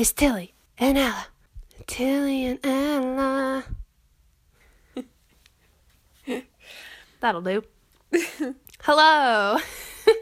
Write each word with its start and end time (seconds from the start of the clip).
is 0.00 0.12
Tillie 0.14 0.54
and 0.78 0.96
Ella. 0.96 1.26
Tillie 1.86 2.46
and 2.46 2.58
Ella. 2.64 3.64
That'll 7.20 7.42
do. 7.42 7.62
Hello. 8.80 9.58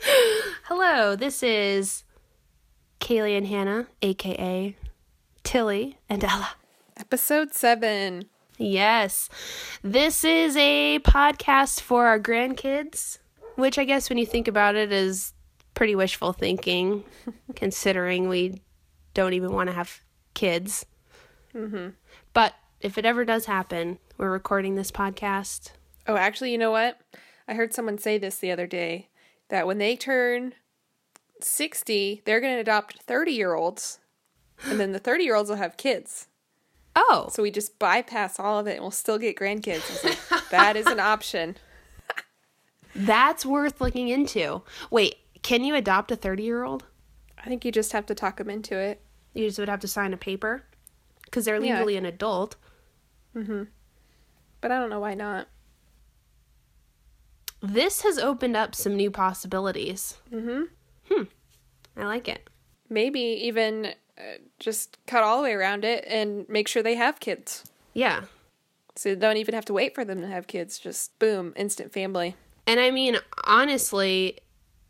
Hello, 0.64 1.14
this 1.14 1.44
is 1.44 2.02
Kaylie 2.98 3.38
and 3.38 3.46
Hannah, 3.46 3.86
aka 4.02 4.76
Tillie 5.44 5.96
and 6.08 6.24
Ella. 6.24 6.56
Episode 6.96 7.54
7. 7.54 8.24
Yes. 8.56 9.28
This 9.84 10.24
is 10.24 10.56
a 10.56 10.98
podcast 11.04 11.82
for 11.82 12.08
our 12.08 12.18
grandkids, 12.18 13.18
which 13.54 13.78
I 13.78 13.84
guess 13.84 14.08
when 14.08 14.18
you 14.18 14.26
think 14.26 14.48
about 14.48 14.74
it 14.74 14.90
is 14.90 15.34
pretty 15.74 15.94
wishful 15.94 16.32
thinking, 16.32 17.04
considering 17.54 18.28
we 18.28 18.60
don't 19.18 19.32
even 19.34 19.50
want 19.52 19.68
to 19.68 19.74
have 19.74 20.00
kids. 20.34 20.86
Mm-hmm. 21.52 21.88
But 22.32 22.54
if 22.80 22.96
it 22.96 23.04
ever 23.04 23.24
does 23.24 23.46
happen, 23.46 23.98
we're 24.16 24.30
recording 24.30 24.76
this 24.76 24.92
podcast. 24.92 25.72
Oh, 26.06 26.14
actually, 26.16 26.52
you 26.52 26.58
know 26.58 26.70
what? 26.70 27.00
I 27.48 27.54
heard 27.54 27.74
someone 27.74 27.98
say 27.98 28.16
this 28.16 28.36
the 28.38 28.52
other 28.52 28.68
day 28.68 29.08
that 29.48 29.66
when 29.66 29.78
they 29.78 29.96
turn 29.96 30.54
60, 31.40 32.22
they're 32.26 32.40
going 32.40 32.54
to 32.54 32.60
adopt 32.60 33.02
30 33.02 33.32
year 33.32 33.54
olds, 33.54 33.98
and 34.64 34.78
then 34.78 34.92
the 34.92 35.00
30 35.00 35.24
year 35.24 35.34
olds 35.34 35.50
will 35.50 35.56
have 35.56 35.76
kids. 35.76 36.28
Oh, 36.94 37.28
So 37.32 37.42
we 37.42 37.50
just 37.50 37.76
bypass 37.80 38.38
all 38.38 38.60
of 38.60 38.68
it 38.68 38.74
and 38.74 38.82
we'll 38.82 38.92
still 38.92 39.18
get 39.18 39.36
grandkids. 39.36 40.04
Like, 40.04 40.48
that 40.50 40.76
is 40.76 40.86
an 40.86 41.00
option. 41.00 41.56
that's 42.94 43.44
worth 43.44 43.80
looking 43.80 44.08
into. 44.10 44.62
Wait, 44.92 45.16
can 45.42 45.64
you 45.64 45.74
adopt 45.74 46.12
a 46.12 46.16
30 46.16 46.44
year 46.44 46.62
old? 46.62 46.84
I 47.36 47.48
think 47.48 47.64
you 47.64 47.72
just 47.72 47.92
have 47.92 48.06
to 48.06 48.14
talk 48.14 48.36
them 48.36 48.50
into 48.50 48.76
it. 48.76 49.00
You 49.34 49.46
just 49.46 49.58
would 49.58 49.68
have 49.68 49.80
to 49.80 49.88
sign 49.88 50.12
a 50.12 50.16
paper 50.16 50.64
because 51.24 51.44
they're 51.44 51.62
Yeah. 51.62 51.74
legally 51.76 51.96
an 51.96 52.06
adult. 52.06 52.56
Mhm. 53.34 53.68
But 54.60 54.72
I 54.72 54.78
don't 54.78 54.90
know 54.90 55.00
why 55.00 55.14
not. 55.14 55.48
This 57.60 58.02
has 58.02 58.18
opened 58.18 58.56
up 58.56 58.74
some 58.74 58.96
new 58.96 59.10
possibilities. 59.10 60.16
Mm-hmm. 60.32 61.22
I 61.96 62.04
like 62.04 62.28
it. 62.28 62.48
Maybe 62.88 63.20
even 63.20 63.94
uh, 64.16 64.22
just 64.60 64.98
cut 65.06 65.24
all 65.24 65.38
the 65.38 65.42
way 65.42 65.52
around 65.52 65.84
it 65.84 66.04
and 66.06 66.48
make 66.48 66.68
sure 66.68 66.82
they 66.82 66.94
have 66.94 67.18
kids. 67.20 67.64
Yeah. 67.94 68.24
So 68.94 69.10
you 69.10 69.16
don't 69.16 69.36
even 69.36 69.54
have 69.54 69.64
to 69.66 69.72
wait 69.72 69.94
for 69.94 70.04
them 70.04 70.20
to 70.20 70.26
have 70.28 70.46
kids. 70.46 70.78
Just 70.78 71.16
boom, 71.18 71.52
instant 71.56 71.92
family. 71.92 72.36
And 72.66 72.78
I 72.78 72.90
mean, 72.92 73.16
honestly, 73.44 74.38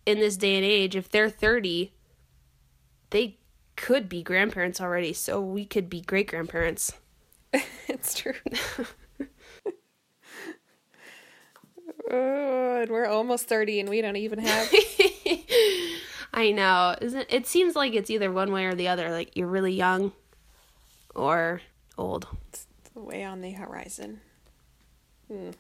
in 0.05 0.19
this 0.21 0.37
day 0.37 0.57
and 0.57 0.65
age, 0.65 0.95
if 0.97 1.09
they're 1.09 1.31
30, 1.31 1.93
they 3.11 3.39
could 3.79 4.09
be 4.09 4.23
grandparents 4.23 4.81
already. 4.81 5.13
So 5.15 5.41
we 5.41 5.65
could 5.65 5.89
be 5.89 6.03
great 6.03 6.29
grandparents. 6.29 6.93
it's 7.89 8.13
true. 8.13 8.35
oh, 12.11 12.81
and 12.83 12.91
we're 12.91 13.07
almost 13.07 13.47
30 13.47 13.81
and 13.81 13.89
we 13.89 14.03
don't 14.03 14.17
even 14.17 14.41
have. 14.41 14.71
I 16.35 16.51
know. 16.51 16.97
Isn't 17.01 17.27
it 17.31 17.47
seems 17.47 17.75
like 17.75 17.95
it's 17.95 18.11
either 18.11 18.31
one 18.31 18.53
way 18.53 18.67
or 18.67 18.75
the 18.75 18.89
other. 18.89 19.11
Like 19.11 19.37
you're 19.37 19.47
really 19.47 19.73
young 19.73 20.13
or 21.15 21.63
old. 21.97 22.27
It's 22.49 22.67
way 22.95 23.25
on 23.25 23.41
the 23.41 23.53
horizon. 23.53 24.21
Hmm. 25.29 25.51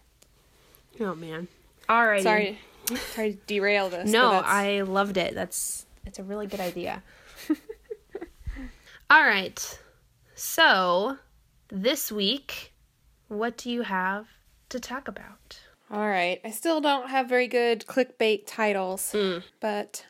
Oh 1.00 1.14
man. 1.14 1.48
All 1.88 2.06
right. 2.06 2.22
Sorry, 2.22 2.58
sorry 3.12 3.34
to 3.34 3.38
derail 3.46 3.88
this. 3.88 4.10
No, 4.10 4.42
I 4.44 4.82
loved 4.82 5.16
it. 5.16 5.34
That's 5.34 5.86
it's 6.04 6.18
a 6.18 6.22
really 6.22 6.46
good 6.46 6.60
idea. 6.60 7.02
All 9.10 9.22
right. 9.22 9.78
So, 10.34 11.16
this 11.68 12.12
week, 12.12 12.72
what 13.28 13.56
do 13.56 13.70
you 13.70 13.82
have 13.82 14.26
to 14.68 14.78
talk 14.78 15.08
about? 15.08 15.58
All 15.90 16.06
right. 16.06 16.40
I 16.44 16.50
still 16.50 16.80
don't 16.80 17.08
have 17.08 17.28
very 17.28 17.48
good 17.48 17.86
clickbait 17.86 18.42
titles, 18.46 19.12
Hmm. 19.12 19.38
but 19.60 20.04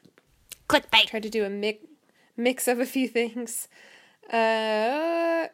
Clickbait. 0.69 1.07
tried 1.07 1.23
to 1.23 1.31
do 1.31 1.45
a 1.45 1.51
mix 1.51 1.85
mix 2.37 2.69
of 2.69 2.79
a 2.79 2.87
few 2.87 3.09
things. 3.09 3.69
Uh, 4.29 5.49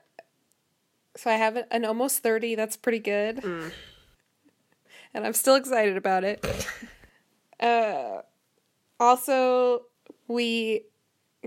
so 1.16 1.30
I 1.30 1.34
have 1.36 1.56
an 1.70 1.84
almost 1.84 2.22
30. 2.22 2.54
That's 2.56 2.76
pretty 2.76 2.98
good. 2.98 3.42
And 5.14 5.24
I'm 5.26 5.32
still 5.32 5.54
excited 5.54 5.96
about 5.96 6.24
it. 6.24 6.44
uh, 7.60 8.22
also, 9.00 9.84
we 10.28 10.82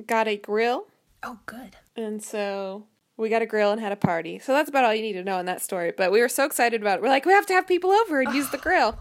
got 0.08 0.28
a 0.28 0.38
grill. 0.38 0.88
Oh, 1.22 1.40
good. 1.46 1.76
And 1.98 2.24
so 2.24 2.86
we 3.18 3.28
got 3.30 3.42
a 3.42 3.46
grill 3.46 3.72
and 3.72 3.82
had 3.82 3.92
a 3.92 3.96
party. 3.98 4.40
So 4.40 4.54
that's 4.54 4.70
about 4.70 4.86
all 4.86 4.94
you 4.94 5.02
need 5.02 5.14
to 5.14 5.24
know 5.24 5.40
in 5.40 5.48
that 5.48 5.62
story. 5.62 5.92
But 5.98 6.12
we 6.12 6.22
were 6.22 6.30
so 6.30 6.46
excited 6.46 6.80
about 6.82 7.00
it. 7.00 7.02
We're 7.02 7.10
like, 7.10 7.26
we 7.26 7.34
have 7.34 7.48
to 7.48 7.54
have 7.54 7.68
people 7.68 7.92
over 7.92 8.22
and 8.22 8.34
use 8.34 8.50
the 8.52 8.58
grill. 8.60 9.00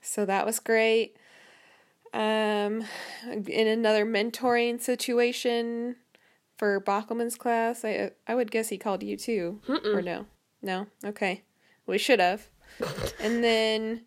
So 0.00 0.24
that 0.24 0.46
was 0.46 0.58
great. 0.58 1.16
Um, 2.12 2.84
in 3.46 3.68
another 3.68 4.04
mentoring 4.04 4.80
situation 4.80 5.96
for 6.56 6.80
Bachelman's 6.80 7.36
class, 7.36 7.84
I 7.84 8.10
I 8.26 8.34
would 8.34 8.50
guess 8.50 8.68
he 8.70 8.78
called 8.78 9.02
you 9.04 9.16
too, 9.16 9.60
or 9.68 10.02
no? 10.02 10.26
No, 10.60 10.88
okay, 11.04 11.42
we 11.86 11.98
should 11.98 12.18
have. 12.18 12.48
and 13.20 13.44
then, 13.44 14.02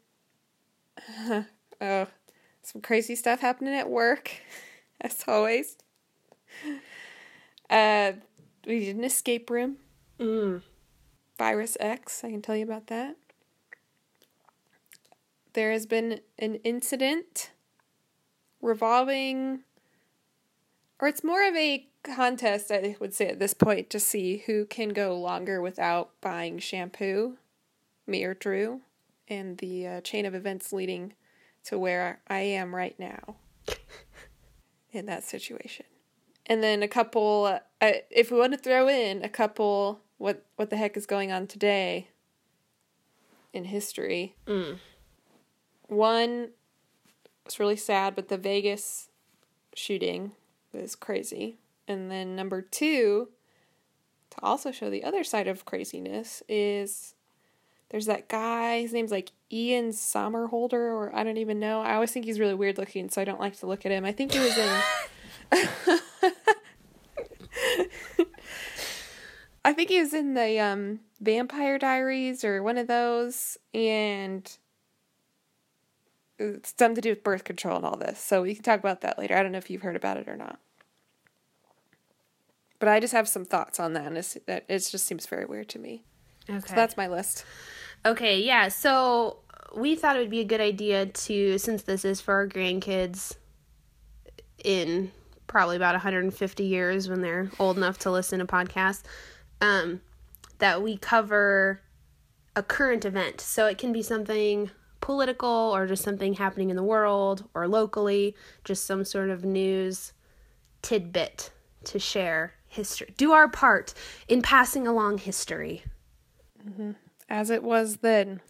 oh, 1.80 2.08
some 2.62 2.82
crazy 2.82 3.16
stuff 3.16 3.40
happening 3.40 3.74
at 3.74 3.90
work, 3.90 4.32
as 5.02 5.24
always. 5.26 5.78
Uh, 7.74 8.12
we 8.68 8.82
did 8.82 8.96
an 8.96 9.04
escape 9.04 9.50
room. 9.50 9.78
Mm. 10.20 10.62
Virus 11.40 11.76
X, 11.80 12.24
I 12.24 12.30
can 12.30 12.44
tell 12.44 12.56
you 12.56 12.64
about 12.64 12.86
that. 12.88 13.16
There 15.54 15.72
has 15.72 15.88
been 15.88 16.20
an 16.38 16.56
incident 16.58 17.50
revolving, 18.62 19.64
or 21.00 21.08
it's 21.08 21.24
more 21.24 21.48
of 21.48 21.56
a 21.56 21.88
contest, 22.04 22.72
I 22.72 22.96
would 23.00 23.16
say 23.16 23.30
at 23.30 23.40
this 23.40 23.56
point, 23.56 23.90
to 23.90 24.00
see 24.00 24.44
who 24.46 24.66
can 24.66 24.90
go 24.90 25.20
longer 25.20 25.60
without 25.60 26.12
buying 26.22 26.60
shampoo, 26.60 27.38
me 28.06 28.24
or 28.24 28.36
Drew, 28.36 28.82
and 29.28 29.58
the 29.58 29.88
uh, 29.88 30.02
chain 30.02 30.28
of 30.28 30.36
events 30.36 30.74
leading 30.74 31.14
to 31.66 31.80
where 31.80 32.22
I 32.28 32.42
am 32.42 32.76
right 32.76 32.98
now 33.00 33.38
in 34.92 35.08
that 35.08 35.24
situation. 35.24 35.88
And 36.46 36.62
then 36.62 36.84
a 36.84 36.88
couple, 36.88 37.60
uh, 37.82 37.92
if 38.10 38.32
we 38.32 38.38
want 38.38 38.54
to 38.54 38.60
throw 38.60 38.90
in 38.90 39.24
a 39.24 39.30
couple, 39.30 40.02
what 40.18 40.46
what 40.56 40.70
the 40.70 40.78
heck 40.78 40.98
is 40.98 41.06
going 41.06 41.32
on 41.32 41.48
today 41.48 42.10
in 43.54 43.66
history? 43.66 44.36
Mm. 44.46 44.80
One 45.88 46.50
was 47.46 47.60
really 47.60 47.76
sad, 47.76 48.16
but 48.16 48.30
the 48.30 48.38
Vegas 48.38 49.10
shooting 49.76 50.32
was 50.74 50.96
crazy. 50.96 51.58
And 51.88 52.10
then 52.10 52.36
number 52.36 52.62
two, 52.62 53.30
to 54.32 54.38
also 54.42 54.72
show 54.72 54.90
the 54.90 55.04
other 55.04 55.24
side 55.24 55.48
of 55.48 55.66
craziness, 55.66 56.42
is 56.48 57.16
there's 57.90 58.06
that 58.06 58.28
guy. 58.28 58.82
His 58.82 58.94
name's 58.94 59.12
like 59.12 59.32
Ian 59.52 59.90
Somerhalder, 59.90 60.74
or 60.74 61.12
I 61.14 61.24
don't 61.24 61.38
even 61.38 61.60
know. 61.60 61.82
I 61.82 61.94
always 61.94 62.12
think 62.12 62.26
he's 62.26 62.40
really 62.40 62.54
weird 62.54 62.78
looking, 62.78 63.10
so 63.10 63.22
I 63.22 63.26
don't 63.26 63.40
like 63.40 63.58
to 63.60 63.68
look 63.68 63.86
at 63.86 63.92
him. 63.92 64.06
I 64.06 64.12
think 64.12 64.32
he 64.32 64.40
was 64.40 64.58
in. 64.58 66.00
I 69.66 69.74
think 69.74 69.90
he 69.90 70.00
was 70.00 70.14
in 70.14 70.34
the 70.34 70.60
um, 70.60 71.00
Vampire 71.22 71.78
Diaries 71.78 72.44
or 72.44 72.62
one 72.62 72.78
of 72.78 72.88
those, 72.88 73.58
and 73.74 74.58
it's 76.38 76.74
something 76.78 76.96
to 76.96 77.02
do 77.02 77.10
with 77.10 77.24
birth 77.24 77.44
control 77.44 77.78
and 77.78 77.86
all 77.86 77.98
this. 77.98 78.20
So 78.20 78.42
we 78.42 78.56
can 78.56 78.64
talk 78.64 78.80
about 78.80 79.02
that 79.02 79.18
later. 79.18 79.38
I 79.38 79.44
don't 79.44 79.52
know 79.52 79.58
if 79.58 79.70
you've 79.70 79.82
heard 79.82 79.96
about 79.96 80.18
it 80.18 80.28
or 80.28 80.36
not. 80.36 80.60
But 82.80 82.90
I 82.90 83.00
just 83.00 83.14
have 83.14 83.30
some 83.30 83.46
thoughts 83.46 83.80
on 83.80 83.94
that, 83.94 84.06
and 84.08 84.18
it's, 84.18 84.38
that 84.48 84.66
it 84.68 84.80
just 84.80 85.06
seems 85.06 85.26
very 85.26 85.46
weird 85.46 85.70
to 85.70 85.80
me. 85.80 86.04
Okay. 86.50 86.60
So 86.68 86.76
that's 86.76 86.98
my 86.98 87.08
list. 87.08 87.46
Okay, 88.06 88.42
yeah. 88.42 88.68
So 88.68 89.38
we 89.74 89.96
thought 89.96 90.18
it 90.18 90.20
would 90.20 90.30
be 90.30 90.42
a 90.42 90.46
good 90.46 90.60
idea 90.60 91.06
to, 91.06 91.58
since 91.58 91.84
this 91.84 92.04
is 92.04 92.20
for 92.20 92.34
our 92.34 92.48
grandkids 92.48 93.38
in 94.64 95.12
probably 95.48 95.78
about 95.78 95.94
150 95.94 96.64
years 96.64 97.08
when 97.08 97.22
they're 97.22 97.50
old 97.60 97.78
enough 97.78 98.00
to 98.00 98.12
listen 98.12 98.40
to 98.40 98.46
podcasts, 98.46 99.04
um, 99.62 100.02
that 100.60 100.82
we 100.82 100.98
cover 100.98 101.82
a 102.56 102.64
current 102.64 103.06
event. 103.06 103.42
So 103.42 103.66
it 103.68 103.78
can 103.78 103.92
be 103.92 104.02
something 104.02 104.70
political 105.02 105.50
or 105.50 105.88
just 105.88 106.04
something 106.04 106.34
happening 106.34 106.70
in 106.70 106.76
the 106.76 106.84
world 106.84 107.50
or 107.54 107.68
locally, 107.68 108.36
just 108.64 108.86
some 108.86 109.04
sort 109.04 109.30
of 109.30 109.44
news 109.44 110.14
tidbit 110.82 111.52
to 111.86 112.00
share 112.00 112.54
history. 112.68 113.14
Do 113.18 113.34
our 113.34 113.48
part 113.48 113.94
in 114.28 114.42
passing 114.42 114.88
along 114.88 115.20
history. 115.20 115.84
As 117.30 117.50
it 117.50 117.64
was 117.64 117.98
then. 117.98 118.42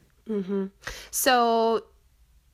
So 1.10 1.86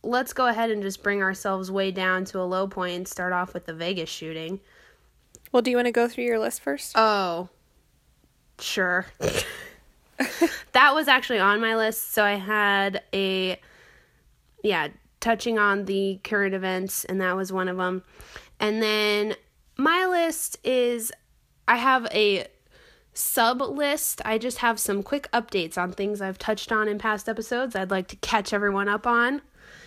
let's 0.02 0.32
go 0.32 0.48
ahead 0.48 0.72
and 0.72 0.82
just 0.82 1.04
bring 1.04 1.22
ourselves 1.22 1.70
way 1.70 1.92
down 1.92 2.24
to 2.26 2.40
a 2.40 2.44
low 2.44 2.68
point 2.68 2.96
and 2.96 3.08
start 3.08 3.34
off 3.34 3.54
with 3.54 3.66
the 3.66 3.74
Vegas 3.74 4.10
shooting. 4.10 4.62
Well, 5.52 5.62
do 5.62 5.72
you 5.72 5.78
want 5.78 5.88
to 5.88 5.92
go 5.92 6.08
through 6.08 6.24
your 6.24 6.40
list 6.40 6.62
first? 6.62 6.94
Oh, 6.96 7.50
sure. 8.60 9.06
that 10.72 10.94
was 10.94 11.08
actually 11.08 11.40
on 11.40 11.62
my 11.62 11.76
list. 11.76 12.14
So 12.14 12.24
I 12.24 12.36
had 12.36 13.04
a, 13.14 13.60
yeah, 14.64 14.90
touching 15.20 15.58
on 15.58 15.86
the 15.86 16.20
current 16.24 16.54
events, 16.54 17.06
and 17.06 17.20
that 17.22 17.36
was 17.36 17.52
one 17.52 17.68
of 17.68 17.78
them. 17.78 18.04
And 18.60 18.82
then 18.82 19.36
my 19.78 20.06
list 20.06 20.58
is 20.64 21.12
I 21.68 21.78
have 21.78 22.08
a 22.12 22.48
sub 23.14 23.62
list. 23.62 24.22
I 24.26 24.38
just 24.38 24.60
have 24.60 24.80
some 24.80 25.04
quick 25.04 25.30
updates 25.32 25.78
on 25.78 25.92
things 25.92 26.22
I've 26.22 26.40
touched 26.40 26.72
on 26.72 26.88
in 26.88 26.98
past 26.98 27.28
episodes 27.28 27.76
I'd 27.76 27.92
like 27.92 28.08
to 28.10 28.16
catch 28.18 28.54
everyone 28.54 28.88
up 28.88 29.06
on. 29.06 29.42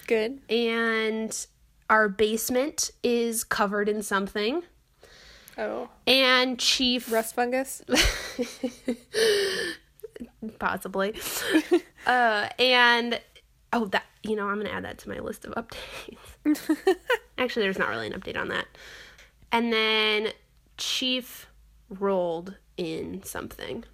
Good. 0.06 0.40
And 0.50 1.46
our 1.88 2.08
basement 2.08 2.90
is 3.02 3.44
covered 3.44 3.88
in 3.88 4.02
something. 4.02 4.62
Oh. 5.58 5.88
And 6.06 6.58
Chief 6.58 7.12
Rust 7.12 7.34
fungus? 7.34 7.82
possibly. 10.58 11.14
uh, 12.06 12.48
and 12.58 13.20
oh, 13.72 13.86
that 13.86 14.04
you 14.22 14.36
know, 14.36 14.48
I'm 14.48 14.58
gonna 14.58 14.70
add 14.70 14.84
that 14.84 14.98
to 14.98 15.08
my 15.08 15.18
list 15.18 15.44
of 15.44 15.54
updates. 15.54 16.96
Actually, 17.38 17.64
there's 17.64 17.78
not 17.78 17.88
really 17.88 18.06
an 18.06 18.12
update 18.12 18.36
on 18.36 18.48
that. 18.48 18.66
And 19.50 19.72
then 19.72 20.28
Chief 20.78 21.48
rolled 21.88 22.56
in 22.76 23.22
something. 23.22 23.84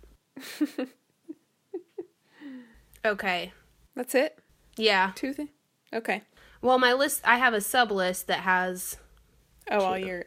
okay. 3.04 3.52
That's 3.96 4.14
it? 4.14 4.38
Yeah. 4.76 5.12
Two 5.14 5.32
things? 5.32 5.50
Okay. 5.92 6.22
Well, 6.60 6.78
my 6.78 6.92
list, 6.92 7.22
I 7.24 7.38
have 7.38 7.54
a 7.54 7.60
sub 7.60 7.90
list 7.90 8.26
that 8.26 8.40
has 8.40 8.98
Oh, 9.70 9.80
all 9.80 9.98
your, 9.98 10.24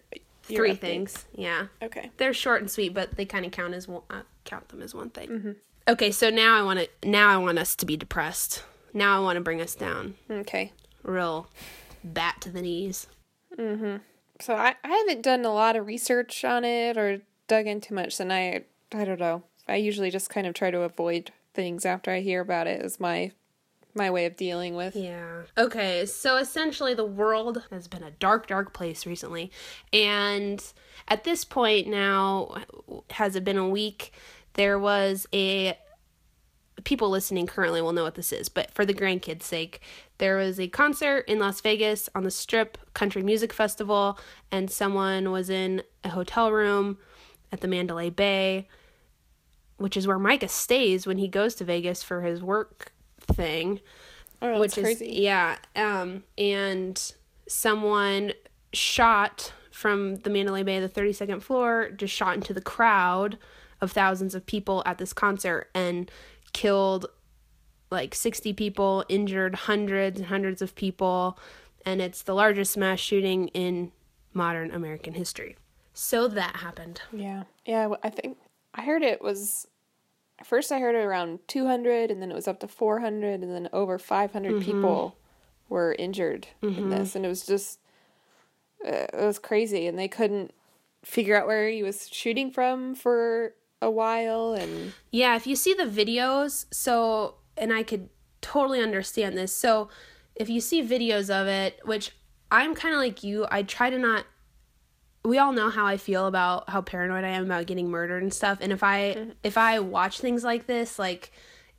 three 0.56 0.72
updates. 0.72 0.80
things. 0.80 1.26
Yeah. 1.36 1.68
Okay. 1.82 2.12
They're 2.18 2.34
short 2.34 2.62
and 2.62 2.70
sweet, 2.72 2.94
but 2.94 3.16
they 3.16 3.26
kind 3.26 3.46
of 3.46 3.52
count 3.52 3.74
as 3.74 3.88
one. 3.88 4.04
Uh, 4.10 4.22
count 4.46 4.70
them 4.70 4.82
as 4.82 4.94
one 4.96 5.10
thing. 5.10 5.56
Okay, 5.88 6.12
so 6.12 6.30
now 6.30 6.58
I 6.58 6.64
want 6.64 6.80
to. 6.80 7.10
Now 7.10 7.30
I 7.30 7.38
want 7.38 7.58
us 7.60 7.76
to 7.78 7.86
be 7.86 7.98
depressed. 7.98 8.64
Now 8.94 9.18
I 9.18 9.20
want 9.24 9.38
to 9.38 9.42
bring 9.42 9.62
us 9.62 9.74
down, 9.76 10.16
Okay. 10.30 10.74
real 11.04 11.48
bat 12.04 12.38
to 12.42 12.50
the 12.50 12.62
knees. 12.62 13.08
Mm-hmm. 13.58 13.98
So 14.42 14.54
I, 14.56 14.76
I 14.84 14.88
haven't 14.90 15.22
done 15.22 15.46
a 15.46 15.54
lot 15.54 15.76
of 15.76 15.86
research 15.88 16.44
on 16.44 16.66
it 16.66 16.98
or 16.98 17.22
dug 17.48 17.68
into 17.68 17.94
much, 17.94 18.20
and 18.20 18.32
I 18.34 18.64
I 18.94 19.06
don't 19.06 19.20
know. 19.20 19.44
I 19.68 19.76
usually 19.78 20.12
just 20.12 20.30
kind 20.30 20.46
of 20.48 20.54
try 20.54 20.72
to 20.72 20.82
avoid 20.82 21.32
things 21.54 21.86
after 21.86 22.12
I 22.12 22.20
hear 22.22 22.42
about 22.42 22.68
it. 22.68 22.82
Is 22.84 23.00
my 23.00 23.32
my 23.94 24.10
way 24.10 24.26
of 24.26 24.36
dealing 24.36 24.76
with. 24.76 24.96
Yeah. 24.96 25.44
Okay, 25.58 26.06
so 26.06 26.38
essentially 26.38 26.94
the 26.94 27.06
world 27.06 27.64
has 27.72 27.88
been 27.88 28.04
a 28.04 28.12
dark, 28.12 28.48
dark 28.48 28.74
place 28.74 29.06
recently. 29.06 29.52
And 29.92 30.64
at 31.08 31.24
this 31.24 31.44
point 31.44 31.88
now, 31.88 32.56
has 33.12 33.36
it 33.36 33.44
been 33.44 33.58
a 33.58 33.68
week? 33.68 34.14
There 34.54 34.78
was 34.80 35.28
a. 35.34 35.78
People 36.84 37.12
listening 37.12 37.46
currently 37.46 37.80
will 37.82 37.94
know 37.94 38.04
what 38.04 38.16
this 38.16 38.34
is, 38.34 38.50
but 38.50 38.72
for 38.72 38.86
the 38.86 38.94
grandkids' 38.94 39.44
sake, 39.44 39.82
there 40.18 40.38
was 40.38 40.60
a 40.60 40.68
concert 40.68 41.26
in 41.28 41.38
Las 41.38 41.62
Vegas 41.62 42.10
on 42.16 42.24
the 42.24 42.32
Strip 42.32 42.78
Country 42.96 43.22
Music 43.22 43.54
Festival, 43.54 44.18
and 44.52 44.72
someone 44.72 45.32
was 45.32 45.50
in 45.50 45.84
a 46.04 46.10
hotel 46.10 46.52
room 46.52 46.98
at 47.52 47.62
the 47.62 47.68
Mandalay 47.68 48.10
Bay, 48.10 48.68
which 49.78 49.96
is 49.96 50.08
where 50.08 50.18
Micah 50.18 50.48
stays 50.48 51.06
when 51.06 51.20
he 51.20 51.28
goes 51.28 51.54
to 51.56 51.66
Vegas 51.66 52.02
for 52.02 52.22
his 52.22 52.42
work 52.42 52.94
thing 53.34 53.80
Oh, 54.42 54.60
which 54.60 54.78
is 54.78 54.84
crazy. 54.84 55.12
yeah 55.22 55.58
um 55.76 56.24
and 56.38 57.14
someone 57.48 58.34
shot 58.74 59.54
from 59.72 60.16
the 60.18 60.30
Mandalay 60.30 60.64
Bay 60.64 60.80
the 60.80 60.90
32nd 60.90 61.42
floor 61.42 61.90
just 61.92 62.14
shot 62.14 62.36
into 62.36 62.54
the 62.54 62.62
crowd 62.62 63.38
of 63.82 63.92
thousands 63.92 64.34
of 64.36 64.46
people 64.46 64.84
at 64.86 64.98
this 64.98 65.14
concert 65.14 65.70
and 65.76 66.10
killed 66.54 67.06
like 67.90 68.16
60 68.16 68.54
people 68.54 69.04
injured 69.10 69.54
hundreds 69.56 70.20
and 70.20 70.28
hundreds 70.30 70.62
of 70.62 70.76
people 70.76 71.38
and 71.86 72.02
it's 72.02 72.22
the 72.24 72.34
largest 72.34 72.78
mass 72.78 73.00
shooting 73.00 73.48
in 73.50 73.92
modern 74.34 74.72
American 74.72 75.14
history 75.14 75.56
so 75.94 76.28
that 76.28 76.56
happened 76.58 77.02
Yeah. 77.12 77.44
Yeah. 77.66 77.90
I 78.02 78.10
think 78.10 78.38
I 78.74 78.84
heard 78.84 79.02
it 79.04 79.22
was. 79.22 79.68
First, 80.46 80.72
I 80.72 80.80
heard 80.80 80.96
it 80.96 81.00
around 81.06 81.40
200, 81.48 82.12
and 82.12 82.22
then 82.22 82.32
it 82.32 82.36
was 82.36 82.48
up 82.48 82.60
to 82.62 82.68
400, 82.68 83.42
and 83.42 83.54
then 83.54 83.70
over 83.74 83.98
500 83.98 84.62
people 84.62 85.18
were 85.70 85.96
injured 85.98 86.48
in 86.62 86.90
this, 86.90 87.16
and 87.16 87.26
it 87.26 87.30
was 87.30 87.46
just 87.46 87.80
uh, 88.86 89.08
it 89.14 89.26
was 89.26 89.40
crazy, 89.40 89.88
and 89.88 89.98
they 89.98 90.08
couldn't 90.08 90.52
figure 91.04 91.40
out 91.40 91.48
where 91.48 91.70
he 91.70 91.84
was 91.84 92.08
shooting 92.10 92.52
from 92.52 92.96
for 92.96 93.54
a 93.82 93.90
while, 93.90 94.54
and 94.54 94.94
Yeah, 95.12 95.36
if 95.36 95.48
you 95.48 95.56
see 95.56 95.74
the 95.74 95.86
videos, 95.86 96.66
so 96.72 97.36
and 97.58 97.72
I 97.74 97.84
could 97.84 98.10
totally 98.42 98.82
understand 98.82 99.38
this. 99.38 99.54
So 99.54 99.90
if 100.36 100.50
you 100.50 100.62
see 100.62 100.82
videos 100.82 101.30
of 101.30 101.48
it, 101.48 101.80
which 101.86 102.12
I'm 102.52 102.74
kind 102.76 102.94
of 102.94 103.00
like 103.00 103.24
you, 103.24 103.46
I 103.52 103.64
try 103.64 103.90
to 103.90 103.98
not 104.00 104.26
we 105.24 105.38
all 105.38 105.54
know 105.54 105.70
how 105.70 105.86
I 105.86 105.98
feel 105.98 106.28
about 106.28 106.70
how 106.70 106.82
paranoid 106.82 107.24
I 107.24 107.30
am 107.30 107.46
about 107.46 107.68
getting 107.68 107.90
murdered 107.90 108.24
and 108.24 108.34
stuff. 108.34 108.58
And 108.62 108.72
if 108.72 108.84
I 108.84 109.16
mm-hmm. 109.16 109.32
if 109.44 109.58
I 109.58 109.80
watch 109.80 110.20
things 110.20 110.44
like 110.44 110.68
this, 110.68 110.98
like 110.98 111.32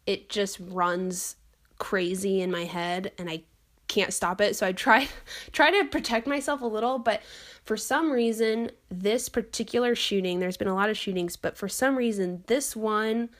it 0.06 0.28
just 0.28 0.58
runs 0.60 1.36
crazy 1.78 2.40
in 2.40 2.50
my 2.50 2.64
head 2.64 3.12
and 3.18 3.28
I 3.28 3.42
can't 3.88 4.12
stop 4.12 4.40
it. 4.40 4.56
So 4.56 4.66
I 4.66 4.72
try 4.72 5.08
try 5.52 5.70
to 5.70 5.88
protect 5.88 6.26
myself 6.26 6.60
a 6.60 6.66
little, 6.66 6.98
but 6.98 7.22
for 7.64 7.76
some 7.76 8.10
reason 8.10 8.70
this 8.88 9.28
particular 9.28 9.94
shooting, 9.94 10.38
there's 10.38 10.56
been 10.56 10.68
a 10.68 10.74
lot 10.74 10.90
of 10.90 10.96
shootings, 10.96 11.36
but 11.36 11.56
for 11.56 11.68
some 11.68 11.96
reason 11.96 12.44
this 12.46 12.76
one 12.76 13.30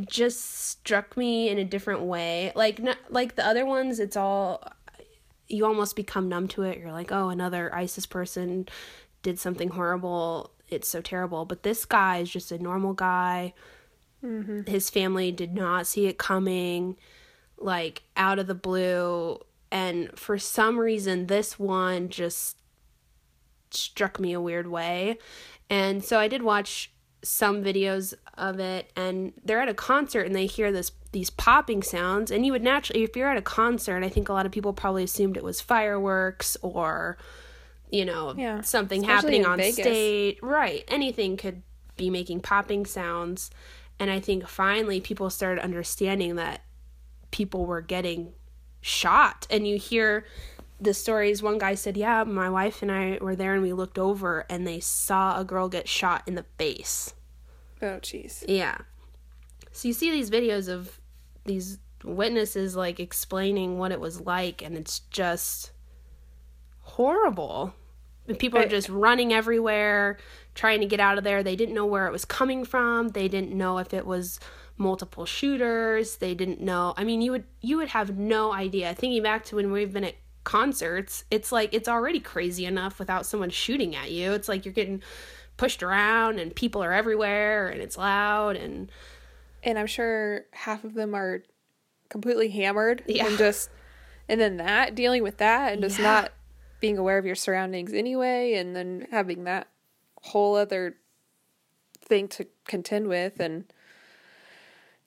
just 0.00 0.68
struck 0.68 1.16
me 1.16 1.48
in 1.48 1.58
a 1.58 1.64
different 1.64 2.02
way. 2.02 2.52
Like 2.54 2.80
not, 2.80 2.96
like 3.10 3.34
the 3.34 3.46
other 3.46 3.66
ones, 3.66 4.00
it's 4.00 4.16
all 4.16 4.62
you 5.48 5.66
almost 5.66 5.96
become 5.96 6.28
numb 6.28 6.48
to 6.48 6.62
it. 6.62 6.78
You're 6.78 6.92
like, 6.92 7.12
"Oh, 7.12 7.28
another 7.28 7.74
ISIS 7.74 8.06
person 8.06 8.68
did 9.22 9.38
something 9.38 9.70
horrible. 9.70 10.52
It's 10.68 10.88
so 10.88 11.00
terrible." 11.00 11.44
But 11.44 11.62
this 11.62 11.84
guy 11.84 12.18
is 12.18 12.30
just 12.30 12.52
a 12.52 12.58
normal 12.58 12.94
guy. 12.94 13.54
Mm-hmm. 14.24 14.70
His 14.70 14.90
family 14.90 15.32
did 15.32 15.54
not 15.54 15.86
see 15.86 16.06
it 16.06 16.18
coming 16.18 16.96
like 17.58 18.02
out 18.16 18.38
of 18.38 18.46
the 18.46 18.54
blue 18.54 19.38
and 19.70 20.10
for 20.18 20.38
some 20.38 20.78
reason 20.78 21.26
this 21.26 21.58
one 21.58 22.08
just 22.08 22.58
struck 23.70 24.20
me 24.20 24.32
a 24.32 24.40
weird 24.40 24.68
way. 24.68 25.18
And 25.68 26.04
so 26.04 26.18
I 26.18 26.28
did 26.28 26.42
watch 26.42 26.92
some 27.22 27.64
videos 27.64 28.14
of 28.36 28.60
it 28.60 28.92
and 28.96 29.32
they're 29.44 29.60
at 29.60 29.68
a 29.68 29.74
concert 29.74 30.22
and 30.22 30.34
they 30.34 30.46
hear 30.46 30.70
this 30.70 30.92
these 31.14 31.30
popping 31.30 31.82
sounds 31.82 32.30
and 32.30 32.44
you 32.44 32.52
would 32.52 32.62
naturally 32.62 33.02
if 33.04 33.16
you're 33.16 33.28
at 33.30 33.36
a 33.38 33.42
concert 33.42 34.02
I 34.04 34.08
think 34.10 34.28
a 34.28 34.32
lot 34.32 34.44
of 34.46 34.52
people 34.52 34.72
probably 34.74 35.04
assumed 35.04 35.36
it 35.36 35.44
was 35.44 35.60
fireworks 35.60 36.56
or 36.60 37.16
you 37.90 38.04
know 38.04 38.34
Yeah, 38.36 38.60
something 38.60 39.00
especially 39.00 39.38
happening 39.38 39.46
on 39.46 39.58
Vegas. 39.58 39.76
stage. 39.76 40.38
Right. 40.42 40.84
Anything 40.88 41.36
could 41.36 41.62
be 41.96 42.10
making 42.10 42.40
popping 42.40 42.84
sounds. 42.86 43.50
And 44.00 44.10
I 44.10 44.18
think 44.18 44.48
finally 44.48 45.00
people 45.00 45.30
started 45.30 45.62
understanding 45.62 46.34
that 46.36 46.62
people 47.30 47.64
were 47.66 47.80
getting 47.80 48.32
shot. 48.80 49.46
And 49.48 49.68
you 49.68 49.78
hear 49.78 50.26
the 50.80 50.92
stories. 50.92 51.40
One 51.42 51.58
guy 51.58 51.76
said 51.76 51.96
yeah 51.96 52.24
my 52.24 52.50
wife 52.50 52.82
and 52.82 52.90
i 52.90 53.18
were 53.20 53.36
there 53.36 53.54
and 53.54 53.62
we 53.62 53.72
looked 53.72 53.98
over 53.98 54.44
and 54.50 54.66
they 54.66 54.80
saw 54.80 55.38
a 55.38 55.44
girl 55.44 55.68
get 55.68 55.86
shot 55.86 56.24
in 56.26 56.34
the 56.34 56.46
face. 56.58 57.14
Oh 57.80 57.98
jeez, 58.00 58.44
yeah. 58.48 58.78
So 59.70 59.88
you 59.88 59.94
see 59.94 60.10
these 60.10 60.30
videos 60.30 60.68
of 60.68 60.98
these 61.44 61.78
witnesses 62.02 62.76
like 62.76 63.00
explaining 63.00 63.78
what 63.78 63.92
it 63.92 64.00
was 64.00 64.20
like 64.20 64.62
and 64.62 64.76
it's 64.76 65.00
just 65.10 65.72
horrible. 66.80 67.74
And 68.26 68.38
people 68.38 68.58
are 68.58 68.68
just 68.68 68.88
running 68.88 69.32
everywhere 69.32 70.18
trying 70.54 70.80
to 70.80 70.86
get 70.86 71.00
out 71.00 71.18
of 71.18 71.24
there. 71.24 71.42
They 71.42 71.56
didn't 71.56 71.74
know 71.74 71.86
where 71.86 72.06
it 72.06 72.12
was 72.12 72.24
coming 72.24 72.64
from. 72.64 73.08
They 73.08 73.28
didn't 73.28 73.52
know 73.52 73.78
if 73.78 73.92
it 73.92 74.06
was 74.06 74.40
multiple 74.78 75.26
shooters. 75.26 76.16
They 76.16 76.34
didn't 76.34 76.60
know. 76.60 76.94
I 76.96 77.04
mean 77.04 77.20
you 77.20 77.32
would 77.32 77.44
you 77.60 77.76
would 77.78 77.88
have 77.88 78.16
no 78.18 78.52
idea. 78.52 78.94
Thinking 78.94 79.22
back 79.22 79.44
to 79.46 79.56
when 79.56 79.72
we've 79.72 79.92
been 79.92 80.04
at 80.04 80.16
concerts 80.44 81.24
it's 81.30 81.50
like 81.50 81.72
it's 81.72 81.88
already 81.88 82.20
crazy 82.20 82.66
enough 82.66 82.98
without 82.98 83.26
someone 83.26 83.50
shooting 83.50 83.96
at 83.96 84.10
you. 84.10 84.32
It's 84.32 84.48
like 84.48 84.64
you're 84.64 84.74
getting 84.74 85.02
pushed 85.56 85.82
around 85.82 86.38
and 86.38 86.54
people 86.54 86.82
are 86.82 86.92
everywhere 86.92 87.68
and 87.68 87.80
it's 87.80 87.96
loud 87.96 88.56
and 88.56 88.90
and 89.64 89.78
I'm 89.78 89.86
sure 89.86 90.44
half 90.52 90.84
of 90.84 90.94
them 90.94 91.14
are 91.14 91.42
completely 92.08 92.50
hammered, 92.50 93.02
Yeah. 93.06 93.26
and 93.26 93.36
just 93.38 93.70
and 94.28 94.40
then 94.40 94.56
that 94.58 94.94
dealing 94.94 95.22
with 95.22 95.38
that 95.38 95.72
and 95.72 95.82
just 95.82 95.98
Yeah. 95.98 96.04
not 96.04 96.32
being 96.80 96.96
aware 96.98 97.18
of 97.18 97.26
your 97.26 97.34
surroundings 97.34 97.92
anyway, 97.92 98.54
and 98.54 98.76
then 98.76 99.06
having 99.10 99.44
that 99.44 99.68
whole 100.22 100.54
other 100.56 100.96
thing 102.00 102.28
to 102.28 102.46
contend 102.66 103.08
with 103.08 103.40
and 103.40 103.64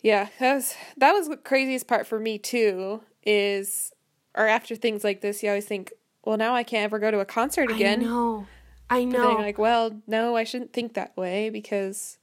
yeah 0.02 0.30
that 0.40 0.56
was 0.56 0.76
that 0.96 1.12
was 1.12 1.28
the 1.28 1.38
craziest 1.38 1.88
part 1.88 2.08
for 2.08 2.20
me 2.20 2.38
too 2.40 3.02
is 3.24 3.92
or 4.36 4.48
after 4.48 4.76
things 4.76 5.04
like 5.04 5.22
this 5.22 5.44
you 5.44 5.50
always 5.50 5.66
think 5.66 5.94
well 6.26 6.38
now 6.38 6.56
i 6.56 6.64
can't 6.64 6.84
ever 6.84 6.98
go 7.00 7.12
to 7.12 7.20
a 7.20 7.26
concert 7.26 7.70
again. 7.70 8.02
I 8.02 8.06
know. 8.06 8.48
I 8.90 9.04
know. 9.04 9.36
like, 9.36 9.58
well, 9.58 10.02
no, 10.08 10.36
I 10.38 10.44
shouldn't 10.46 10.72
think 10.72 10.94
that 10.94 11.16
way 11.18 11.50
because 11.50 12.18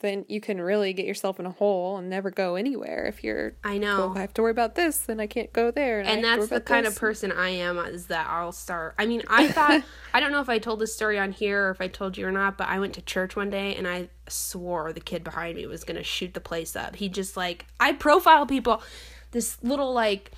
then 0.00 0.24
you 0.28 0.40
can 0.40 0.60
really 0.60 0.92
get 0.92 1.06
yourself 1.06 1.40
in 1.40 1.46
a 1.46 1.50
hole 1.50 1.96
and 1.96 2.10
never 2.10 2.30
go 2.30 2.54
anywhere 2.54 3.06
if 3.06 3.24
you're 3.24 3.54
I 3.64 3.78
know. 3.78 4.08
well, 4.08 4.18
I 4.18 4.20
have 4.20 4.34
to 4.34 4.42
worry 4.42 4.50
about 4.50 4.74
this, 4.74 4.98
then 4.98 5.20
I 5.20 5.26
can't 5.26 5.52
go 5.52 5.70
there. 5.70 6.00
And 6.00 6.22
worry 6.22 6.22
that's 6.22 6.48
the 6.48 6.60
kind 6.60 6.86
of 6.86 6.96
person 6.96 7.32
I 7.32 7.50
am 7.50 7.78
is 7.78 8.06
that 8.06 8.26
I'll 8.28 8.52
start 8.52 8.94
I 8.98 9.06
mean 9.06 9.22
I 9.28 9.48
thought 9.48 9.82
I 10.14 10.20
don't 10.20 10.32
know 10.32 10.40
if 10.40 10.48
I 10.48 10.58
told 10.58 10.80
this 10.80 10.94
story 10.94 11.18
on 11.18 11.32
here 11.32 11.66
or 11.66 11.70
if 11.70 11.80
I 11.80 11.88
told 11.88 12.16
you 12.16 12.26
or 12.26 12.32
not 12.32 12.58
but 12.58 12.68
I 12.68 12.78
went 12.78 12.94
to 12.94 13.02
church 13.02 13.36
one 13.36 13.50
day 13.50 13.74
and 13.74 13.86
I 13.86 14.08
swore 14.28 14.92
the 14.92 15.00
kid 15.00 15.24
behind 15.24 15.56
me 15.56 15.66
was 15.66 15.84
going 15.84 15.96
to 15.96 16.04
shoot 16.04 16.34
the 16.34 16.40
place 16.40 16.74
up 16.76 16.96
he 16.96 17.08
just 17.08 17.36
like 17.36 17.66
I 17.78 17.92
profile 17.92 18.46
people 18.46 18.82
this 19.30 19.62
little 19.62 19.92
like 19.92 20.32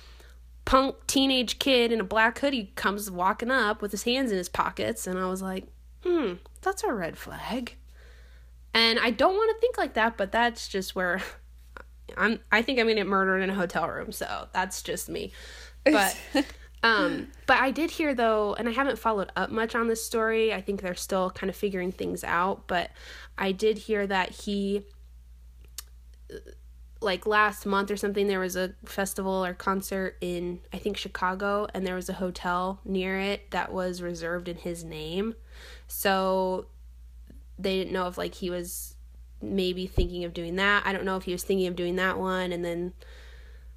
punk 0.65 0.95
teenage 1.07 1.57
kid 1.57 1.91
in 1.91 1.99
a 1.99 2.03
black 2.03 2.39
hoodie 2.39 2.71
comes 2.75 3.09
walking 3.09 3.49
up 3.49 3.81
with 3.81 3.91
his 3.91 4.03
hands 4.03 4.31
in 4.31 4.37
his 4.37 4.49
pockets 4.49 5.07
and 5.07 5.17
I 5.17 5.27
was 5.27 5.41
like 5.41 5.65
hmm 6.03 6.33
that's 6.61 6.83
a 6.83 6.93
red 6.93 7.17
flag 7.17 7.75
and 8.73 8.99
I 8.99 9.11
don't 9.11 9.35
want 9.35 9.55
to 9.55 9.61
think 9.61 9.77
like 9.77 9.93
that 9.93 10.17
but 10.17 10.31
that's 10.31 10.67
just 10.67 10.95
where 10.95 11.21
I'm 12.17 12.39
I 12.51 12.61
think 12.61 12.79
I'm 12.79 12.85
gonna 12.85 12.95
get 12.95 13.07
murdered 13.07 13.41
in 13.41 13.49
a 13.49 13.55
hotel 13.55 13.87
room, 13.87 14.11
so 14.11 14.47
that's 14.53 14.81
just 14.81 15.09
me. 15.09 15.31
But 15.83 16.17
um 16.83 17.27
but 17.45 17.57
I 17.57 17.71
did 17.71 17.91
hear 17.91 18.13
though, 18.13 18.55
and 18.55 18.67
I 18.67 18.71
haven't 18.71 18.99
followed 18.99 19.31
up 19.35 19.49
much 19.49 19.75
on 19.75 19.87
this 19.87 20.03
story. 20.03 20.53
I 20.53 20.61
think 20.61 20.81
they're 20.81 20.95
still 20.95 21.29
kind 21.31 21.49
of 21.49 21.55
figuring 21.55 21.91
things 21.91 22.23
out, 22.23 22.67
but 22.67 22.91
I 23.37 23.51
did 23.51 23.77
hear 23.77 24.05
that 24.07 24.31
he 24.31 24.83
like 27.01 27.25
last 27.25 27.65
month 27.65 27.89
or 27.89 27.95
something 27.95 28.27
there 28.27 28.41
was 28.41 28.57
a 28.57 28.73
festival 28.85 29.45
or 29.45 29.53
concert 29.53 30.17
in 30.19 30.59
I 30.73 30.77
think 30.77 30.97
Chicago 30.97 31.67
and 31.73 31.87
there 31.87 31.95
was 31.95 32.09
a 32.09 32.13
hotel 32.13 32.81
near 32.83 33.17
it 33.17 33.51
that 33.51 33.71
was 33.71 34.01
reserved 34.01 34.47
in 34.47 34.57
his 34.57 34.83
name. 34.83 35.35
So 35.87 36.67
they 37.59 37.77
didn't 37.77 37.93
know 37.93 38.07
if 38.07 38.17
like 38.17 38.35
he 38.35 38.49
was 38.49 38.95
maybe 39.41 39.85
thinking 39.85 40.23
of 40.23 40.33
doing 40.33 40.55
that. 40.55 40.85
I 40.85 40.93
don't 40.93 41.05
know 41.05 41.17
if 41.17 41.23
he 41.23 41.31
was 41.31 41.43
thinking 41.43 41.67
of 41.67 41.75
doing 41.75 41.95
that 41.97 42.17
one 42.17 42.51
and 42.51 42.65
then 42.65 42.93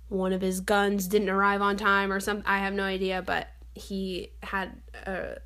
one 0.08 0.32
of 0.32 0.40
his 0.40 0.60
guns 0.60 1.08
didn't 1.08 1.30
arrive 1.30 1.62
on 1.62 1.76
time 1.76 2.12
or 2.12 2.20
something. 2.20 2.46
I 2.46 2.58
have 2.58 2.74
no 2.74 2.84
idea, 2.84 3.22
but 3.22 3.48
he 3.74 4.32
had 4.42 4.80
a 5.06 5.36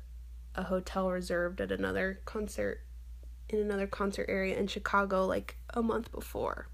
a 0.57 0.63
hotel 0.63 1.09
reserved 1.11 1.61
at 1.61 1.71
another 1.71 2.19
concert 2.25 2.81
in 3.49 3.59
another 3.59 3.87
concert 3.87 4.25
area 4.27 4.57
in 4.57 4.67
Chicago 4.67 5.25
like 5.25 5.55
a 5.69 5.81
month 5.81 6.11
before. 6.11 6.67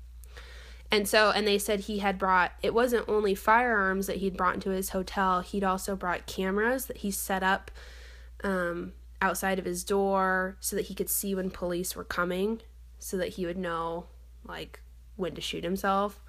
And 0.89 1.07
so, 1.07 1.31
and 1.31 1.45
they 1.45 1.57
said 1.57 1.81
he 1.81 1.99
had 1.99 2.17
brought, 2.17 2.51
it 2.61 2.73
wasn't 2.73 3.07
only 3.07 3.35
firearms 3.35 4.07
that 4.07 4.17
he'd 4.17 4.37
brought 4.37 4.55
into 4.55 4.69
his 4.69 4.89
hotel, 4.89 5.41
he'd 5.41 5.63
also 5.63 5.95
brought 5.95 6.25
cameras 6.25 6.85
that 6.85 6.97
he 6.97 7.11
set 7.11 7.43
up 7.43 7.71
um, 8.43 8.93
outside 9.23 9.57
of 9.57 9.65
his 9.65 9.83
door 9.83 10.57
so 10.59 10.75
that 10.75 10.85
he 10.85 10.93
could 10.93 11.09
see 11.09 11.33
when 11.33 11.49
police 11.49 11.95
were 11.95 12.03
coming, 12.03 12.61
so 12.99 13.15
that 13.17 13.29
he 13.29 13.45
would 13.45 13.57
know, 13.57 14.05
like, 14.45 14.81
when 15.15 15.33
to 15.35 15.41
shoot 15.41 15.63
himself. 15.63 16.21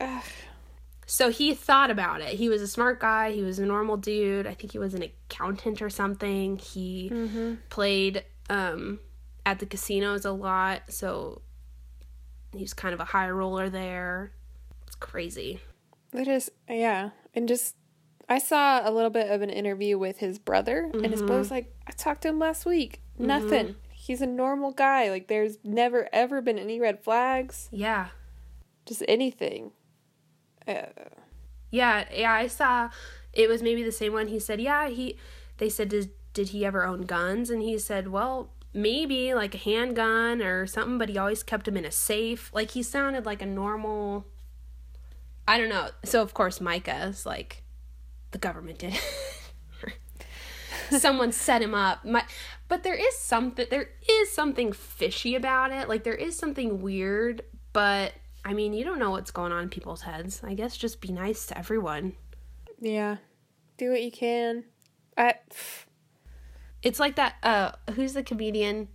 Ugh. 0.00 0.22
So 1.06 1.30
he 1.30 1.54
thought 1.54 1.90
about 1.90 2.20
it. 2.20 2.34
He 2.34 2.48
was 2.48 2.62
a 2.62 2.68
smart 2.68 3.00
guy. 3.00 3.32
He 3.32 3.42
was 3.42 3.58
a 3.58 3.66
normal 3.66 3.96
dude. 3.96 4.46
I 4.46 4.54
think 4.54 4.70
he 4.70 4.78
was 4.78 4.94
an 4.94 5.02
accountant 5.02 5.82
or 5.82 5.90
something. 5.90 6.56
He 6.56 7.10
played 7.68 8.24
um, 8.48 9.00
at 9.44 9.58
the 9.58 9.66
casinos 9.66 10.24
a 10.24 10.30
lot. 10.30 10.82
So 10.88 11.42
he's 12.56 12.72
kind 12.72 12.94
of 12.94 13.00
a 13.00 13.04
high 13.04 13.28
roller 13.28 13.68
there. 13.68 14.30
It's 14.86 14.94
crazy. 14.94 15.60
It 16.12 16.28
is, 16.28 16.50
yeah. 16.68 17.10
And 17.34 17.48
just, 17.48 17.74
I 18.30 18.38
saw 18.38 18.88
a 18.88 18.92
little 18.92 19.10
bit 19.10 19.28
of 19.28 19.42
an 19.42 19.50
interview 19.50 19.98
with 19.98 20.18
his 20.18 20.38
brother, 20.38 20.90
and 20.94 21.06
his 21.06 21.20
brother's 21.20 21.50
like, 21.50 21.74
I 21.86 21.90
talked 21.90 22.22
to 22.22 22.28
him 22.28 22.38
last 22.38 22.64
week. 22.64 23.02
Nothing. 23.18 23.74
He's 23.92 24.22
a 24.22 24.26
normal 24.26 24.70
guy. 24.70 25.10
Like, 25.10 25.26
there's 25.26 25.58
never, 25.64 26.08
ever 26.12 26.40
been 26.40 26.58
any 26.58 26.78
red 26.80 27.02
flags, 27.02 27.68
Yeah. 27.72 28.08
just 28.86 29.02
anything. 29.08 29.72
Uh, 30.66 30.86
Yeah, 31.72 32.04
yeah, 32.14 32.32
I 32.32 32.46
saw 32.46 32.90
it 33.32 33.48
was 33.48 33.62
maybe 33.62 33.82
the 33.82 33.92
same 33.92 34.12
one. 34.12 34.28
He 34.28 34.38
said, 34.40 34.60
"Yeah, 34.60 34.88
he 34.88 35.16
they 35.58 35.68
said 35.68 35.88
did 35.88 36.10
did 36.32 36.48
he 36.48 36.64
ever 36.64 36.84
own 36.84 37.02
guns?" 37.02 37.48
And 37.50 37.62
he 37.62 37.78
said, 37.78 38.08
"Well, 38.08 38.50
maybe 38.72 39.34
like 39.34 39.54
a 39.54 39.58
handgun 39.58 40.42
or 40.42 40.66
something, 40.66 40.98
but 40.98 41.08
he 41.08 41.16
always 41.18 41.42
kept 41.44 41.66
them 41.66 41.76
in 41.76 41.84
a 41.84 41.92
safe." 41.92 42.50
Like 42.52 42.72
he 42.72 42.82
sounded 42.82 43.24
like 43.26 43.40
a 43.42 43.46
normal 43.46 44.26
I 45.46 45.58
don't 45.58 45.68
know. 45.68 45.90
So 46.04 46.22
of 46.22 46.34
course 46.34 46.60
Micah 46.60 47.06
is 47.06 47.24
like 47.26 47.59
the 48.32 48.38
government 48.38 48.78
did. 48.78 48.94
Someone 50.90 51.30
set 51.32 51.62
him 51.62 51.74
up. 51.74 52.04
My, 52.04 52.24
but 52.68 52.82
there 52.82 52.94
is 52.94 53.16
something 53.16 53.66
there 53.70 53.90
is 54.08 54.30
something 54.32 54.72
fishy 54.72 55.34
about 55.36 55.70
it. 55.72 55.88
Like 55.88 56.02
there 56.04 56.14
is 56.14 56.36
something 56.36 56.82
weird, 56.82 57.42
but 57.72 58.12
I 58.44 58.54
mean, 58.54 58.72
you 58.72 58.84
don't 58.84 58.98
know 58.98 59.10
what's 59.10 59.30
going 59.30 59.52
on 59.52 59.64
in 59.64 59.68
people's 59.68 60.02
heads. 60.02 60.40
I 60.42 60.54
guess 60.54 60.76
just 60.76 61.00
be 61.00 61.12
nice 61.12 61.46
to 61.46 61.58
everyone. 61.58 62.14
yeah. 62.80 63.16
Do 63.76 63.90
what 63.90 64.02
you 64.02 64.10
can. 64.10 64.64
I, 65.16 65.34
It's 66.82 66.98
like 67.00 67.16
that 67.16 67.34
uh 67.42 67.72
who's 67.92 68.14
the 68.14 68.22
comedian? 68.22 68.88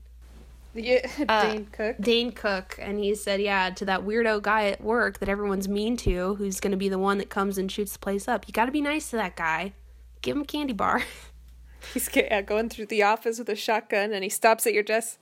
yeah, 0.83 1.07
Uh, 1.27 1.51
Dane 1.51 1.65
Cook. 1.71 1.95
Dane 1.99 2.31
Cook 2.31 2.77
and 2.81 2.99
he 2.99 3.15
said, 3.15 3.41
"Yeah, 3.41 3.69
to 3.71 3.85
that 3.85 4.01
weirdo 4.01 4.41
guy 4.41 4.67
at 4.67 4.81
work 4.81 5.19
that 5.19 5.29
everyone's 5.29 5.67
mean 5.67 5.97
to, 5.97 6.35
who's 6.35 6.59
going 6.59 6.71
to 6.71 6.77
be 6.77 6.89
the 6.89 6.99
one 6.99 7.17
that 7.17 7.29
comes 7.29 7.57
and 7.57 7.71
shoots 7.71 7.93
the 7.93 7.99
place 7.99 8.27
up. 8.27 8.47
You 8.47 8.51
got 8.51 8.65
to 8.65 8.71
be 8.71 8.81
nice 8.81 9.09
to 9.11 9.15
that 9.15 9.35
guy. 9.35 9.73
Give 10.21 10.35
him 10.35 10.43
a 10.43 10.45
candy 10.45 10.73
bar." 10.73 11.03
He's 11.93 12.09
yeah, 12.15 12.41
going 12.41 12.69
through 12.69 12.87
the 12.87 13.03
office 13.03 13.37
with 13.37 13.47
a 13.47 13.55
shotgun, 13.55 14.11
and 14.11 14.23
he 14.23 14.29
stops 14.29 14.65
at 14.65 14.73
your 14.73 14.81
desk. 14.81 15.19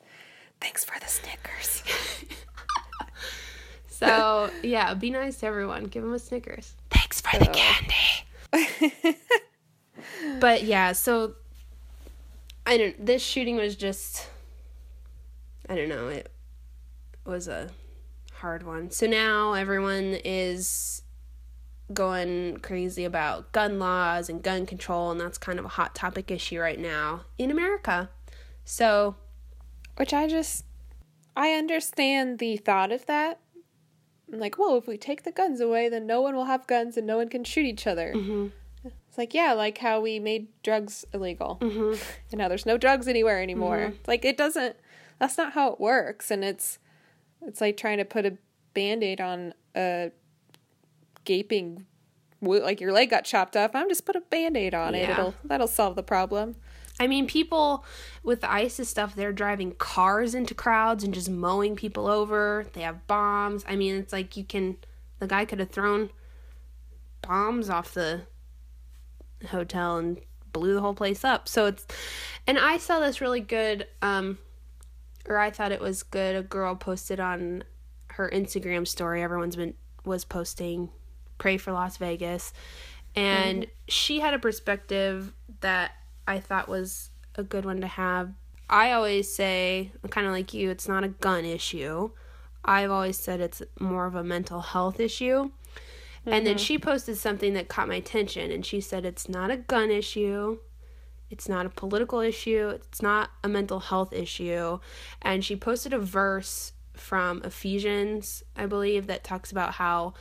Thanks 0.61 0.85
for 0.85 0.97
the 0.99 1.07
Snickers. 1.07 1.83
So, 4.05 4.49
yeah, 4.63 4.93
be 4.95 5.11
nice 5.11 5.39
to 5.39 5.45
everyone. 5.45 5.85
Give 5.85 6.03
him 6.03 6.11
a 6.13 6.19
Snickers. 6.19 6.75
Thanks 6.89 7.21
for 7.21 7.39
the 7.39 7.45
candy. 7.45 8.25
but 10.39 10.63
yeah, 10.63 10.91
so 10.91 11.35
I 12.65 12.77
don't 12.77 13.05
this 13.05 13.21
shooting 13.21 13.55
was 13.55 13.75
just 13.77 14.27
I 15.69 15.75
don't 15.75 15.89
know, 15.89 16.07
it 16.07 16.31
was 17.25 17.47
a 17.47 17.69
hard 18.33 18.63
one. 18.63 18.91
So 18.91 19.07
now 19.07 19.53
everyone 19.53 20.17
is 20.25 21.01
going 21.93 22.57
crazy 22.57 23.05
about 23.05 23.51
gun 23.51 23.77
laws 23.79 24.29
and 24.29 24.41
gun 24.41 24.65
control 24.65 25.11
and 25.11 25.19
that's 25.19 25.37
kind 25.37 25.59
of 25.59 25.65
a 25.65 25.69
hot 25.69 25.93
topic 25.93 26.31
issue 26.31 26.59
right 26.59 26.79
now 26.79 27.21
in 27.37 27.51
America. 27.51 28.09
So, 28.65 29.15
Which 29.97 30.13
I 30.13 30.27
just, 30.27 30.65
I 31.35 31.51
understand 31.53 32.39
the 32.39 32.57
thought 32.57 32.91
of 32.91 33.05
that. 33.05 33.39
I'm 34.31 34.39
like, 34.39 34.57
well, 34.57 34.77
if 34.77 34.87
we 34.87 34.97
take 34.97 35.23
the 35.23 35.31
guns 35.31 35.59
away, 35.61 35.89
then 35.89 36.07
no 36.07 36.21
one 36.21 36.35
will 36.35 36.45
have 36.45 36.65
guns 36.65 36.97
and 36.97 37.05
no 37.05 37.17
one 37.17 37.29
can 37.29 37.43
shoot 37.43 37.65
each 37.65 37.85
other. 37.85 38.13
mhm. 38.15 38.51
It's 38.83 39.17
like, 39.17 39.33
yeah, 39.35 39.53
like 39.53 39.77
how 39.77 40.01
we 40.01 40.17
made 40.19 40.47
drugs 40.63 41.05
illegal. 41.13 41.57
Mhm. 41.61 42.01
And 42.31 42.39
now 42.39 42.47
there's 42.47 42.65
no 42.65 42.77
drugs 42.77 43.07
anywhere 43.07 43.41
anymore. 43.41 43.93
It's 43.99 44.07
Like, 44.07 44.25
it 44.25 44.37
doesn't, 44.37 44.75
that's 45.19 45.37
not 45.37 45.53
how 45.53 45.71
it 45.71 45.79
works. 45.79 46.31
And 46.31 46.43
it's, 46.43 46.79
it's 47.41 47.61
like 47.61 47.77
trying 47.77 47.97
to 47.97 48.05
put 48.05 48.25
a 48.25 48.37
band 48.73 49.03
aid 49.03 49.21
on 49.21 49.53
a 49.75 50.11
gaping, 51.25 51.85
wo- 52.41 52.59
like 52.63 52.81
your 52.81 52.91
leg 52.91 53.09
got 53.09 53.25
chopped 53.25 53.55
off. 53.55 53.71
I'm 53.73 53.89
just 53.89 54.05
put 54.05 54.15
a 54.15 54.21
band 54.21 54.57
aid 54.57 54.73
on 54.73 54.95
it. 54.95 55.03
Yeah. 55.03 55.11
It'll, 55.11 55.35
that'll 55.43 55.67
solve 55.67 55.95
the 55.95 56.03
problem. 56.03 56.55
I 56.99 57.07
mean, 57.07 57.25
people 57.25 57.85
with 58.21 58.41
the 58.41 58.51
ISIS 58.51 58.87
stuff, 58.89 59.15
they're 59.15 59.33
driving 59.33 59.73
cars 59.73 60.35
into 60.35 60.53
crowds 60.53 61.03
and 61.03 61.13
just 61.13 61.29
mowing 61.29 61.75
people 61.75 62.07
over. 62.07 62.67
They 62.73 62.81
have 62.81 63.07
bombs. 63.07 63.65
I 63.67 63.75
mean, 63.75 63.95
it's 63.95 64.13
like 64.13 64.37
you 64.37 64.43
can. 64.43 64.77
The 65.19 65.27
guy 65.27 65.45
could 65.45 65.59
have 65.59 65.71
thrown 65.71 66.11
bombs 67.21 67.69
off 67.69 67.93
the 67.93 68.21
hotel 69.49 69.97
and 69.97 70.19
blew 70.51 70.73
the 70.75 70.81
whole 70.81 70.93
place 70.93 71.23
up. 71.23 71.47
So 71.47 71.65
it's. 71.65 71.87
And 72.45 72.59
I 72.59 72.77
saw 72.77 72.99
this 72.99 73.21
really 73.21 73.39
good, 73.39 73.87
um, 74.01 74.37
or 75.27 75.37
I 75.37 75.49
thought 75.49 75.71
it 75.71 75.81
was 75.81 76.03
good. 76.03 76.35
A 76.35 76.43
girl 76.43 76.75
posted 76.75 77.19
on 77.19 77.63
her 78.09 78.29
Instagram 78.33 78.87
story. 78.87 79.21
Everyone's 79.23 79.55
been 79.55 79.73
was 80.05 80.25
posting, 80.25 80.89
pray 81.37 81.57
for 81.57 81.71
Las 81.71 81.97
Vegas, 81.97 82.53
and 83.15 83.63
mm-hmm. 83.63 83.71
she 83.87 84.19
had 84.19 84.33
a 84.33 84.39
perspective 84.39 85.33
that 85.61 85.91
I 86.27 86.39
thought 86.39 86.67
was 86.67 87.09
a 87.35 87.43
good 87.43 87.65
one 87.65 87.81
to 87.81 87.87
have. 87.87 88.31
I 88.69 88.91
always 88.91 89.33
say, 89.33 89.91
kind 90.09 90.25
of 90.25 90.33
like 90.33 90.53
you, 90.53 90.69
it's 90.69 90.87
not 90.87 91.03
a 91.03 91.09
gun 91.09 91.45
issue. 91.45 92.11
I've 92.65 92.91
always 92.91 93.17
said 93.17 93.41
it's 93.41 93.61
more 93.79 94.05
of 94.05 94.15
a 94.15 94.23
mental 94.23 94.61
health 94.61 94.99
issue. 94.99 95.51
And 96.25 96.47
then 96.47 96.55
mm-hmm. 96.55 96.63
she 96.63 96.77
posted 96.77 97.17
something 97.17 97.53
that 97.53 97.67
caught 97.67 97.89
my 97.89 97.95
attention, 97.95 98.51
and 98.51 98.65
she 98.65 98.79
said 98.79 99.05
it's 99.05 99.27
not 99.27 99.51
a 99.51 99.57
gun 99.57 99.91
issue. 99.91 100.59
It's 101.33 101.49
not 101.49 101.65
a 101.65 101.69
political 101.69 102.19
issue. 102.19 102.69
It's 102.75 103.01
not 103.01 103.31
a 103.43 103.49
mental 103.49 103.79
health 103.79 104.13
issue. 104.13 104.77
And 105.19 105.43
she 105.43 105.55
posted 105.55 105.91
a 105.91 105.99
verse 105.99 106.73
from 106.93 107.41
Ephesians, 107.43 108.43
I 108.55 108.67
believe, 108.67 109.07
that 109.07 109.23
talks 109.23 109.51
about 109.51 109.73
how 109.73 110.13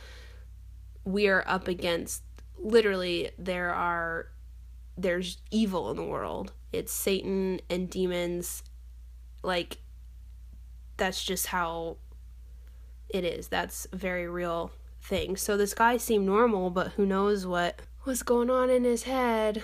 we 1.05 1.27
are 1.27 1.43
up 1.45 1.67
against 1.67 2.23
literally, 2.57 3.29
there 3.37 3.71
are 3.71 4.29
there's 4.97 5.37
evil 5.51 5.91
in 5.91 5.97
the 5.97 6.03
world. 6.03 6.51
It's 6.71 6.91
Satan 6.91 7.61
and 7.69 7.89
demons. 7.89 8.63
Like, 9.43 9.77
that's 10.97 11.23
just 11.23 11.47
how 11.47 11.97
it 13.09 13.23
is. 13.23 13.49
That's 13.49 13.87
a 13.91 13.97
very 13.97 14.27
real 14.27 14.71
thing. 14.99 15.35
So 15.35 15.57
this 15.57 15.75
guy 15.75 15.97
seemed 15.97 16.25
normal, 16.25 16.71
but 16.71 16.93
who 16.93 17.05
knows 17.05 17.45
what 17.45 17.81
was 18.05 18.23
going 18.23 18.49
on 18.49 18.71
in 18.71 18.83
his 18.83 19.03
head. 19.03 19.61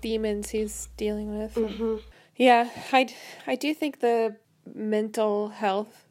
Demons 0.00 0.50
he's 0.50 0.88
dealing 0.96 1.38
with. 1.38 1.54
hmm 1.54 1.96
Yeah, 2.36 2.70
I, 2.92 3.08
I 3.46 3.54
do 3.56 3.74
think 3.74 4.00
the 4.00 4.36
mental 4.74 5.48
health 5.50 6.06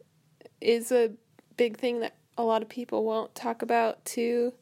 is 0.61 0.91
a 0.91 1.11
big 1.57 1.77
thing 1.77 1.99
that 2.01 2.15
a 2.37 2.43
lot 2.43 2.61
of 2.61 2.69
people 2.69 3.03
won't 3.03 3.33
talk 3.35 3.61
about 3.61 4.03
too. 4.05 4.53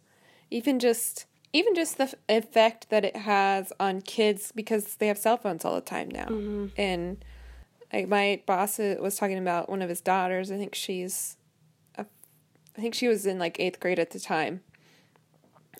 Even 0.49 0.79
just 0.79 1.25
even 1.53 1.75
just 1.75 1.97
the 1.97 2.03
f- 2.03 2.15
effect 2.29 2.89
that 2.89 3.03
it 3.05 3.15
has 3.15 3.71
on 3.79 4.01
kids 4.01 4.51
because 4.53 4.95
they 4.95 5.07
have 5.07 5.17
cell 5.17 5.37
phones 5.37 5.63
all 5.65 5.75
the 5.75 5.81
time 5.81 6.09
now. 6.09 6.27
And 6.77 7.23
like 7.91 8.07
my 8.07 8.41
boss 8.45 8.79
uh, 8.79 8.95
was 8.99 9.15
talking 9.15 9.37
about 9.37 9.69
one 9.69 9.81
of 9.81 9.89
his 9.89 10.01
daughters. 10.01 10.51
I 10.51 10.57
think 10.57 10.75
she's 10.75 11.37
a, 11.95 12.05
I 12.77 12.81
think 12.81 12.93
she 12.93 13.07
was 13.07 13.25
in 13.25 13.39
like 13.39 13.57
8th 13.59 13.79
grade 13.79 13.97
at 13.99 14.11
the 14.11 14.19
time. 14.19 14.61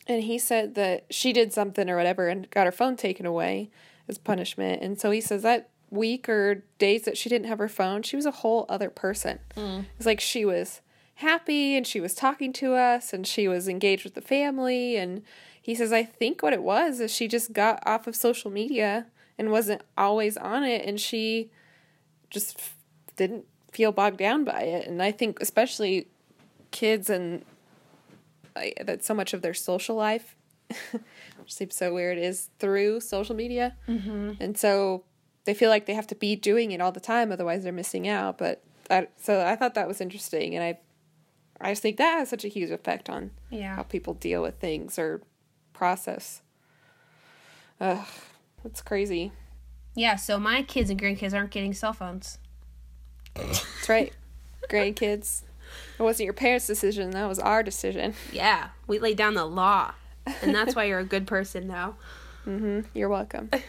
And 0.07 0.23
he 0.23 0.37
said 0.37 0.75
that 0.75 1.05
she 1.09 1.33
did 1.33 1.53
something 1.53 1.89
or 1.89 1.97
whatever 1.97 2.29
and 2.29 2.49
got 2.49 2.65
her 2.65 2.71
phone 2.71 2.95
taken 2.95 3.25
away 3.25 3.69
as 4.07 4.17
punishment. 4.17 4.81
And 4.81 4.99
so 4.99 5.11
he 5.11 5.21
says 5.21 5.43
that 5.43 5.69
week 5.89 6.27
or 6.29 6.63
days 6.79 7.03
that 7.03 7.17
she 7.17 7.29
didn't 7.29 7.47
have 7.47 7.59
her 7.59 7.67
phone, 7.67 8.01
she 8.03 8.15
was 8.15 8.25
a 8.25 8.31
whole 8.31 8.65
other 8.69 8.89
person. 8.89 9.39
Mm. 9.55 9.85
It's 9.97 10.05
like 10.05 10.19
she 10.19 10.45
was 10.45 10.81
happy 11.15 11.75
and 11.75 11.85
she 11.85 11.99
was 11.99 12.13
talking 12.13 12.53
to 12.53 12.73
us 12.73 13.11
and 13.11 13.25
she 13.25 13.47
was 13.47 13.67
engaged 13.67 14.03
with 14.03 14.13
the 14.13 14.21
family. 14.21 14.95
And 14.95 15.23
he 15.61 15.75
says, 15.75 15.91
I 15.91 16.03
think 16.03 16.41
what 16.41 16.53
it 16.53 16.63
was 16.63 16.99
is 16.99 17.11
she 17.11 17.27
just 17.27 17.53
got 17.53 17.81
off 17.85 18.07
of 18.07 18.15
social 18.15 18.49
media 18.49 19.07
and 19.37 19.51
wasn't 19.51 19.81
always 19.97 20.37
on 20.37 20.63
it. 20.63 20.85
And 20.85 20.99
she 20.99 21.51
just 22.29 22.57
f- 22.57 22.77
didn't 23.15 23.45
feel 23.71 23.91
bogged 23.91 24.17
down 24.17 24.43
by 24.43 24.61
it. 24.61 24.87
And 24.87 25.01
I 25.01 25.11
think, 25.11 25.39
especially 25.41 26.07
kids 26.71 27.09
and 27.09 27.43
that 28.83 29.03
so 29.03 29.13
much 29.13 29.33
of 29.33 29.41
their 29.41 29.53
social 29.53 29.95
life, 29.95 30.35
which 30.91 31.53
seems 31.53 31.75
so 31.75 31.93
weird, 31.93 32.17
is 32.17 32.49
through 32.59 32.99
social 32.99 33.35
media. 33.35 33.75
Mm-hmm. 33.87 34.33
And 34.39 34.57
so 34.57 35.03
they 35.45 35.53
feel 35.53 35.69
like 35.69 35.85
they 35.85 35.93
have 35.93 36.07
to 36.07 36.15
be 36.15 36.35
doing 36.35 36.71
it 36.71 36.81
all 36.81 36.91
the 36.91 36.99
time, 36.99 37.31
otherwise 37.31 37.63
they're 37.63 37.71
missing 37.73 38.07
out. 38.07 38.37
But 38.37 38.63
I, 38.89 39.07
so 39.17 39.45
I 39.45 39.55
thought 39.55 39.75
that 39.75 39.87
was 39.87 40.01
interesting, 40.01 40.55
and 40.55 40.63
I, 40.63 40.79
I 41.61 41.71
just 41.71 41.81
think 41.81 41.97
that 41.97 42.19
has 42.19 42.29
such 42.29 42.45
a 42.45 42.49
huge 42.49 42.69
effect 42.69 43.09
on 43.09 43.31
Yeah. 43.49 43.75
how 43.75 43.83
people 43.83 44.13
deal 44.13 44.41
with 44.41 44.59
things 44.59 44.97
or 44.99 45.21
process. 45.73 46.41
Ugh, 47.79 48.05
that's 48.63 48.81
crazy. 48.81 49.31
Yeah, 49.95 50.15
so 50.15 50.37
my 50.39 50.61
kids 50.63 50.89
and 50.89 50.99
grandkids 51.01 51.33
aren't 51.33 51.51
getting 51.51 51.73
cell 51.73 51.93
phones. 51.93 52.37
That's 53.35 53.87
right, 53.89 54.13
grandkids. 54.69 55.43
It 55.99 56.03
wasn't 56.03 56.25
your 56.25 56.33
parents' 56.33 56.67
decision. 56.67 57.11
That 57.11 57.27
was 57.27 57.39
our 57.39 57.63
decision. 57.63 58.13
Yeah, 58.31 58.69
we 58.87 58.99
laid 58.99 59.17
down 59.17 59.33
the 59.33 59.45
law. 59.45 59.93
And 60.41 60.53
that's 60.53 60.75
why 60.75 60.83
you're 60.85 60.99
a 60.99 61.05
good 61.05 61.25
person 61.27 61.67
now. 61.67 61.95
hmm 62.43 62.81
You're 62.93 63.09
welcome. 63.09 63.49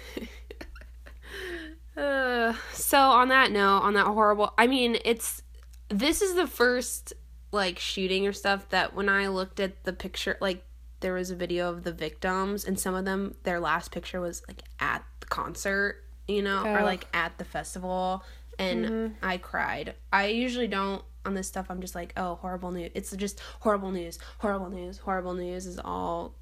Uh, 1.97 2.55
so 2.73 2.97
on 2.99 3.29
that 3.29 3.51
note, 3.51 3.79
on 3.81 3.95
that 3.95 4.07
horrible, 4.07 4.53
I 4.57 4.69
mean, 4.69 4.99
it's 5.05 5.43
this 5.89 6.23
is 6.23 6.35
the 6.37 6.47
first 6.47 7.13
like 7.51 7.79
shooting 7.79 8.25
or 8.27 8.33
stuff 8.33 8.69
that 8.69 8.95
when 8.95 9.09
I 9.09 9.27
looked 9.29 9.59
at 9.59 9.83
the 9.83 9.93
picture, 9.93 10.37
like 10.41 10.65
there 11.01 11.15
was 11.15 11.33
a 11.33 11.37
video 11.37 11.71
of 11.71 11.83
the 11.83 11.93
victims, 11.93 12.65
and 12.65 12.79
some 12.79 12.95
of 12.95 13.05
them, 13.05 13.35
their 13.43 13.59
last 13.59 13.91
picture 13.91 14.21
was 14.21 14.43
like 14.47 14.63
at 14.79 15.03
the 15.19 15.27
concert, 15.27 16.05
you 16.29 16.41
know, 16.41 16.63
or 16.65 16.81
Oh. 16.81 16.85
like 16.85 17.07
at 17.13 17.37
the 17.39 17.45
festival, 17.45 18.23
and 18.61 19.17
I 19.21 19.39
cried. 19.39 19.95
I 20.13 20.27
usually 20.27 20.69
don't 20.69 21.03
on 21.25 21.35
this 21.35 21.49
stuff. 21.49 21.67
I'm 21.69 21.81
just 21.81 21.95
like, 21.95 22.13
oh, 22.17 22.37
horrible 22.37 22.71
news. 22.71 22.91
It's 22.95 23.15
just 23.17 23.41
horrible 23.61 23.91
news, 23.91 24.19
horrible 24.39 24.71
news, 24.71 24.99
horrible 24.99 25.35
news 25.35 25.67
is 25.67 25.79
all 25.85 26.35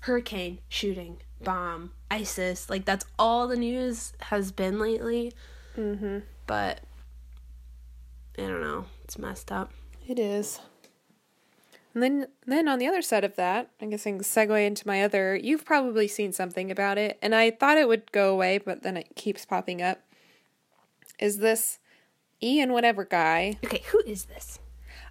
hurricane, 0.00 0.58
shooting, 0.68 1.18
bomb, 1.42 1.92
ISIS. 2.10 2.68
Like 2.70 2.84
that's 2.84 3.04
all 3.18 3.48
the 3.48 3.56
news 3.56 4.12
has 4.20 4.52
been 4.52 4.78
lately. 4.78 5.32
hmm 5.74 6.18
But 6.46 6.80
I 8.38 8.42
don't 8.42 8.60
know. 8.60 8.86
It's 9.04 9.18
messed 9.18 9.52
up. 9.52 9.72
It 10.06 10.18
is. 10.18 10.60
And 11.92 12.02
then, 12.02 12.26
then 12.46 12.68
on 12.68 12.78
the 12.78 12.86
other 12.86 13.02
side 13.02 13.24
of 13.24 13.34
that, 13.34 13.70
I'm 13.80 13.90
guessing 13.90 14.20
segue 14.20 14.64
into 14.64 14.86
my 14.86 15.02
other. 15.02 15.34
You've 15.34 15.64
probably 15.64 16.06
seen 16.06 16.32
something 16.32 16.70
about 16.70 16.98
it, 16.98 17.18
and 17.20 17.34
I 17.34 17.50
thought 17.50 17.78
it 17.78 17.88
would 17.88 18.12
go 18.12 18.32
away, 18.32 18.58
but 18.58 18.82
then 18.82 18.96
it 18.96 19.16
keeps 19.16 19.44
popping 19.44 19.82
up. 19.82 20.00
Is 21.18 21.38
this 21.38 21.80
Ian 22.42 22.72
whatever 22.72 23.04
guy? 23.04 23.56
Okay, 23.64 23.82
who 23.90 24.00
is 24.06 24.24
this? 24.26 24.58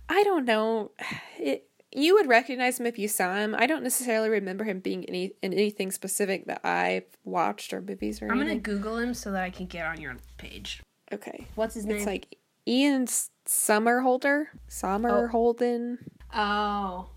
I 0.07 0.23
don't 0.23 0.45
know. 0.45 0.91
It, 1.37 1.65
you 1.91 2.15
would 2.15 2.27
recognize 2.27 2.79
him 2.79 2.85
if 2.85 2.97
you 2.99 3.07
saw 3.07 3.35
him. 3.35 3.55
I 3.57 3.65
don't 3.65 3.83
necessarily 3.83 4.29
remember 4.29 4.63
him 4.63 4.79
being 4.79 5.05
any 5.05 5.33
in 5.41 5.53
anything 5.53 5.91
specific 5.91 6.45
that 6.47 6.65
I've 6.65 7.05
watched 7.23 7.73
or 7.73 7.81
movies 7.81 8.21
or 8.21 8.31
I'm 8.31 8.37
gonna. 8.37 8.55
Google 8.57 8.97
him 8.97 9.13
so 9.13 9.31
that 9.31 9.43
I 9.43 9.49
can 9.49 9.65
get 9.67 9.85
on 9.85 9.99
your 10.01 10.17
page. 10.37 10.81
Okay, 11.11 11.47
What's 11.55 11.73
his 11.75 11.85
name? 11.85 11.97
it's 11.97 12.05
like 12.05 12.37
Ian 12.67 13.05
Summerholder, 13.47 14.45
Summerholden. 14.69 15.97
oh. 16.33 17.09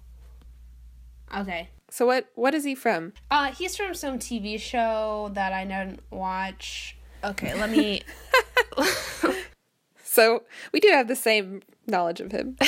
Okay. 1.34 1.68
So 1.90 2.06
what 2.06 2.26
what 2.34 2.54
is 2.54 2.64
he 2.64 2.74
from? 2.74 3.12
Uh, 3.30 3.52
he's 3.52 3.76
from 3.76 3.94
some 3.94 4.18
TV 4.18 4.58
show 4.60 5.30
that 5.34 5.52
I 5.52 5.64
didn't 5.64 6.00
watch. 6.10 6.96
Okay, 7.24 7.54
let 7.54 7.70
me. 7.70 8.02
So 10.12 10.42
we 10.72 10.78
do 10.80 10.88
have 10.88 11.08
the 11.08 11.16
same 11.16 11.62
knowledge 11.86 12.20
of 12.20 12.32
him. 12.32 12.58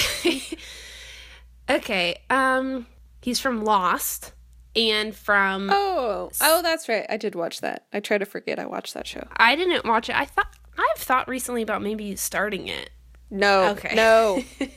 okay. 1.70 2.16
Um, 2.30 2.87
he's 3.20 3.38
from 3.38 3.64
Lost 3.64 4.33
and 4.74 5.14
from. 5.14 5.68
Oh, 5.70 6.30
oh, 6.40 6.62
that's 6.62 6.88
right. 6.88 7.04
I 7.11 7.18
did 7.18 7.35
watch 7.35 7.61
that. 7.61 7.85
I 7.92 8.00
try 8.00 8.16
to 8.16 8.24
forget 8.24 8.59
I 8.59 8.64
watched 8.64 8.94
that 8.94 9.07
show. 9.07 9.26
I 9.37 9.57
didn't 9.57 9.85
watch 9.85 10.09
it. 10.09 10.16
I 10.16 10.24
thought 10.24 10.54
I've 10.78 11.02
thought 11.02 11.28
recently 11.28 11.61
about 11.61 11.83
maybe 11.83 12.16
starting 12.16 12.66
it. 12.68 12.88
No, 13.30 13.68
Okay. 13.72 13.94
no. 13.94 14.42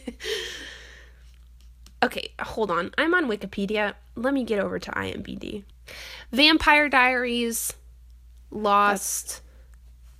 Okay, 2.04 2.30
hold 2.40 2.70
on. 2.70 2.92
I'm 3.00 3.16
on 3.16 3.26
Wikipedia. 3.26 3.96
Let 4.16 4.32
me 4.32 4.44
get 4.44 4.60
over 4.60 4.78
to 4.78 4.92
IMDb. 4.92 5.64
Vampire 6.32 6.90
Diaries, 6.90 7.74
Lost, 8.52 9.42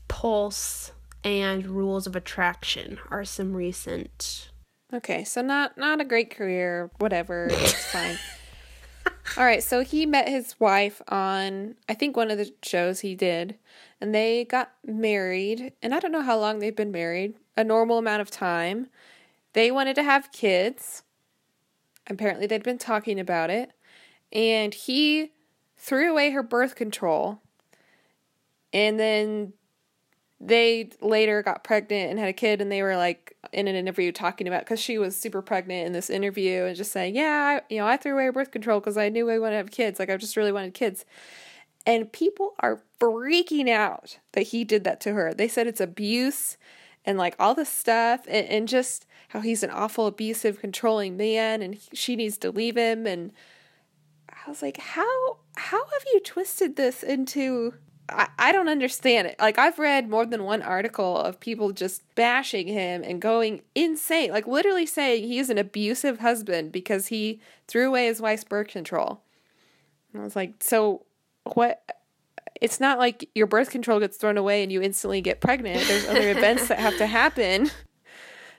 Pulse, 0.08 0.92
and 1.28 1.66
Rules 1.68 2.08
of 2.08 2.16
Attraction 2.16 3.00
are 3.10 3.26
some 3.26 3.54
recent. 3.54 4.50
Okay, 4.94 5.24
so 5.24 5.42
not 5.42 5.78
not 5.78 6.00
a 6.00 6.06
great 6.06 6.30
career. 6.30 6.90
Whatever, 7.00 7.48
it's 7.52 7.86
fine. 7.92 8.18
All 9.38 9.44
right, 9.44 9.62
so 9.62 9.84
he 9.84 10.06
met 10.06 10.30
his 10.30 10.58
wife 10.60 11.02
on 11.10 11.76
I 11.90 11.94
think 11.94 12.16
one 12.16 12.32
of 12.32 12.38
the 12.38 12.54
shows 12.64 13.02
he 13.02 13.14
did, 13.14 13.56
and 14.00 14.16
they 14.16 14.46
got 14.46 14.72
married. 14.86 15.74
And 15.82 15.94
I 15.94 16.00
don't 16.00 16.14
know 16.14 16.22
how 16.22 16.40
long 16.40 16.60
they've 16.60 16.76
been 16.76 16.92
married. 16.92 17.36
A 17.58 17.64
normal 17.64 17.98
amount 17.98 18.22
of 18.22 18.32
time. 18.32 18.88
They 19.54 19.72
wanted 19.72 19.96
to 19.96 20.04
have 20.04 20.32
kids. 20.32 21.04
Apparently, 22.10 22.48
they'd 22.48 22.64
been 22.64 22.78
talking 22.78 23.20
about 23.20 23.50
it, 23.50 23.72
and 24.32 24.74
he 24.74 25.34
threw 25.76 26.12
away 26.12 26.32
her 26.32 26.44
birth 26.44 26.76
control. 26.76 27.42
And 28.72 29.00
then 29.00 29.54
they 30.40 30.90
later 31.02 31.42
got 31.42 31.64
pregnant 31.64 32.12
and 32.12 32.20
had 32.20 32.30
a 32.30 32.34
kid 32.34 32.62
and 32.62 32.72
they 32.72 32.84
were 32.84 32.96
like 32.96 33.36
in 33.52 33.68
an 33.68 33.76
interview 33.76 34.12
talking 34.12 34.48
about 34.48 34.62
because 34.62 34.80
she 34.80 34.98
was 34.98 35.16
super 35.16 35.42
pregnant 35.42 35.88
in 35.88 35.94
this 35.94 36.10
interview 36.10 36.64
and 36.66 36.76
just 36.76 36.92
saying 36.92 37.16
yeah 37.16 37.60
I, 37.60 37.74
you 37.74 37.80
know 37.80 37.88
i 37.88 37.98
threw 37.98 38.14
away 38.14 38.30
birth 38.30 38.52
control 38.52 38.80
because 38.80 38.98
i 38.98 39.10
knew 39.10 39.30
i 39.30 39.40
wanted 39.40 39.54
to 39.54 39.58
have 39.58 39.72
kids. 39.72 40.00
Like 40.00 40.10
i 40.10 40.18
just 40.18 40.38
really 40.38 40.52
wanted 40.52 40.74
kids. 40.74 41.06
And 41.86 42.12
people 42.12 42.54
are 42.60 42.84
freaking 43.00 43.70
out 43.70 44.20
that 44.34 44.48
he 44.48 44.66
did 44.66 44.84
that 44.84 45.00
to 45.02 45.14
her. 45.14 45.34
They 45.34 45.48
said 45.48 45.68
it's 45.68 45.80
abuse 45.80 46.58
and 47.06 47.18
like 47.18 47.34
all 47.40 47.56
this 47.56 47.70
stuff 47.70 48.26
and, 48.28 48.46
and 48.48 48.68
just 48.68 49.06
how 49.30 49.40
he's 49.40 49.64
an 49.64 49.70
awful 49.70 50.06
abusive 50.06 50.60
controlling 50.60 51.16
man 51.16 51.62
and 51.62 51.76
he, 51.76 51.96
she 51.96 52.16
needs 52.18 52.38
to 52.40 52.52
leave 52.52 52.76
him. 52.78 53.08
And 53.08 53.32
i 54.30 54.50
was 54.50 54.62
like 54.62 54.78
how 54.78 55.40
how 55.56 55.84
have 55.86 56.04
you 56.14 56.20
twisted 56.20 56.76
this 56.76 57.02
into 57.02 57.74
I, 58.10 58.28
I 58.38 58.52
don't 58.52 58.70
understand 58.70 59.28
it. 59.28 59.36
Like 59.40 59.58
I've 59.58 59.80
read 59.80 60.10
more 60.10 60.26
than 60.26 60.44
one 60.44 60.62
article 60.62 61.18
of 61.18 61.40
people 61.40 61.72
just 61.72 62.04
bashing 62.16 62.68
him 62.68 63.04
and 63.04 63.22
going 63.22 63.62
insane, 63.76 64.32
like 64.32 64.48
literally 64.48 64.86
saying 64.86 65.24
he 65.24 65.40
is 65.40 65.50
an 65.50 65.58
abusive 65.58 66.20
husband 66.20 66.72
because 66.72 67.08
he 67.08 67.42
threw 67.68 67.88
away 67.88 68.08
his 68.08 68.22
wife's 68.22 68.44
birth 68.44 68.68
control. 68.68 69.22
And 70.14 70.22
I 70.22 70.26
was 70.26 70.36
like, 70.36 70.56
so 70.62 71.06
what? 71.54 71.84
It's 72.60 72.80
not 72.80 72.98
like 72.98 73.30
your 73.36 73.48
birth 73.48 73.70
control 73.70 74.00
gets 74.00 74.18
thrown 74.18 74.38
away 74.38 74.64
and 74.64 74.72
you 74.72 74.82
instantly 74.82 75.22
get 75.22 75.42
pregnant. 75.42 75.86
There's 75.88 76.08
other 76.08 76.30
events 76.38 76.70
that 76.70 76.80
have 76.80 76.98
to 76.98 77.08
happen. 77.08 77.70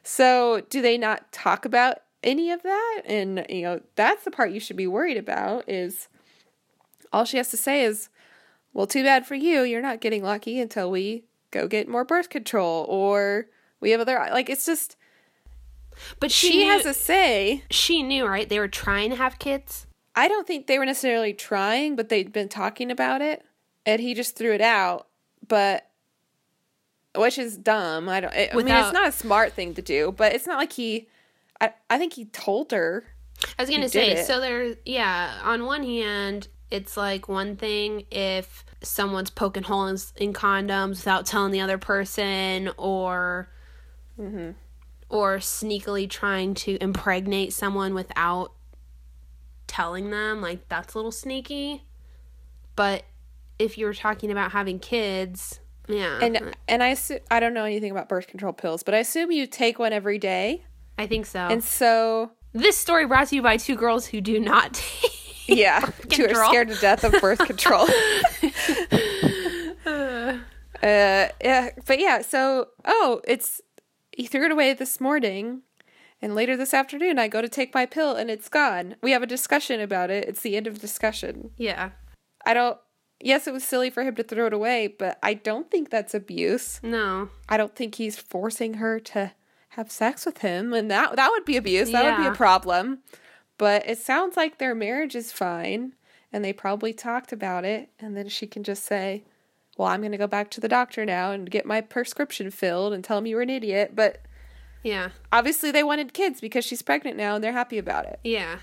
So 0.03 0.63
do 0.71 0.81
they 0.81 0.97
not 0.97 1.33
talk 1.33 1.65
about 1.65 1.99
any 2.23 2.51
of 2.51 2.63
that? 2.63 3.03
And 3.07 3.45
you 3.49 3.63
know, 3.63 3.81
that's 3.97 4.25
the 4.25 4.31
part 4.31 4.53
you 4.53 4.61
should 4.61 4.77
be 4.77 4.87
worried 4.87 5.17
about 5.17 5.69
is 5.69 6.09
all 7.13 7.25
she 7.25 7.39
has 7.39 7.51
to 7.51 7.57
say 7.57 7.83
is 7.83 8.09
well, 8.79 8.87
too 8.87 9.03
bad 9.03 9.27
for 9.27 9.35
you. 9.35 9.63
You're 9.63 9.83
not 9.83 10.01
getting 10.01 10.23
lucky 10.23 10.61
until 10.61 10.89
we 10.89 11.25
go 11.51 11.67
get 11.67 11.89
more 11.89 12.05
birth 12.05 12.31
control 12.31 12.87
or 12.89 13.49
we 13.81 13.91
have 13.91 14.01
other 14.01 14.25
like 14.31 14.49
it's 14.49 14.65
just 14.65 14.97
But 16.21 16.31
she, 16.31 16.51
she 16.51 16.57
knew, 16.59 16.71
has 16.71 16.87
a 16.87 16.95
say. 16.95 17.65
she 17.73 18.05
knew, 18.05 18.25
right? 18.25 18.49
They 18.49 18.61
were 18.61 18.69
trying 18.69 19.11
to 19.11 19.17
have 19.17 19.41
kids. 19.41 19.89
I 20.15 20.29
don't 20.29 20.47
think 20.47 20.69
they 20.69 20.79
were 20.79 20.85
necessarily 20.85 21.35
trying, 21.35 21.97
but 21.97 22.09
they'd 22.09 22.33
been 22.33 22.49
talking 22.49 22.93
about 22.93 23.21
it, 23.21 23.45
and 23.85 24.01
he 24.01 24.15
just 24.15 24.37
threw 24.37 24.55
it 24.55 24.61
out. 24.61 25.09
But 25.49 25.91
which 27.17 27.37
is 27.37 27.57
dumb. 27.57 28.09
I 28.09 28.21
don't. 28.21 28.33
I, 28.33 28.51
I 28.53 28.57
mean, 28.57 28.69
it's 28.69 28.93
not 28.93 29.09
a 29.09 29.13
smart 29.13 29.55
thing 29.55 29.75
to 29.75 29.83
do, 29.83 30.13
but 30.17 30.33
it's 30.35 30.47
not 30.47 30.57
like 30.57 30.73
he. 30.75 31.09
I 31.61 31.73
I 31.91 31.99
think 31.99 32.13
he 32.13 32.27
told 32.27 32.71
her. 32.71 33.07
I 33.59 33.63
was 33.65 33.71
gonna 33.71 33.89
say, 33.89 34.23
so 34.23 34.41
there, 34.41 34.77
yeah. 34.85 35.41
On 35.43 35.65
one 35.65 35.83
hand, 35.83 36.47
it's 36.71 36.97
like 36.97 37.29
one 37.29 37.57
thing 37.57 38.05
if 38.13 38.65
someone's 38.83 39.31
poking 39.31 39.65
holes 39.65 40.13
in 40.17 40.33
condoms 40.33 40.91
without 40.91 41.27
telling 41.27 41.53
the 41.53 41.61
other 41.61 41.79
person, 41.79 42.71
or 42.77 43.49
Mm-hmm. 44.21 44.51
or 45.09 45.37
sneakily 45.39 46.11
trying 46.11 46.55
to 46.55 46.77
impregnate 46.83 47.53
someone 47.53 47.95
without 47.95 48.53
telling 49.67 50.11
them. 50.11 50.41
Like 50.43 50.69
that's 50.69 50.95
a 50.95 50.99
little 50.99 51.13
sneaky. 51.13 51.85
But 52.77 53.05
if 53.59 53.79
you're 53.79 53.95
talking 53.95 54.31
about 54.31 54.53
having 54.53 54.79
kids, 54.79 55.61
yeah, 55.89 56.19
And 56.21 56.55
and 56.69 56.83
I 56.83 56.93
assu- 56.93 57.21
I 57.31 57.41
don't 57.41 57.55
know 57.55 57.65
anything 57.65 57.91
about 57.91 58.09
birth 58.09 58.27
control 58.27 58.53
pills, 58.53 58.83
but 58.83 58.95
I 58.95 58.99
assume 58.99 59.31
you 59.33 59.47
take 59.47 59.79
one 59.79 59.93
every 59.93 60.19
day, 60.19 60.65
I 60.99 61.07
think 61.07 61.25
so. 61.27 61.41
and 61.41 61.63
so 61.65 62.33
this 62.53 62.77
story 62.77 63.07
brought 63.07 63.29
to 63.29 63.37
you 63.37 63.43
by 63.43 63.57
two 63.57 63.75
girls 63.77 64.07
who 64.07 64.21
do 64.21 64.39
not 64.41 64.75
take. 65.03 65.13
yeah, 65.57 65.81
two 66.09 66.27
are 66.27 66.47
scared 66.49 66.69
to 66.69 66.75
death 66.77 67.05
of 67.05 67.21
birth 67.21 67.39
control. 67.47 67.87
Uh, 70.81 71.27
yeah, 71.43 71.71
but 71.87 71.99
yeah, 71.99 72.23
so 72.23 72.69
oh, 72.85 73.21
it's 73.27 73.61
he 74.13 74.27
threw 74.27 74.45
it 74.45 74.53
away 74.53 74.73
this 74.75 75.01
morning, 75.01 75.63
and 76.23 76.37
later 76.37 76.57
this 76.57 76.73
afternoon 76.73 77.19
I 77.19 77.27
go 77.27 77.43
to 77.43 77.49
take 77.49 77.75
my 77.75 77.85
pill 77.85 78.15
and 78.15 78.31
it's 78.31 78.49
gone. 78.49 78.95
We 79.03 79.11
have 79.11 79.23
a 79.23 79.27
discussion 79.27 79.81
about 79.81 80.09
it. 80.11 80.29
It's 80.29 80.43
the 80.43 80.57
end 80.57 80.69
of 80.69 80.81
discussion. 80.81 81.51
yeah, 81.57 81.91
I 82.47 82.55
don't. 82.55 82.79
Yes, 83.21 83.49
it 83.49 83.53
was 83.53 83.65
silly 83.65 83.91
for 83.91 84.05
him 84.05 84.15
to 84.15 84.23
throw 84.23 84.47
it 84.47 84.53
away, 84.53 84.87
but 84.87 85.19
I 85.21 85.35
don't 85.35 85.69
think 85.69 85.91
that's 85.91 86.15
abuse. 86.15 86.79
no, 86.85 87.31
I 87.49 87.57
don't 87.57 87.75
think 87.75 87.97
he's 87.97 88.17
forcing 88.17 88.75
her 88.75 89.01
to 89.01 89.33
have 89.71 89.91
sex 89.91 90.25
with 90.25 90.39
him, 90.39 90.73
and 90.73 90.89
that 90.93 91.17
that 91.17 91.31
would 91.33 91.45
be 91.45 91.57
abuse. 91.57 91.91
That 91.91 92.05
would 92.05 92.23
be 92.23 92.29
a 92.29 92.35
problem. 92.37 93.01
But 93.59 93.89
it 93.89 93.99
sounds 93.99 94.37
like 94.37 94.59
their 94.59 94.75
marriage 94.75 95.15
is 95.15 95.33
fine, 95.33 95.95
and 96.33 96.45
they 96.45 96.53
probably 96.53 96.93
talked 96.93 97.33
about 97.33 97.65
it, 97.65 97.91
and 97.99 98.17
then 98.17 98.29
she 98.29 98.47
can 98.47 98.63
just 98.63 98.85
say, 98.85 99.25
"Well, 99.77 99.89
I'm 99.89 100.01
going 100.01 100.13
to 100.13 100.19
go 100.19 100.27
back 100.29 100.51
to 100.53 100.61
the 100.61 100.69
doctor 100.69 101.05
now 101.05 101.33
and 101.33 101.51
get 101.51 101.67
my 101.67 101.81
prescription 101.81 102.51
filled 102.51 102.93
and 102.93 103.03
tell 103.03 103.19
him 103.19 103.27
you 103.27 103.37
were 103.37 103.43
an 103.43 103.51
idiot." 103.51 103.93
But 103.95 104.23
yeah, 104.83 105.11
obviously, 105.33 105.71
they 105.71 105.83
wanted 105.83 106.15
kids 106.15 106.41
because 106.41 106.65
she's 106.65 106.83
pregnant 106.83 107.17
now, 107.17 107.35
and 107.35 107.45
they're 107.45 107.53
happy 107.53 107.79
about 107.79 108.07
it. 108.07 108.21
yeah. 108.25 108.61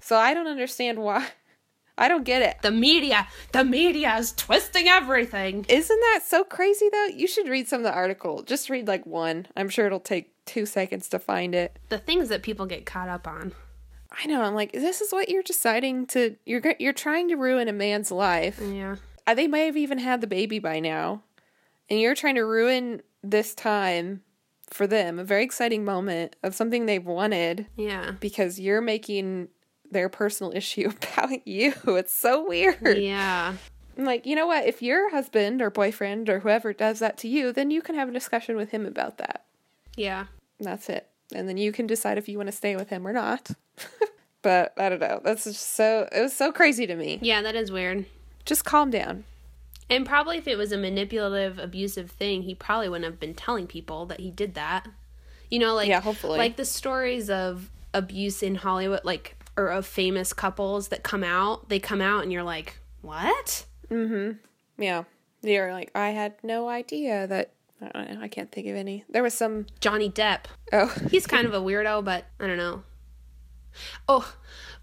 So 0.00 0.18
I 0.18 0.34
don't 0.34 0.48
understand 0.48 0.98
why. 0.98 1.28
I 1.96 2.08
don't 2.08 2.24
get 2.24 2.42
it. 2.42 2.56
The 2.60 2.72
media, 2.72 3.26
the 3.52 3.64
media 3.64 4.16
is 4.16 4.32
twisting 4.32 4.88
everything. 4.88 5.64
Isn't 5.68 6.00
that 6.00 6.20
so 6.26 6.42
crazy 6.44 6.88
though? 6.90 7.06
You 7.06 7.26
should 7.26 7.48
read 7.48 7.68
some 7.68 7.80
of 7.80 7.84
the 7.84 7.94
article. 7.94 8.42
Just 8.42 8.68
read 8.68 8.88
like 8.88 9.06
one. 9.06 9.46
I'm 9.56 9.68
sure 9.68 9.86
it'll 9.86 10.00
take 10.00 10.32
two 10.44 10.66
seconds 10.66 11.08
to 11.10 11.18
find 11.18 11.54
it. 11.54 11.78
The 11.88 11.98
things 11.98 12.28
that 12.28 12.42
people 12.42 12.66
get 12.66 12.84
caught 12.84 13.08
up 13.08 13.28
on. 13.28 13.52
I 14.22 14.26
know. 14.26 14.42
I'm 14.42 14.54
like, 14.54 14.72
this 14.72 15.00
is 15.00 15.12
what 15.12 15.28
you're 15.28 15.42
deciding 15.42 16.06
to. 16.08 16.36
You're 16.46 16.62
you're 16.78 16.92
trying 16.92 17.28
to 17.28 17.36
ruin 17.36 17.68
a 17.68 17.72
man's 17.72 18.10
life. 18.10 18.60
Yeah, 18.62 18.96
They 19.34 19.46
may 19.46 19.66
have 19.66 19.76
even 19.76 19.98
had 19.98 20.20
the 20.20 20.26
baby 20.26 20.58
by 20.58 20.80
now, 20.80 21.22
and 21.90 21.98
you're 22.00 22.14
trying 22.14 22.36
to 22.36 22.42
ruin 22.44 23.02
this 23.22 23.54
time 23.54 24.22
for 24.70 24.86
them. 24.86 25.18
A 25.18 25.24
very 25.24 25.42
exciting 25.44 25.84
moment 25.84 26.36
of 26.42 26.54
something 26.54 26.86
they've 26.86 27.04
wanted 27.04 27.66
yeah, 27.76 28.12
because 28.20 28.60
you're 28.60 28.80
making 28.80 29.48
their 29.90 30.08
personal 30.08 30.52
issue 30.56 30.90
about 30.90 31.46
you. 31.46 31.74
It's 31.86 32.14
so 32.14 32.46
weird. 32.46 32.98
yeah, 32.98 33.54
I'm 33.98 34.04
like, 34.04 34.26
you 34.26 34.36
know 34.36 34.46
what? 34.46 34.64
If 34.66 34.82
your 34.82 35.10
husband 35.10 35.60
or 35.62 35.70
boyfriend 35.70 36.28
or 36.28 36.40
whoever 36.40 36.72
does 36.72 36.98
that 37.00 37.16
to 37.18 37.28
you, 37.28 37.52
then 37.52 37.70
you 37.70 37.82
can 37.82 37.94
have 37.94 38.08
a 38.08 38.12
discussion 38.12 38.56
with 38.56 38.70
him 38.70 38.86
about 38.86 39.18
that. 39.18 39.44
yeah. 39.96 40.26
That's 40.60 40.88
it. 40.88 41.08
And 41.34 41.48
then 41.48 41.56
you 41.56 41.72
can 41.72 41.86
decide 41.86 42.18
if 42.18 42.28
you 42.28 42.36
want 42.38 42.48
to 42.48 42.52
stay 42.56 42.76
with 42.76 42.88
him 42.90 43.06
or 43.06 43.12
not. 43.12 43.50
but 44.42 44.72
I 44.78 44.88
don't 44.88 45.00
know. 45.00 45.20
That's 45.24 45.44
just 45.44 45.74
so 45.74 46.08
it 46.12 46.20
was 46.20 46.32
so 46.34 46.52
crazy 46.52 46.86
to 46.86 46.94
me. 46.94 47.18
Yeah, 47.22 47.42
that 47.42 47.54
is 47.56 47.70
weird. 47.70 48.06
Just 48.44 48.64
calm 48.64 48.90
down. 48.90 49.24
And 49.90 50.06
probably 50.06 50.38
if 50.38 50.48
it 50.48 50.56
was 50.56 50.72
a 50.72 50.78
manipulative, 50.78 51.58
abusive 51.58 52.10
thing, 52.10 52.42
he 52.42 52.54
probably 52.54 52.88
wouldn't 52.88 53.04
have 53.04 53.20
been 53.20 53.34
telling 53.34 53.66
people 53.66 54.06
that 54.06 54.20
he 54.20 54.30
did 54.30 54.54
that. 54.54 54.86
You 55.50 55.58
know, 55.58 55.74
like 55.74 55.88
Yeah, 55.88 56.00
hopefully. 56.00 56.38
like 56.38 56.56
the 56.56 56.64
stories 56.64 57.28
of 57.28 57.70
abuse 57.92 58.42
in 58.42 58.54
Hollywood, 58.56 59.04
like 59.04 59.36
or 59.56 59.68
of 59.68 59.86
famous 59.86 60.32
couples 60.32 60.88
that 60.88 61.02
come 61.02 61.22
out, 61.22 61.68
they 61.68 61.78
come 61.78 62.00
out 62.00 62.22
and 62.22 62.32
you're 62.32 62.42
like, 62.42 62.78
what? 63.02 63.66
Mm-hmm. 63.90 64.32
Yeah. 64.82 65.04
You're 65.42 65.72
like, 65.72 65.90
I 65.94 66.10
had 66.10 66.34
no 66.42 66.68
idea 66.68 67.26
that 67.26 67.50
I 67.94 68.04
don't 68.04 68.14
know, 68.14 68.22
I 68.22 68.28
can't 68.28 68.50
think 68.50 68.66
of 68.68 68.76
any. 68.76 69.04
There 69.08 69.22
was 69.22 69.34
some 69.34 69.66
Johnny 69.80 70.10
Depp. 70.10 70.44
oh 70.72 70.94
He's 71.10 71.26
kind 71.26 71.46
of 71.46 71.54
a 71.54 71.60
weirdo, 71.60 72.04
but 72.04 72.26
I 72.40 72.46
don't 72.46 72.56
know. 72.56 72.82
Oh, 74.08 74.34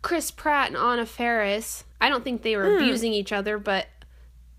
Chris 0.02 0.32
Pratt 0.32 0.68
and 0.68 0.78
Anna 0.78 1.06
Faris. 1.06 1.86
I 2.00 2.10
don't 2.10 2.24
think 2.24 2.42
they 2.42 2.58
were 2.58 2.78
hmm. 2.78 2.84
abusing 2.84 3.14
each 3.14 3.32
other, 3.32 3.58
but 3.58 3.88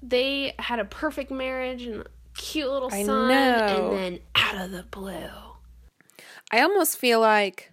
they 0.03 0.55
had 0.59 0.79
a 0.79 0.85
perfect 0.85 1.31
marriage 1.31 1.83
and 1.83 2.03
a 2.03 2.07
cute 2.35 2.71
little 2.71 2.89
I 2.93 3.05
son. 3.05 3.29
know. 3.29 3.91
And 3.91 3.97
then 3.97 4.19
out 4.35 4.65
of 4.65 4.71
the 4.71 4.85
blue. 4.85 5.29
I 6.51 6.61
almost 6.61 6.99
feel 6.99 7.21
like 7.21 7.73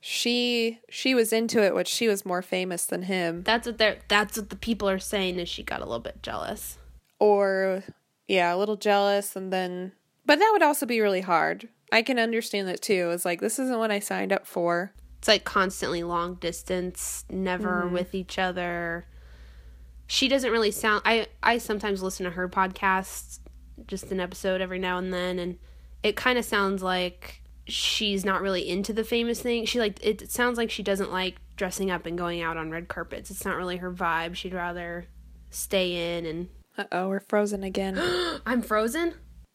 she 0.00 0.80
she 0.88 1.14
was 1.14 1.32
into 1.32 1.62
it, 1.62 1.74
but 1.74 1.86
she 1.86 2.08
was 2.08 2.24
more 2.24 2.42
famous 2.42 2.86
than 2.86 3.02
him. 3.02 3.42
That's 3.42 3.66
what 3.66 3.78
they're. 3.78 3.98
That's 4.08 4.38
what 4.38 4.50
the 4.50 4.56
people 4.56 4.88
are 4.88 4.98
saying. 4.98 5.38
Is 5.38 5.48
she 5.48 5.62
got 5.62 5.80
a 5.80 5.84
little 5.84 6.00
bit 6.00 6.22
jealous? 6.22 6.78
or 7.18 7.82
yeah, 8.28 8.54
a 8.54 8.56
little 8.56 8.76
jealous 8.76 9.34
and 9.34 9.52
then 9.52 9.92
but 10.28 10.38
that 10.38 10.50
would 10.52 10.62
also 10.62 10.84
be 10.84 11.00
really 11.00 11.22
hard. 11.22 11.68
I 11.90 12.02
can 12.02 12.18
understand 12.18 12.68
that 12.68 12.82
too. 12.82 13.10
It's 13.12 13.24
like 13.24 13.40
this 13.40 13.58
isn't 13.58 13.78
what 13.78 13.90
I 13.90 13.98
signed 13.98 14.32
up 14.32 14.46
for. 14.46 14.92
It's 15.18 15.26
like 15.26 15.44
constantly 15.44 16.02
long 16.02 16.34
distance, 16.34 17.24
never 17.30 17.84
mm-hmm. 17.84 17.94
with 17.94 18.14
each 18.14 18.38
other. 18.38 19.06
She 20.06 20.28
doesn't 20.28 20.52
really 20.52 20.70
sound. 20.70 21.02
I 21.06 21.28
I 21.42 21.56
sometimes 21.58 22.02
listen 22.02 22.24
to 22.24 22.30
her 22.32 22.48
podcasts, 22.48 23.38
just 23.86 24.12
an 24.12 24.20
episode 24.20 24.60
every 24.60 24.78
now 24.78 24.98
and 24.98 25.12
then, 25.12 25.38
and 25.38 25.58
it 26.02 26.14
kind 26.14 26.38
of 26.38 26.44
sounds 26.44 26.82
like 26.82 27.42
she's 27.66 28.24
not 28.24 28.42
really 28.42 28.68
into 28.68 28.92
the 28.92 29.04
famous 29.04 29.40
thing. 29.40 29.64
She 29.64 29.78
like 29.78 29.98
it, 30.04 30.20
it 30.20 30.30
sounds 30.30 30.58
like 30.58 30.70
she 30.70 30.82
doesn't 30.82 31.10
like 31.10 31.36
dressing 31.56 31.90
up 31.90 32.04
and 32.04 32.18
going 32.18 32.42
out 32.42 32.58
on 32.58 32.70
red 32.70 32.88
carpets. 32.88 33.30
It's 33.30 33.46
not 33.46 33.56
really 33.56 33.78
her 33.78 33.90
vibe. 33.90 34.34
She'd 34.34 34.54
rather 34.54 35.06
stay 35.50 36.16
in 36.16 36.26
and 36.26 36.48
Uh 36.78 36.84
oh, 36.92 37.08
we're 37.08 37.20
frozen 37.20 37.64
again. 37.64 37.98
I'm 38.46 38.62
frozen. 38.62 39.14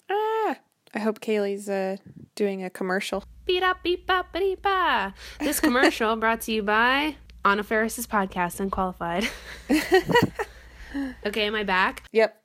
ah! 0.10 0.58
I 0.94 1.00
hope 1.00 1.22
Kaylie's 1.22 1.70
uh 1.70 1.96
doing 2.36 2.64
a 2.64 2.70
commercial. 2.70 3.24
Beep 3.46 3.64
up, 3.64 3.82
beep 3.82 4.10
up, 4.10 4.34
beep 4.34 4.62
ba. 4.62 5.14
This 5.40 5.60
commercial 5.62 6.16
brought 6.18 6.42
to 6.42 6.52
you 6.52 6.64
by 6.64 7.16
Anna 7.46 7.64
Faris's 7.64 8.08
podcast, 8.08 8.60
Unqualified. 8.60 9.28
okay, 11.26 11.48
am 11.48 11.56
I 11.56 11.64
back? 11.64 12.04
Yep. 12.12 12.42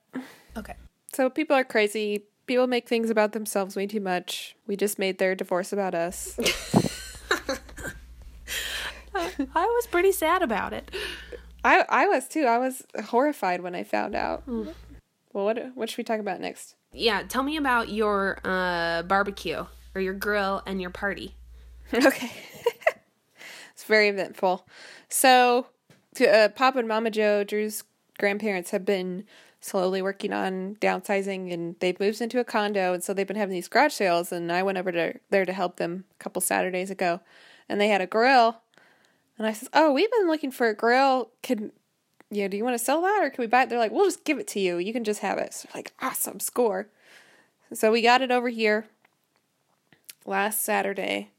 Okay. 0.57 0.75
So 1.13 1.29
people 1.29 1.57
are 1.57 1.65
crazy. 1.65 2.25
People 2.47 2.67
make 2.69 2.89
things 2.89 3.11
about 3.11 3.33
themselves 3.33 3.77
way 3.77 3.87
too 3.87 4.01
much. 4.01 4.57
We 4.67 4.77
just 4.77 4.99
made 4.99 5.19
their 5.19 5.35
divorce 5.35 5.73
about 5.73 5.95
us. 5.95 6.39
I 9.15 9.67
was 9.67 9.87
pretty 9.89 10.13
sad 10.13 10.43
about 10.43 10.73
it. 10.73 10.91
I 11.69 11.85
I 11.89 12.07
was 12.07 12.27
too. 12.29 12.45
I 12.45 12.59
was 12.59 12.83
horrified 13.07 13.61
when 13.61 13.75
I 13.75 13.85
found 13.85 14.15
out. 14.15 14.47
Well, 14.47 15.45
what 15.45 15.73
what 15.75 15.91
should 15.91 15.99
we 15.99 16.05
talk 16.05 16.21
about 16.21 16.41
next? 16.41 16.75
Yeah, 16.93 17.23
tell 17.29 17.43
me 17.43 17.57
about 17.57 17.91
your 17.91 18.39
uh, 18.45 19.03
barbecue 19.03 19.67
or 19.95 20.01
your 20.01 20.15
grill 20.15 20.63
and 20.67 20.81
your 20.81 20.91
party. 20.91 21.35
Okay. 21.95 22.31
it's 23.73 23.85
very 23.85 24.09
eventful. 24.09 24.67
So, 25.09 25.69
to, 26.17 26.29
uh, 26.29 26.49
Papa 26.49 26.81
and 26.81 26.87
Mama 26.87 27.11
Joe, 27.11 27.45
Drew's 27.45 27.83
grandparents, 28.19 28.73
have 28.73 28.85
been 28.85 29.25
slowly 29.61 30.03
working 30.03 30.35
on 30.35 30.77
downsizing 30.83 31.51
and 31.51 31.77
they've 31.81 31.99
moved 31.99 32.21
into 32.21 32.41
a 32.41 32.45
condo. 32.45 32.93
And 32.93 33.03
so 33.03 33.15
they've 33.15 33.27
been 33.27 33.37
having 33.37 33.55
these 33.55 33.69
garage 33.69 33.95
sales. 33.95 34.33
And 34.33 34.53
I 34.53 34.63
went 34.63 34.77
over 34.77 34.93
to, 34.93 35.15
there 35.31 35.47
to 35.47 35.53
help 35.55 35.77
them 35.77 36.05
a 36.21 36.23
couple 36.23 36.43
Saturdays 36.43 36.91
ago. 36.91 37.21
And 37.71 37.81
they 37.81 37.89
had 37.89 38.03
a 38.03 38.07
grill. 38.07 38.61
And 39.39 39.47
I 39.47 39.53
says, 39.53 39.71
Oh, 39.73 39.93
we've 39.93 40.11
been 40.11 40.27
looking 40.27 40.51
for 40.51 40.69
a 40.69 40.75
grill. 40.75 41.31
Can, 41.43 41.73
you 42.31 42.43
know, 42.43 42.49
do 42.49 42.57
you 42.57 42.65
want 42.65 42.77
to 42.77 42.85
sell 42.85 43.01
that 43.03 43.23
or 43.23 43.31
can 43.31 43.43
we 43.43 43.47
buy 43.47 43.63
it? 43.63 43.69
They're 43.69 43.79
like, 43.79 43.93
We'll 43.93 44.05
just 44.05 44.25
give 44.25 44.39
it 44.39 44.49
to 44.49 44.61
you. 44.61 44.79
You 44.79 44.93
can 44.93 45.05
just 45.05 45.21
have 45.21 45.39
it. 45.39 45.55
So, 45.55 45.69
like, 45.75 45.93
awesome 46.01 46.41
score. 46.41 46.89
So 47.73 47.93
we 47.93 48.03
got 48.03 48.23
it 48.23 48.31
over 48.31 48.49
here 48.49 48.87
last 50.25 50.63
Saturday 50.63 51.31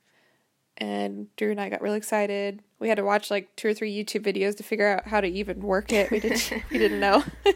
and 0.80 1.28
Drew 1.36 1.52
and 1.52 1.62
I 1.62 1.70
got 1.70 1.82
really 1.82 1.98
excited. 1.98 2.62
We 2.80 2.88
had 2.88 2.96
to 2.96 3.04
watch 3.04 3.30
like 3.30 3.56
two 3.56 3.68
or 3.68 3.74
three 3.74 3.94
YouTube 3.94 4.24
videos 4.24 4.56
to 4.58 4.64
figure 4.64 4.88
out 4.88 5.08
how 5.08 5.22
to 5.22 5.28
even 5.28 5.60
work 5.62 5.92
it. 5.92 6.10
We 6.10 6.20
didn't 6.20 6.52
we 6.72 6.78
didn't 6.78 7.00
know. 7.00 7.24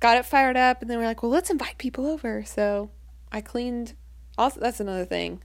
got 0.00 0.18
it 0.18 0.26
fired 0.26 0.56
up, 0.56 0.82
and 0.82 0.90
then 0.90 0.98
we're 0.98 1.06
like, 1.06 1.22
well, 1.22 1.32
let's 1.32 1.50
invite 1.50 1.78
people 1.78 2.06
over. 2.06 2.44
So 2.44 2.90
I 3.32 3.40
cleaned. 3.40 3.94
Also, 4.36 4.60
that's 4.60 4.80
another 4.80 5.04
thing. 5.04 5.42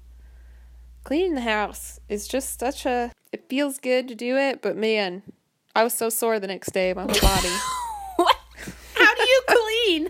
Cleaning 1.04 1.36
the 1.36 1.42
house 1.42 2.00
is 2.10 2.28
just 2.28 2.60
such 2.60 2.86
a. 2.86 3.12
It 3.32 3.48
feels 3.50 3.80
good 3.80 4.08
to 4.10 4.16
do 4.16 4.36
it, 4.38 4.62
but 4.62 4.76
man, 4.76 5.24
I 5.76 5.84
was 5.84 5.94
so 5.94 6.10
sore 6.10 6.40
the 6.40 6.48
next 6.48 6.72
day. 6.72 6.94
My 6.94 7.04
whole 7.04 7.14
body. 7.22 7.50
what? 8.18 8.36
How 8.96 9.16
do 9.16 9.22
you 9.24 9.42
clean? 9.48 10.10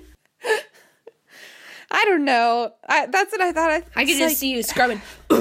I 1.91 2.05
don't 2.05 2.25
know. 2.25 2.73
I, 2.87 3.05
that's 3.07 3.31
what 3.31 3.41
I 3.41 3.51
thought. 3.51 3.69
I, 3.71 3.83
I 3.95 4.05
could 4.05 4.17
just 4.17 4.21
like- 4.21 4.37
see 4.37 4.51
you 4.51 4.63
scrubbing. 4.63 5.01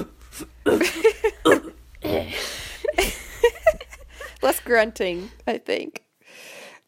less 4.42 4.60
grunting, 4.60 5.30
I 5.46 5.58
think. 5.58 6.04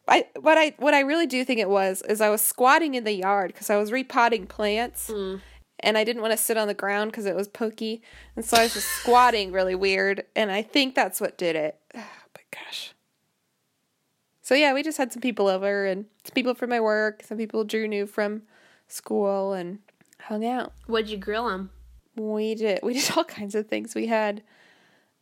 I 0.07 0.25
what 0.41 0.57
I 0.57 0.73
what 0.79 0.93
I 0.93 0.99
really 0.99 1.27
do 1.27 1.45
think 1.45 1.61
it 1.61 1.69
was 1.69 2.01
is 2.03 2.19
I 2.19 2.29
was 2.29 2.41
squatting 2.41 2.93
in 2.93 3.05
the 3.05 3.13
yard 3.13 3.53
because 3.53 3.69
I 3.69 3.77
was 3.77 3.89
repotting 3.91 4.47
plants, 4.47 5.09
hmm. 5.09 5.37
And 5.83 5.97
I 5.97 6.03
didn't 6.03 6.21
want 6.21 6.31
to 6.31 6.37
sit 6.37 6.57
on 6.57 6.67
the 6.67 6.73
ground 6.73 7.11
because 7.11 7.25
it 7.25 7.35
was 7.35 7.47
pokey, 7.47 8.01
and 8.35 8.43
so 8.43 8.57
I 8.57 8.63
was 8.63 8.73
just 8.73 8.87
squatting 9.01 9.51
really 9.51 9.75
weird, 9.75 10.23
and 10.35 10.51
I 10.51 10.61
think 10.63 10.95
that's 10.95 11.21
what 11.21 11.37
did 11.37 11.55
it. 11.55 11.77
Oh, 11.95 12.03
but 12.33 12.41
gosh. 12.51 12.93
So 14.41 14.55
yeah, 14.55 14.73
we 14.73 14.83
just 14.83 14.97
had 14.97 15.13
some 15.13 15.21
people 15.21 15.47
over, 15.47 15.85
and 15.85 16.05
some 16.23 16.33
people 16.33 16.53
from 16.55 16.69
my 16.71 16.79
work, 16.79 17.23
some 17.23 17.37
people 17.37 17.63
Drew 17.63 17.87
knew 17.87 18.05
from 18.07 18.43
school, 18.87 19.53
and 19.53 19.79
hung 20.21 20.45
out 20.45 20.71
What'd 20.87 21.09
you 21.09 21.17
grill 21.17 21.49
them? 21.49 21.69
we 22.15 22.55
did 22.55 22.79
we 22.83 22.93
did 22.99 23.11
all 23.17 23.23
kinds 23.23 23.55
of 23.55 23.67
things. 23.67 23.93
We 23.95 24.07
had 24.07 24.41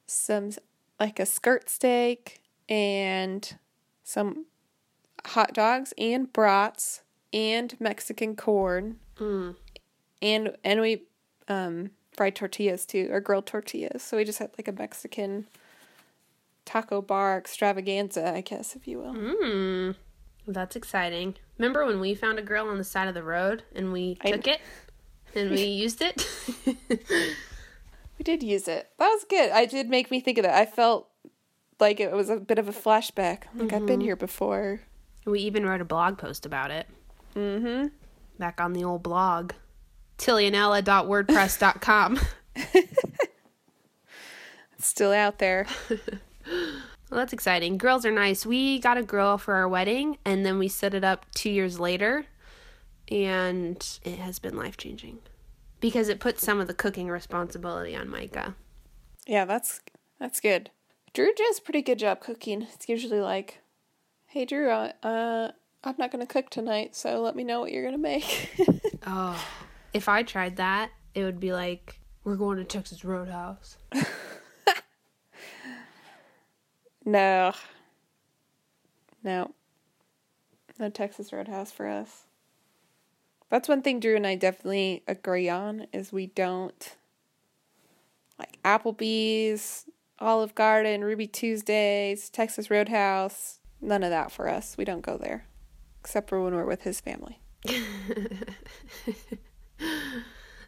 some 0.05 0.51
like 0.99 1.19
a 1.19 1.25
skirt 1.25 1.69
steak 1.69 2.41
and 2.69 3.57
some 4.03 4.45
hot 5.25 5.53
dogs 5.53 5.93
and 5.97 6.31
brats 6.31 7.01
and 7.33 7.75
Mexican 7.79 8.35
corn 8.35 8.97
Mm. 9.19 9.55
And 10.21 10.55
and 10.63 10.81
we 10.81 11.03
um 11.47 11.91
fried 12.15 12.35
tortillas 12.35 12.85
too 12.85 13.07
or 13.11 13.19
grilled 13.21 13.45
tortillas. 13.45 14.01
So 14.03 14.17
we 14.17 14.23
just 14.23 14.39
had 14.39 14.51
like 14.57 14.67
a 14.67 14.71
Mexican 14.73 15.47
taco 16.65 17.01
bar 17.01 17.37
extravaganza, 17.37 18.33
I 18.33 18.41
guess 18.41 18.75
if 18.75 18.87
you 18.87 18.99
will. 18.99 19.13
Mm. 19.13 19.95
That's 20.47 20.75
exciting. 20.75 21.35
Remember 21.57 21.85
when 21.85 21.99
we 21.99 22.15
found 22.15 22.39
a 22.39 22.41
grill 22.41 22.67
on 22.67 22.77
the 22.77 22.83
side 22.83 23.07
of 23.07 23.13
the 23.13 23.23
road 23.23 23.63
and 23.75 23.91
we 23.93 24.17
I- 24.21 24.31
took 24.31 24.47
it 24.47 24.59
and 25.35 25.51
we 25.51 25.63
used 25.65 26.01
it? 26.01 26.25
We 28.17 28.23
did 28.23 28.43
use 28.43 28.67
it. 28.67 28.89
That 28.99 29.07
was 29.07 29.25
good. 29.29 29.51
I 29.51 29.65
did 29.65 29.89
make 29.89 30.11
me 30.11 30.19
think 30.19 30.37
of 30.37 30.43
that. 30.43 30.53
I 30.53 30.65
felt 30.65 31.07
like 31.79 31.99
it 31.99 32.11
was 32.11 32.29
a 32.29 32.37
bit 32.37 32.59
of 32.59 32.67
a 32.67 32.71
flashback. 32.71 33.43
Like 33.55 33.73
I've 33.73 33.87
been 33.87 34.01
here 34.01 34.15
before. 34.15 34.81
we 35.25 35.39
even 35.41 35.65
wrote 35.65 35.81
a 35.81 35.85
blog 35.85 36.17
post 36.17 36.45
about 36.45 36.69
it 36.71 36.87
Mm-hmm. 37.35 37.87
back 38.37 38.59
on 38.61 38.73
the 38.73 38.83
old 38.83 39.01
blog. 39.03 39.53
Tillieandella.wordpress.com. 40.21 42.19
It's 44.77 44.87
still 44.87 45.11
out 45.11 45.37
there. 45.37 45.67
Well, 47.11 47.19
that's 47.19 47.33
exciting. 47.33 47.77
Girls 47.77 48.05
are 48.05 48.11
nice. 48.11 48.45
We 48.45 48.79
got 48.79 48.97
a 48.97 49.03
grill 49.03 49.37
for 49.37 49.55
our 49.55 49.67
wedding 49.67 50.17
and 50.23 50.45
then 50.45 50.57
we 50.57 50.69
set 50.69 50.93
it 50.93 51.03
up 51.03 51.25
two 51.35 51.49
years 51.49 51.77
later, 51.77 52.25
and 53.11 53.85
it 54.05 54.17
has 54.17 54.39
been 54.39 54.55
life 54.55 54.77
changing 54.77 55.19
because 55.81 56.07
it 56.07 56.21
puts 56.21 56.41
some 56.41 56.61
of 56.61 56.67
the 56.67 56.73
cooking 56.73 57.09
responsibility 57.09 57.97
on 57.97 58.07
Micah. 58.09 58.55
Yeah, 59.27 59.43
that's 59.43 59.81
that's 60.21 60.39
good. 60.39 60.71
Drew 61.13 61.33
does 61.33 61.59
a 61.59 61.61
pretty 61.61 61.81
good 61.81 61.99
job 61.99 62.21
cooking. 62.21 62.65
It's 62.73 62.87
usually 62.87 63.19
like, 63.19 63.59
"Hey 64.27 64.45
Drew, 64.45 64.69
uh, 64.69 64.93
uh 65.03 65.51
I'm 65.83 65.95
not 65.97 66.11
gonna 66.11 66.25
cook 66.25 66.49
tonight, 66.49 66.95
so 66.95 67.21
let 67.21 67.35
me 67.35 67.43
know 67.43 67.59
what 67.59 67.73
you're 67.73 67.83
gonna 67.83 67.97
make." 67.97 68.55
Oh, 69.05 69.43
if 69.93 70.07
I 70.09 70.23
tried 70.23 70.57
that, 70.57 70.91
it 71.13 71.23
would 71.23 71.39
be 71.39 71.53
like, 71.53 71.99
we're 72.23 72.35
going 72.35 72.57
to 72.57 72.63
Texas 72.63 73.03
Roadhouse. 73.03 73.77
no, 77.05 77.53
no, 79.23 79.53
no 80.79 80.89
Texas 80.89 81.33
Roadhouse 81.33 81.71
for 81.71 81.87
us. 81.87 82.23
That's 83.49 83.67
one 83.67 83.81
thing 83.81 83.99
Drew 83.99 84.15
and 84.15 84.25
I 84.25 84.35
definitely 84.35 85.03
agree 85.07 85.49
on 85.49 85.87
is 85.91 86.13
we 86.13 86.27
don't 86.27 86.95
like 88.39 88.57
Applebee's, 88.63 89.85
Olive 90.19 90.55
Garden, 90.55 91.03
Ruby 91.03 91.27
Tuesdays, 91.27 92.29
Texas 92.29 92.69
Roadhouse. 92.69 93.59
None 93.81 94.03
of 94.03 94.11
that 94.11 94.31
for 94.31 94.47
us. 94.47 94.77
We 94.77 94.85
don't 94.85 95.01
go 95.01 95.17
there, 95.17 95.45
except 95.99 96.29
for 96.29 96.41
when 96.41 96.55
we're 96.55 96.65
with 96.65 96.83
his 96.83 97.01
family. 97.01 97.39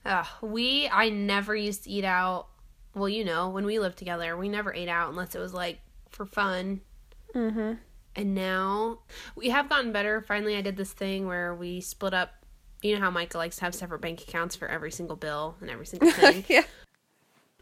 Ugh, 0.05 0.25
we, 0.41 0.89
I 0.89 1.09
never 1.09 1.55
used 1.55 1.85
to 1.85 1.89
eat 1.89 2.03
out. 2.05 2.47
Well, 2.95 3.09
you 3.09 3.23
know, 3.25 3.49
when 3.49 3.65
we 3.65 3.79
lived 3.79 3.97
together, 3.97 4.37
we 4.37 4.49
never 4.49 4.73
ate 4.73 4.89
out 4.89 5.09
unless 5.09 5.33
it 5.35 5.39
was 5.39 5.53
like 5.53 5.79
for 6.09 6.25
fun. 6.25 6.81
Mm-hmm. 7.33 7.73
And 8.15 8.35
now 8.35 8.99
we 9.35 9.49
have 9.49 9.69
gotten 9.69 9.91
better. 9.91 10.21
Finally, 10.21 10.55
I 10.55 10.61
did 10.61 10.77
this 10.77 10.91
thing 10.93 11.25
where 11.25 11.55
we 11.55 11.81
split 11.81 12.13
up. 12.13 12.31
You 12.83 12.95
know 12.95 13.01
how 13.01 13.09
Micah 13.09 13.37
likes 13.37 13.55
to 13.57 13.65
have 13.65 13.73
separate 13.73 14.01
bank 14.01 14.21
accounts 14.21 14.55
for 14.55 14.67
every 14.67 14.91
single 14.91 15.15
bill 15.15 15.55
and 15.61 15.69
every 15.69 15.85
single 15.85 16.11
thing. 16.11 16.43
yeah, 16.47 16.63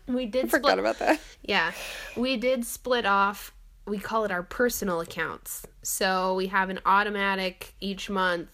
we 0.08 0.26
did 0.26 0.46
I 0.46 0.50
forgot 0.50 0.72
split. 0.72 0.80
about 0.80 1.00
that. 1.00 1.22
Yeah, 1.44 1.72
we 2.18 2.36
did 2.38 2.66
split 2.66 3.06
off. 3.06 3.54
We 3.88 3.98
call 4.00 4.26
it 4.26 4.32
our 4.32 4.44
personal 4.44 5.00
accounts. 5.00 5.66
So 5.84 6.36
we 6.36 6.48
have 6.48 6.70
an 6.70 6.80
automatic 6.86 7.74
each 7.80 8.10
month. 8.10 8.50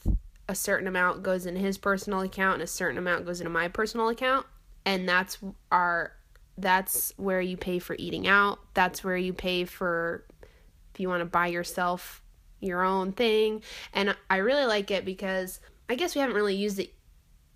A 0.50 0.56
certain 0.56 0.88
amount 0.88 1.24
goes 1.24 1.46
in 1.46 1.56
his 1.56 1.78
personal 1.78 2.22
account, 2.22 2.56
and 2.56 2.64
a 2.64 2.68
certain 2.68 2.98
amount 2.98 3.26
goes 3.26 3.42
into 3.42 3.52
my 3.52 3.68
personal 3.68 4.10
account, 4.10 4.46
and 4.86 5.08
that's 5.08 5.38
our. 5.72 6.14
That's 6.58 7.14
where 7.18 7.40
you 7.40 7.56
pay 7.56 7.78
for 7.78 7.96
eating 8.00 8.28
out. 8.28 8.58
That's 8.74 9.04
where 9.04 9.18
you 9.18 9.32
pay 9.32 9.66
for 9.66 10.26
if 10.94 11.00
you 11.00 11.08
want 11.08 11.22
to 11.22 11.26
buy 11.26 11.48
yourself 11.48 12.24
your 12.60 12.84
own 12.84 13.12
thing. 13.12 13.62
And 13.94 14.16
I 14.30 14.38
really 14.38 14.66
like 14.66 14.90
it 14.90 15.06
because 15.06 15.60
I 15.88 15.94
guess 15.94 16.16
we 16.16 16.22
haven't 16.22 16.36
really 16.36 16.56
used 16.56 16.80
it 16.80 16.94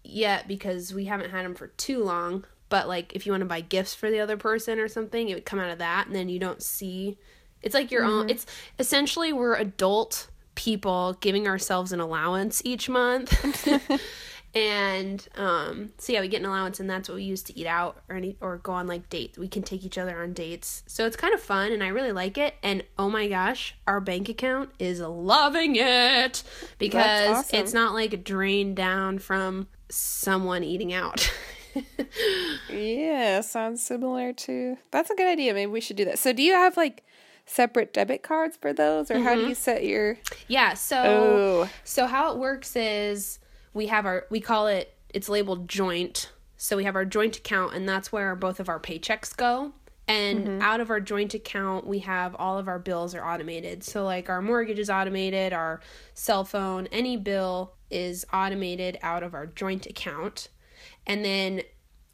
yet 0.03 0.47
because 0.47 0.93
we 0.93 1.05
haven't 1.05 1.31
had 1.31 1.45
them 1.45 1.55
for 1.55 1.67
too 1.67 2.03
long. 2.03 2.45
But 2.69 2.87
like 2.87 3.13
if 3.15 3.25
you 3.25 3.31
want 3.31 3.41
to 3.41 3.47
buy 3.47 3.61
gifts 3.61 3.95
for 3.95 4.11
the 4.11 4.19
other 4.19 4.37
person 4.37 4.79
or 4.79 4.87
something, 4.87 5.29
it 5.29 5.33
would 5.33 5.45
come 5.45 5.59
out 5.59 5.71
of 5.71 5.79
that, 5.79 6.05
and 6.05 6.15
then 6.15 6.29
you 6.29 6.37
don't 6.37 6.61
see. 6.61 7.17
It's 7.63 7.73
like 7.73 7.91
your 7.91 8.03
own. 8.03 8.21
Mm-hmm. 8.23 8.29
It's 8.29 8.45
essentially 8.77 9.33
we're 9.33 9.55
adult 9.55 10.29
people 10.55 11.13
giving 11.21 11.47
ourselves 11.47 11.91
an 11.91 11.99
allowance 11.99 12.61
each 12.65 12.89
month. 12.89 13.67
and 14.53 15.29
um 15.37 15.93
so 15.97 16.11
yeah 16.11 16.19
we 16.19 16.27
get 16.27 16.41
an 16.41 16.45
allowance 16.45 16.81
and 16.81 16.89
that's 16.89 17.07
what 17.07 17.15
we 17.15 17.23
use 17.23 17.41
to 17.41 17.57
eat 17.57 17.65
out 17.65 18.01
or 18.09 18.17
any 18.17 18.35
or 18.41 18.57
go 18.57 18.73
on 18.73 18.85
like 18.85 19.09
dates 19.09 19.37
we 19.37 19.47
can 19.47 19.63
take 19.63 19.85
each 19.85 19.97
other 19.97 20.21
on 20.21 20.33
dates 20.33 20.83
so 20.87 21.05
it's 21.05 21.15
kind 21.15 21.33
of 21.33 21.39
fun 21.39 21.71
and 21.71 21.81
i 21.81 21.87
really 21.87 22.11
like 22.11 22.37
it 22.37 22.55
and 22.61 22.83
oh 22.99 23.09
my 23.09 23.29
gosh 23.29 23.75
our 23.87 24.01
bank 24.01 24.27
account 24.27 24.69
is 24.77 24.99
loving 24.99 25.77
it 25.77 26.43
because 26.79 27.29
awesome. 27.29 27.59
it's 27.59 27.73
not 27.73 27.93
like 27.93 28.25
drained 28.25 28.75
down 28.75 29.17
from 29.17 29.67
someone 29.89 30.63
eating 30.63 30.91
out 30.91 31.31
Yeah, 32.69 33.41
sounds 33.41 33.81
similar 33.81 34.33
to. 34.33 34.77
That's 34.91 35.09
a 35.09 35.15
good 35.15 35.27
idea. 35.27 35.53
Maybe 35.53 35.71
we 35.71 35.81
should 35.81 35.95
do 35.95 36.05
that. 36.05 36.19
So, 36.19 36.33
do 36.33 36.41
you 36.41 36.53
have 36.53 36.77
like 36.77 37.03
separate 37.51 37.93
debit 37.93 38.23
cards 38.23 38.57
for 38.57 38.73
those, 38.73 39.11
or 39.11 39.19
how 39.19 39.35
do 39.35 39.41
you 39.41 39.47
mm-hmm. 39.47 39.53
set 39.53 39.83
your? 39.83 40.17
yeah 40.47 40.73
so 40.73 41.03
Oh, 41.03 41.69
So 41.83 42.07
how 42.07 42.31
it 42.31 42.37
works 42.37 42.75
is 42.75 43.39
we 43.73 43.87
have 43.87 44.05
our 44.05 44.25
we 44.29 44.39
call 44.39 44.67
it 44.67 44.95
it's 45.13 45.29
labeled 45.29 45.67
joint. 45.67 46.31
So 46.57 46.77
we 46.77 46.83
have 46.85 46.95
our 46.95 47.05
joint 47.05 47.37
account 47.37 47.73
and 47.73 47.87
that's 47.87 48.11
where 48.11 48.35
both 48.35 48.59
of 48.59 48.69
our 48.69 48.79
paychecks 48.79 49.35
go. 49.35 49.73
And 50.07 50.45
mm-hmm. 50.45 50.61
out 50.61 50.79
of 50.79 50.89
our 50.89 50.99
joint 50.99 51.33
account, 51.33 51.87
we 51.87 51.99
have 51.99 52.35
all 52.35 52.57
of 52.57 52.67
our 52.67 52.79
bills 52.79 53.15
are 53.15 53.25
automated. 53.25 53.83
So 53.83 54.03
like 54.03 54.29
our 54.29 54.41
mortgage 54.41 54.79
is 54.79 54.89
automated, 54.89 55.53
our 55.53 55.81
cell 56.13 56.43
phone, 56.43 56.87
any 56.87 57.17
bill 57.17 57.75
is 57.89 58.25
automated 58.33 58.97
out 59.01 59.23
of 59.23 59.33
our 59.33 59.45
joint 59.45 59.85
account. 59.85 60.49
And 61.07 61.23
then 61.23 61.61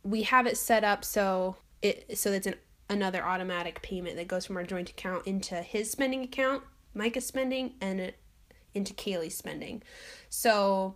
we 0.03 0.23
have 0.23 0.47
it 0.47 0.57
set 0.57 0.83
up 0.83 1.03
so 1.03 1.57
it 1.81 2.17
so 2.17 2.31
that's 2.31 2.47
an 2.47 2.55
another 2.89 3.23
automatic 3.23 3.81
payment 3.81 4.15
that 4.15 4.27
goes 4.27 4.45
from 4.45 4.57
our 4.57 4.63
joint 4.63 4.89
account 4.89 5.27
into 5.27 5.55
his 5.55 5.91
spending 5.91 6.23
account, 6.23 6.63
Micah's 6.93 7.25
spending, 7.25 7.73
and 7.81 8.13
into 8.73 8.93
Kaylie's 8.93 9.35
spending. 9.35 9.83
So 10.29 10.95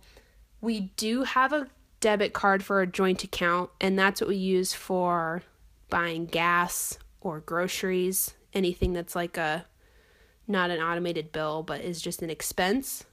we 0.60 0.92
do 0.96 1.24
have 1.24 1.52
a 1.52 1.68
debit 2.00 2.32
card 2.32 2.64
for 2.64 2.80
a 2.80 2.86
joint 2.86 3.24
account, 3.24 3.70
and 3.80 3.98
that's 3.98 4.20
what 4.20 4.28
we 4.28 4.36
use 4.36 4.72
for 4.72 5.42
buying 5.90 6.26
gas 6.26 6.98
or 7.20 7.40
groceries, 7.40 8.34
anything 8.54 8.92
that's 8.92 9.14
like 9.14 9.36
a 9.36 9.66
not 10.48 10.70
an 10.70 10.80
automated 10.80 11.30
bill, 11.30 11.62
but 11.62 11.80
is 11.80 12.02
just 12.02 12.22
an 12.22 12.30
expense. 12.30 13.04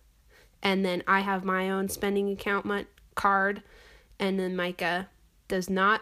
And 0.64 0.84
then 0.84 1.04
I 1.08 1.22
have 1.22 1.46
my 1.46 1.70
own 1.70 1.90
spending 1.90 2.30
account 2.32 2.88
card, 3.16 3.62
and 4.20 4.40
then 4.40 4.56
Micah 4.56 5.10
does 5.48 5.70
not 5.70 6.02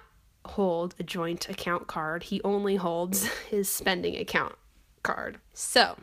hold 0.51 0.95
a 0.99 1.03
joint 1.03 1.49
account 1.49 1.88
card. 1.88 2.23
He 2.23 2.41
only 2.43 2.75
holds 2.75 3.27
his 3.49 3.69
spending 3.69 4.15
account 4.17 4.55
card. 5.03 5.39
So 5.53 5.97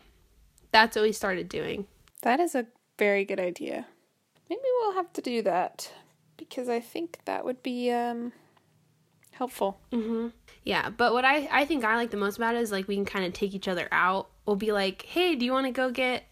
that's 0.72 0.96
what 0.96 1.02
we 1.02 1.12
started 1.12 1.48
doing. 1.48 1.86
that 2.22 2.40
is 2.40 2.54
a 2.54 2.66
very 2.98 3.24
good 3.24 3.40
idea. 3.40 3.86
Maybe 4.48 4.62
we'll 4.80 4.94
have 4.94 5.12
to 5.14 5.22
do 5.22 5.42
that 5.42 5.90
because 6.36 6.68
I 6.68 6.80
think 6.80 7.18
that 7.24 7.44
would 7.44 7.62
be 7.62 7.90
um, 7.90 8.32
helpful. 9.32 9.80
Mm-hmm. 9.92 10.28
Yeah, 10.64 10.90
but 10.90 11.12
what 11.12 11.24
I 11.24 11.48
I 11.50 11.64
think 11.64 11.84
I 11.84 11.96
like 11.96 12.10
the 12.10 12.16
most 12.16 12.36
about 12.36 12.54
it 12.54 12.60
is 12.62 12.70
like 12.72 12.88
we 12.88 12.94
can 12.94 13.04
kind 13.04 13.24
of 13.24 13.32
take 13.32 13.54
each 13.54 13.68
other 13.68 13.88
out. 13.90 14.28
We'll 14.46 14.56
be 14.56 14.72
like, 14.72 15.02
hey, 15.02 15.34
do 15.34 15.44
you 15.44 15.52
want 15.52 15.66
to 15.66 15.72
go 15.72 15.90
get 15.90 16.24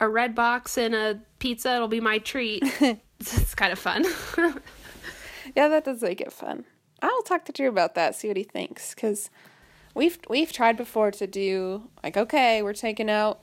a 0.00 0.08
red 0.08 0.34
box 0.34 0.76
and 0.76 0.94
a 0.94 1.20
pizza? 1.38 1.74
It'll 1.74 1.88
be 1.88 2.00
my 2.00 2.18
treat. 2.18 2.62
it's, 2.80 3.38
it's 3.38 3.54
kind 3.54 3.72
of 3.72 3.78
fun. 3.78 4.04
Yeah, 5.54 5.68
that 5.68 5.84
does 5.84 6.02
make 6.02 6.20
it 6.20 6.32
fun. 6.32 6.64
I'll 7.02 7.22
talk 7.22 7.44
to 7.46 7.52
Drew 7.52 7.68
about 7.68 7.94
that, 7.94 8.14
see 8.14 8.28
what 8.28 8.36
he 8.36 8.42
thinks, 8.44 8.94
because 8.94 9.30
we've 9.94 10.18
we've 10.28 10.52
tried 10.52 10.76
before 10.76 11.10
to 11.12 11.26
do 11.26 11.88
like, 12.02 12.16
okay, 12.16 12.62
we're 12.62 12.72
taking 12.72 13.10
out 13.10 13.40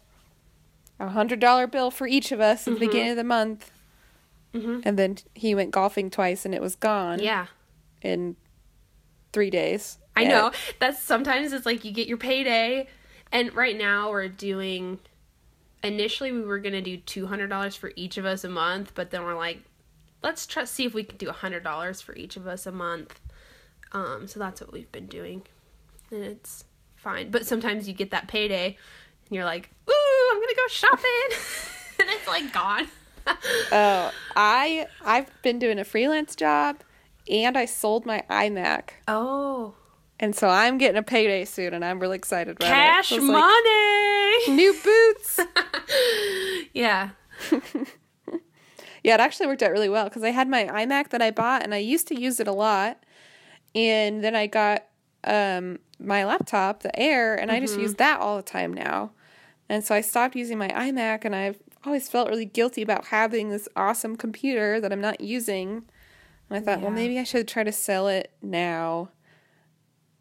a 1.00 1.10
hundred 1.10 1.40
dollar 1.40 1.68
bill 1.68 1.92
for 1.92 2.08
each 2.08 2.32
of 2.32 2.40
us 2.40 2.68
at 2.68 2.74
the 2.76 2.80
beginning 2.80 3.12
of 3.12 3.18
the 3.18 3.24
month, 3.24 3.72
Mhm. 4.54 4.82
and 4.86 4.98
then 4.98 5.18
he 5.34 5.54
went 5.56 5.72
golfing 5.72 6.10
twice 6.10 6.46
and 6.46 6.54
it 6.54 6.62
was 6.62 6.76
gone 6.76 7.20
yeah. 7.20 7.48
in 8.02 8.36
three 9.34 9.50
days. 9.50 9.98
I 10.16 10.22
And- 10.24 10.30
know. 10.30 10.52
That's 10.80 11.02
sometimes 11.02 11.54
it's 11.54 11.66
like 11.66 11.84
you 11.84 11.92
get 11.92 12.08
your 12.08 12.18
payday, 12.18 12.88
and 13.32 13.54
right 13.56 13.78
now 13.78 14.10
we're 14.12 14.28
doing. 14.28 15.00
Initially, 15.84 16.32
we 16.32 16.42
were 16.42 16.60
gonna 16.60 16.82
do 16.82 16.98
two 16.98 17.28
hundred 17.28 17.48
dollars 17.50 17.76
for 17.76 17.92
each 17.96 18.18
of 18.18 18.26
us 18.26 18.44
a 18.44 18.50
month, 18.50 18.94
but 18.96 19.12
then 19.12 19.24
we're 19.24 19.36
like, 19.36 19.60
let's 20.22 20.46
try 20.48 20.64
see 20.64 20.86
if 20.86 20.94
we 20.94 21.04
can 21.04 21.18
do 21.18 21.28
a 21.30 21.34
hundred 21.34 21.64
dollars 21.64 22.00
for 22.02 22.16
each 22.16 22.38
of 22.38 22.48
us 22.48 22.66
a 22.66 22.72
month. 22.72 23.20
Um, 23.94 24.28
so 24.28 24.40
that's 24.40 24.62
what 24.62 24.72
we've 24.74 24.92
been 24.92 25.08
doing, 25.08 25.44
and 26.12 26.24
it's 26.24 26.66
fine. 26.96 27.30
But 27.30 27.46
sometimes 27.46 27.88
you 27.88 27.94
get 27.94 28.12
that 28.12 28.28
payday, 28.28 28.66
and 28.66 29.36
you're 29.36 29.46
like, 29.46 29.70
ooh, 29.90 30.32
I'm 30.32 30.40
gonna 30.42 30.56
go 30.56 30.68
shopping, 30.70 31.04
and 32.00 32.10
it's 32.10 32.28
like 32.28 32.54
gone. 32.54 32.88
Oh, 33.72 34.12
I 34.36 34.88
I've 35.06 35.32
been 35.44 35.58
doing 35.58 35.80
a 35.80 35.86
freelance 35.86 36.36
job, 36.36 36.82
and 37.30 37.58
I 37.58 37.64
sold 37.64 38.06
my 38.06 38.24
iMac, 38.30 38.90
oh, 39.08 39.76
and 40.20 40.36
so 40.36 40.50
I'm 40.50 40.78
getting 40.78 40.98
a 40.98 41.04
payday 41.04 41.46
soon, 41.46 41.74
and 41.74 41.86
I'm 41.86 42.00
really 42.00 42.18
excited 42.18 42.58
about 42.58 42.68
cash 42.68 43.14
it. 43.14 43.16
So 43.16 43.22
it's 43.22 43.26
like, 43.26 43.42
money. 43.42 44.56
new 44.58 44.74
boots. 44.84 45.40
yeah. 46.74 47.12
Yeah, 49.04 49.16
it 49.16 49.20
actually 49.20 49.48
worked 49.48 49.62
out 49.62 49.72
really 49.72 49.90
well 49.90 50.06
because 50.06 50.24
I 50.24 50.30
had 50.30 50.48
my 50.48 50.64
iMac 50.64 51.10
that 51.10 51.22
I 51.22 51.30
bought 51.30 51.62
and 51.62 51.74
I 51.74 51.78
used 51.78 52.08
to 52.08 52.20
use 52.20 52.40
it 52.40 52.48
a 52.48 52.54
lot. 52.54 53.03
And 53.76 54.24
then 54.24 54.36
I 54.36 54.48
got 54.48 54.86
um, 55.24 55.80
my 56.00 56.26
laptop, 56.26 56.84
the 56.84 56.98
Air, 57.00 57.36
and 57.36 57.52
I 57.52 57.60
just 57.60 57.78
use 57.78 57.96
that 57.96 58.20
all 58.20 58.38
the 58.38 58.44
time 58.44 58.74
now. 58.74 59.12
And 59.70 59.84
so 59.84 59.96
I 59.96 60.02
stopped 60.02 60.36
using 60.36 60.58
my 60.58 60.68
iMac 60.70 61.26
and 61.26 61.36
I've 61.36 61.60
always 61.86 62.10
felt 62.10 62.30
really 62.30 62.46
guilty 62.46 62.82
about 62.82 63.06
having 63.06 63.50
this 63.50 63.68
awesome 63.76 64.16
computer 64.16 64.80
that 64.80 64.92
I'm 64.92 65.02
not 65.02 65.22
using. 65.22 65.84
And 66.50 66.58
I 66.58 66.60
thought, 66.60 66.82
well, 66.82 66.92
maybe 66.92 67.18
I 67.18 67.24
should 67.24 67.48
try 67.48 67.64
to 67.64 67.72
sell 67.72 68.08
it 68.08 68.32
now 68.42 69.10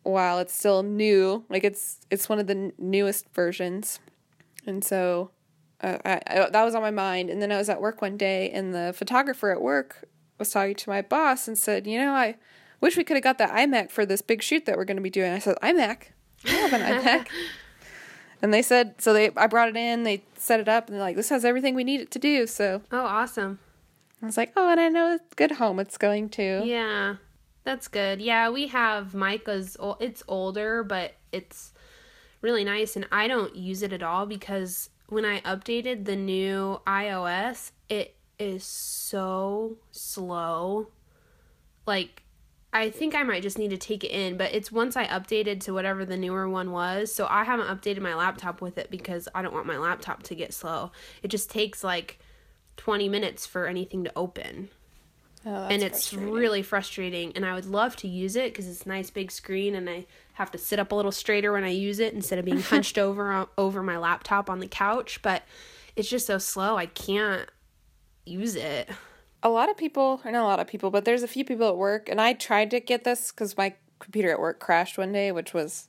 while 0.02 0.38
it's 0.38 0.54
still 0.54 0.82
new. 0.82 1.44
Like 1.48 1.64
it's 1.64 1.98
it's 2.10 2.28
one 2.28 2.38
of 2.38 2.46
the 2.46 2.54
n- 2.54 2.72
newest 2.78 3.32
versions. 3.34 4.00
And 4.66 4.84
so 4.84 5.30
uh, 5.80 5.98
I, 6.04 6.20
I, 6.26 6.50
that 6.50 6.64
was 6.64 6.74
on 6.74 6.82
my 6.82 6.90
mind. 6.90 7.30
And 7.30 7.42
then 7.42 7.52
I 7.52 7.58
was 7.58 7.68
at 7.68 7.80
work 7.80 8.00
one 8.00 8.16
day, 8.16 8.50
and 8.50 8.74
the 8.74 8.92
photographer 8.96 9.50
at 9.50 9.60
work 9.60 10.08
was 10.38 10.50
talking 10.50 10.74
to 10.74 10.90
my 10.90 11.02
boss 11.02 11.48
and 11.48 11.58
said, 11.58 11.86
"You 11.86 11.98
know, 11.98 12.12
I 12.12 12.36
wish 12.82 12.96
we 12.98 13.04
could 13.04 13.16
have 13.16 13.24
got 13.24 13.38
that 13.38 13.50
iMac 13.52 13.90
for 13.90 14.04
this 14.04 14.20
big 14.20 14.42
shoot 14.42 14.66
that 14.66 14.76
we're 14.76 14.84
going 14.84 14.98
to 14.98 15.02
be 15.02 15.08
doing." 15.10 15.32
I 15.32 15.38
said, 15.38 15.56
"iMac? 15.62 16.08
I 16.44 16.50
have 16.50 16.72
an 16.74 16.82
iMac." 16.82 17.28
And 18.42 18.52
they 18.52 18.60
said, 18.62 19.00
so 19.00 19.12
they 19.12 19.30
I 19.36 19.46
brought 19.46 19.68
it 19.68 19.76
in, 19.76 20.02
they 20.02 20.24
set 20.36 20.58
it 20.58 20.66
up, 20.68 20.88
and 20.88 20.96
they're 20.96 21.00
like, 21.02 21.14
"This 21.14 21.28
has 21.28 21.44
everything 21.44 21.76
we 21.76 21.84
need 21.84 22.00
it 22.00 22.10
to 22.10 22.18
do." 22.18 22.48
So 22.48 22.82
Oh, 22.90 23.06
awesome. 23.06 23.60
I 24.20 24.26
was 24.26 24.36
like, 24.36 24.52
"Oh, 24.56 24.68
and 24.68 24.80
I 24.80 24.88
know 24.88 25.14
it's 25.14 25.34
good 25.34 25.52
home 25.52 25.78
it's 25.78 25.96
going 25.96 26.28
to." 26.30 26.62
Yeah, 26.64 27.16
that's 27.62 27.86
good. 27.86 28.20
Yeah, 28.20 28.50
we 28.50 28.66
have 28.66 29.14
Micah's. 29.14 29.76
It's 30.00 30.24
older, 30.26 30.82
but 30.82 31.14
it's 31.30 31.72
really 32.40 32.64
nice, 32.64 32.96
and 32.96 33.06
I 33.12 33.28
don't 33.28 33.54
use 33.54 33.80
it 33.82 33.92
at 33.92 34.02
all 34.02 34.26
because 34.26 34.90
when 35.08 35.24
I 35.24 35.40
updated 35.42 36.04
the 36.04 36.16
new 36.16 36.80
iOS, 36.84 37.70
it 37.88 38.16
is 38.40 38.64
so 38.64 39.76
slow. 39.92 40.88
Like, 41.86 42.21
I 42.72 42.88
think 42.90 43.14
I 43.14 43.22
might 43.22 43.42
just 43.42 43.58
need 43.58 43.70
to 43.70 43.76
take 43.76 44.02
it 44.02 44.10
in, 44.10 44.36
but 44.38 44.54
it's 44.54 44.72
once 44.72 44.96
I 44.96 45.06
updated 45.06 45.60
to 45.60 45.74
whatever 45.74 46.04
the 46.06 46.16
newer 46.16 46.48
one 46.48 46.70
was. 46.72 47.14
So 47.14 47.26
I 47.28 47.44
haven't 47.44 47.66
updated 47.66 48.00
my 48.00 48.14
laptop 48.14 48.60
with 48.62 48.78
it 48.78 48.90
because 48.90 49.28
I 49.34 49.42
don't 49.42 49.52
want 49.52 49.66
my 49.66 49.76
laptop 49.76 50.22
to 50.24 50.34
get 50.34 50.54
slow. 50.54 50.90
It 51.22 51.28
just 51.28 51.50
takes 51.50 51.84
like 51.84 52.18
20 52.78 53.08
minutes 53.10 53.44
for 53.46 53.66
anything 53.66 54.04
to 54.04 54.12
open 54.16 54.70
Oh, 55.44 55.66
and 55.66 55.82
it's 55.82 56.08
frustrating. 56.10 56.30
really 56.32 56.62
frustrating 56.62 57.32
and 57.34 57.44
i 57.44 57.52
would 57.52 57.66
love 57.66 57.96
to 57.96 58.06
use 58.06 58.36
it 58.36 58.52
because 58.52 58.68
it's 58.68 58.84
a 58.84 58.88
nice 58.88 59.10
big 59.10 59.32
screen 59.32 59.74
and 59.74 59.90
i 59.90 60.06
have 60.34 60.52
to 60.52 60.58
sit 60.58 60.78
up 60.78 60.92
a 60.92 60.94
little 60.94 61.10
straighter 61.10 61.50
when 61.50 61.64
i 61.64 61.68
use 61.68 61.98
it 61.98 62.14
instead 62.14 62.38
of 62.38 62.44
being 62.44 62.60
hunched 62.70 62.96
over 62.96 63.32
uh, 63.32 63.46
over 63.58 63.82
my 63.82 63.98
laptop 63.98 64.48
on 64.48 64.60
the 64.60 64.68
couch 64.68 65.20
but 65.20 65.42
it's 65.96 66.08
just 66.08 66.28
so 66.28 66.38
slow 66.38 66.76
i 66.76 66.86
can't 66.86 67.48
use 68.24 68.54
it 68.54 68.88
a 69.42 69.48
lot 69.48 69.70
of 69.70 69.76
people, 69.76 70.20
or 70.24 70.30
not 70.30 70.42
a 70.42 70.46
lot 70.46 70.60
of 70.60 70.66
people, 70.66 70.90
but 70.90 71.04
there's 71.04 71.22
a 71.22 71.28
few 71.28 71.44
people 71.44 71.68
at 71.68 71.76
work, 71.76 72.08
and 72.08 72.20
I 72.20 72.32
tried 72.32 72.70
to 72.70 72.80
get 72.80 73.04
this 73.04 73.32
because 73.32 73.56
my 73.56 73.74
computer 73.98 74.30
at 74.30 74.40
work 74.40 74.60
crashed 74.60 74.98
one 74.98 75.12
day, 75.12 75.32
which 75.32 75.54
was 75.54 75.88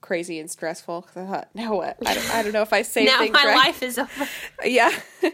crazy 0.00 0.38
and 0.38 0.50
stressful. 0.50 1.02
Because 1.02 1.16
I 1.16 1.26
thought, 1.26 1.48
now 1.54 1.76
what? 1.76 1.96
I 2.06 2.14
don't, 2.14 2.34
I 2.34 2.42
don't 2.42 2.52
know 2.52 2.62
if 2.62 2.72
I 2.72 2.82
say 2.94 3.04
now 3.04 3.18
things 3.18 3.32
my 3.32 3.44
right. 3.44 3.56
life 3.56 3.82
is 3.82 3.98
over 3.98 4.28
Yeah. 4.64 4.92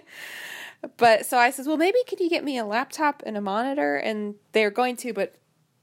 but 0.96 1.26
so 1.26 1.37
I 1.37 1.50
says, 1.50 1.66
well, 1.66 1.76
maybe 1.76 1.98
could 2.09 2.20
you 2.20 2.30
get 2.30 2.44
me 2.44 2.56
a 2.56 2.64
laptop 2.64 3.22
and 3.26 3.37
a 3.37 3.40
monitor? 3.40 3.96
And 3.96 4.37
they're 4.52 4.70
going 4.70 4.96
to, 4.98 5.12
but 5.12 5.35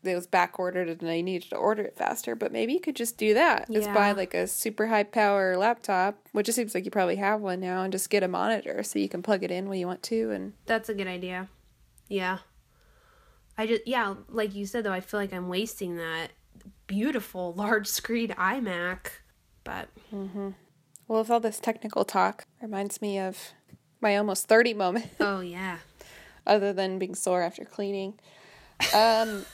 it 0.08 0.16
was 0.16 0.28
back 0.28 0.58
ordered 0.60 0.88
and 0.90 1.10
I 1.10 1.22
needed 1.22 1.50
to 1.50 1.56
order 1.56 1.84
it 1.84 1.96
faster. 1.98 2.36
But 2.36 2.52
maybe 2.52 2.74
you 2.74 2.80
could 2.80 2.96
just 2.96 3.18
do 3.18 3.34
that. 3.34 3.72
Just 3.72 3.94
buy 3.94 4.12
like 4.14 4.34
a 4.34 4.48
super 4.48 4.88
high 4.88 5.04
power 5.04 5.58
laptop, 5.58 6.18
which 6.32 6.48
it 6.50 6.54
seems 6.54 6.74
like 6.74 6.86
you 6.86 6.92
probably 6.92 7.18
have 7.18 7.42
one 7.42 7.60
now, 7.60 7.84
and 7.84 7.92
just 7.92 8.10
get 8.10 8.24
a 8.24 8.28
monitor 8.28 8.82
so 8.84 9.00
you 9.00 9.10
can 9.10 9.22
plug 9.22 9.44
it 9.44 9.52
in 9.52 9.68
when 9.70 9.80
you 9.80 9.88
want 9.88 10.04
to. 10.04 10.32
And 10.32 10.54
that's 10.66 10.90
a 10.90 10.94
good 10.94 11.08
idea 11.08 11.50
yeah 12.10 12.38
i 13.58 13.68
just 13.68 13.86
yeah 13.86 14.16
like 14.30 14.56
you 14.56 14.66
said 14.66 14.86
though 14.86 14.94
i 14.94 15.02
feel 15.02 15.20
like 15.20 15.34
i'm 15.34 15.50
wasting 15.50 15.98
that 15.98 16.30
beautiful 16.88 17.54
large 17.58 17.86
screen 17.88 18.30
imac 18.30 19.08
but 19.66 19.90
Mhm. 20.14 20.54
well, 21.10 21.20
with 21.20 21.30
all 21.30 21.42
this 21.42 21.60
technical 21.60 22.06
talk, 22.06 22.46
reminds 22.62 23.02
me 23.02 23.20
of 23.20 23.52
my 24.00 24.16
almost 24.16 24.48
30 24.48 24.74
moment, 24.74 25.08
oh 25.20 25.40
yeah 25.58 25.80
other 26.46 26.72
than 26.72 26.98
being 26.98 27.14
sore 27.16 27.42
after 27.42 27.66
cleaning. 27.66 28.18
Um, 28.94 29.46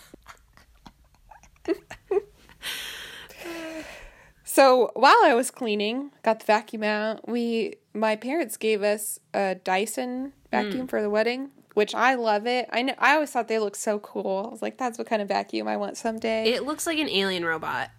so 4.44 4.92
while 4.96 5.18
I 5.24 5.34
was 5.34 5.52
cleaning, 5.52 6.12
got 6.24 6.40
the 6.40 6.46
vacuum 6.46 6.84
out. 6.84 7.28
We, 7.28 7.76
my 7.94 8.16
parents 8.16 8.58
gave 8.58 8.84
us 8.84 9.20
a 9.34 9.56
Dyson 9.56 10.34
vacuum 10.52 10.88
mm. 10.88 10.90
for 10.90 11.02
the 11.02 11.10
wedding, 11.10 11.50
which 11.74 11.96
I 11.96 12.16
love 12.16 12.46
it. 12.46 12.70
I 12.72 12.82
know, 12.84 12.94
I 13.00 13.14
always 13.16 13.32
thought 13.32 13.48
they 13.48 13.60
looked 13.60 13.78
so 13.78 14.00
cool. 14.00 14.46
I 14.48 14.52
was 14.52 14.62
like, 14.62 14.78
that's 14.78 14.98
what 14.98 15.08
kind 15.08 15.22
of 15.22 15.28
vacuum 15.28 15.68
I 15.68 15.78
want 15.78 15.98
someday. 15.98 16.46
it 16.52 16.64
looks 16.64 16.86
like 16.86 17.00
an 17.00 17.10
alien 17.10 17.46
robot 17.46 17.90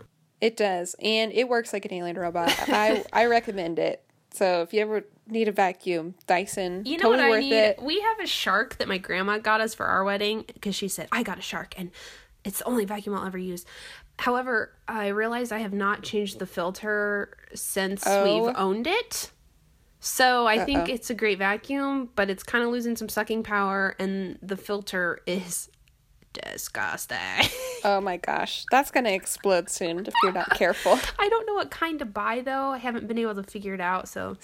It 0.40 0.56
does, 0.56 0.94
and 1.02 1.32
it 1.32 1.48
works 1.48 1.72
like 1.72 1.84
an 1.86 1.92
alien 1.92 2.16
robot. 2.16 2.52
I 2.68 3.04
I 3.12 3.26
recommend 3.26 3.78
it. 3.78 4.02
So 4.32 4.62
if 4.62 4.72
you 4.74 4.80
ever 4.80 5.04
need 5.28 5.46
a 5.48 5.52
vacuum, 5.52 6.16
Dyson, 6.26 6.82
You 6.84 6.98
know 6.98 7.04
totally 7.04 7.18
what 7.18 7.26
I 7.26 7.30
worth 7.30 7.40
need? 7.40 7.54
it. 7.54 7.82
We 7.82 8.00
have 8.00 8.18
a 8.20 8.26
shark 8.26 8.76
that 8.78 8.88
my 8.88 8.98
grandma 8.98 9.38
got 9.38 9.60
us 9.60 9.74
for 9.74 9.86
our 9.86 10.02
wedding 10.04 10.44
because 10.52 10.74
she 10.74 10.88
said, 10.88 11.06
I 11.12 11.22
got 11.22 11.38
a 11.38 11.40
shark 11.40 11.72
and 11.78 11.92
it's 12.44 12.58
the 12.58 12.64
only 12.64 12.84
vacuum 12.84 13.14
I'll 13.14 13.26
ever 13.26 13.38
use. 13.38 13.64
However, 14.18 14.72
I 14.86 15.08
realized 15.08 15.52
I 15.52 15.58
have 15.58 15.72
not 15.72 16.02
changed 16.02 16.38
the 16.38 16.46
filter 16.46 17.36
since 17.54 18.04
Oh. 18.06 18.46
we've 18.46 18.54
owned 18.56 18.86
it. 18.86 19.30
So 20.00 20.46
I 20.46 20.58
think 20.64 20.88
it's 20.90 21.08
a 21.08 21.14
great 21.14 21.38
vacuum, 21.38 22.10
but 22.14 22.28
it's 22.28 22.42
kind 22.42 22.62
of 22.62 22.70
losing 22.70 22.94
some 22.94 23.08
sucking 23.08 23.42
power 23.42 23.96
and 23.98 24.38
the 24.42 24.56
filter 24.56 25.20
is 25.26 25.70
disgusting. 26.32 27.18
Oh 27.86 28.00
my 28.00 28.16
gosh, 28.16 28.64
that's 28.70 28.90
gonna 28.90 29.10
explode 29.10 29.68
soon 29.68 30.06
if 30.06 30.14
you're 30.22 30.32
not 30.32 30.48
careful. 30.54 30.98
I 31.18 31.28
don't 31.28 31.46
know 31.46 31.52
what 31.52 31.70
kind 31.70 31.98
to 31.98 32.06
buy 32.06 32.40
though. 32.40 32.68
I 32.70 32.78
haven't 32.78 33.06
been 33.06 33.18
able 33.18 33.34
to 33.34 33.42
figure 33.42 33.74
it 33.74 33.80
out. 33.80 34.08
So, 34.08 34.38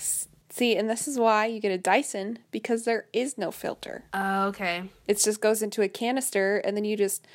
See, 0.51 0.77
and 0.77 0.91
this 0.91 1.09
is 1.09 1.19
why 1.19 1.47
you 1.47 1.59
get 1.59 1.73
a 1.73 1.79
Dyson 1.79 2.41
because 2.51 2.85
there 2.85 3.07
is 3.15 3.39
no 3.39 3.51
filter. 3.51 4.05
uh, 4.13 4.45
okay. 4.51 4.91
It 5.09 5.21
just 5.21 5.41
goes 5.41 5.63
into 5.63 5.81
a 5.81 5.89
canister, 5.89 6.59
and 6.59 6.77
then 6.77 6.85
you 6.85 6.99
just 6.99 7.27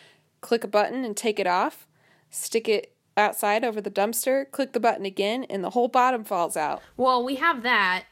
click 0.46 0.64
a 0.64 0.68
button 0.68 1.04
and 1.04 1.18
take 1.18 1.40
it 1.40 1.48
off, 1.48 1.88
stick 2.30 2.70
it 2.70 2.94
outside 3.18 3.66
over 3.66 3.82
the 3.82 3.90
dumpster, 3.90 4.50
click 4.52 4.74
the 4.74 4.80
button 4.80 5.04
again, 5.04 5.44
and 5.50 5.64
the 5.64 5.72
whole 5.72 5.88
bottom 5.88 6.24
falls 6.24 6.56
out. 6.56 6.84
Well, 6.96 7.26
we 7.26 7.36
have 7.36 7.64
that. 7.64 8.04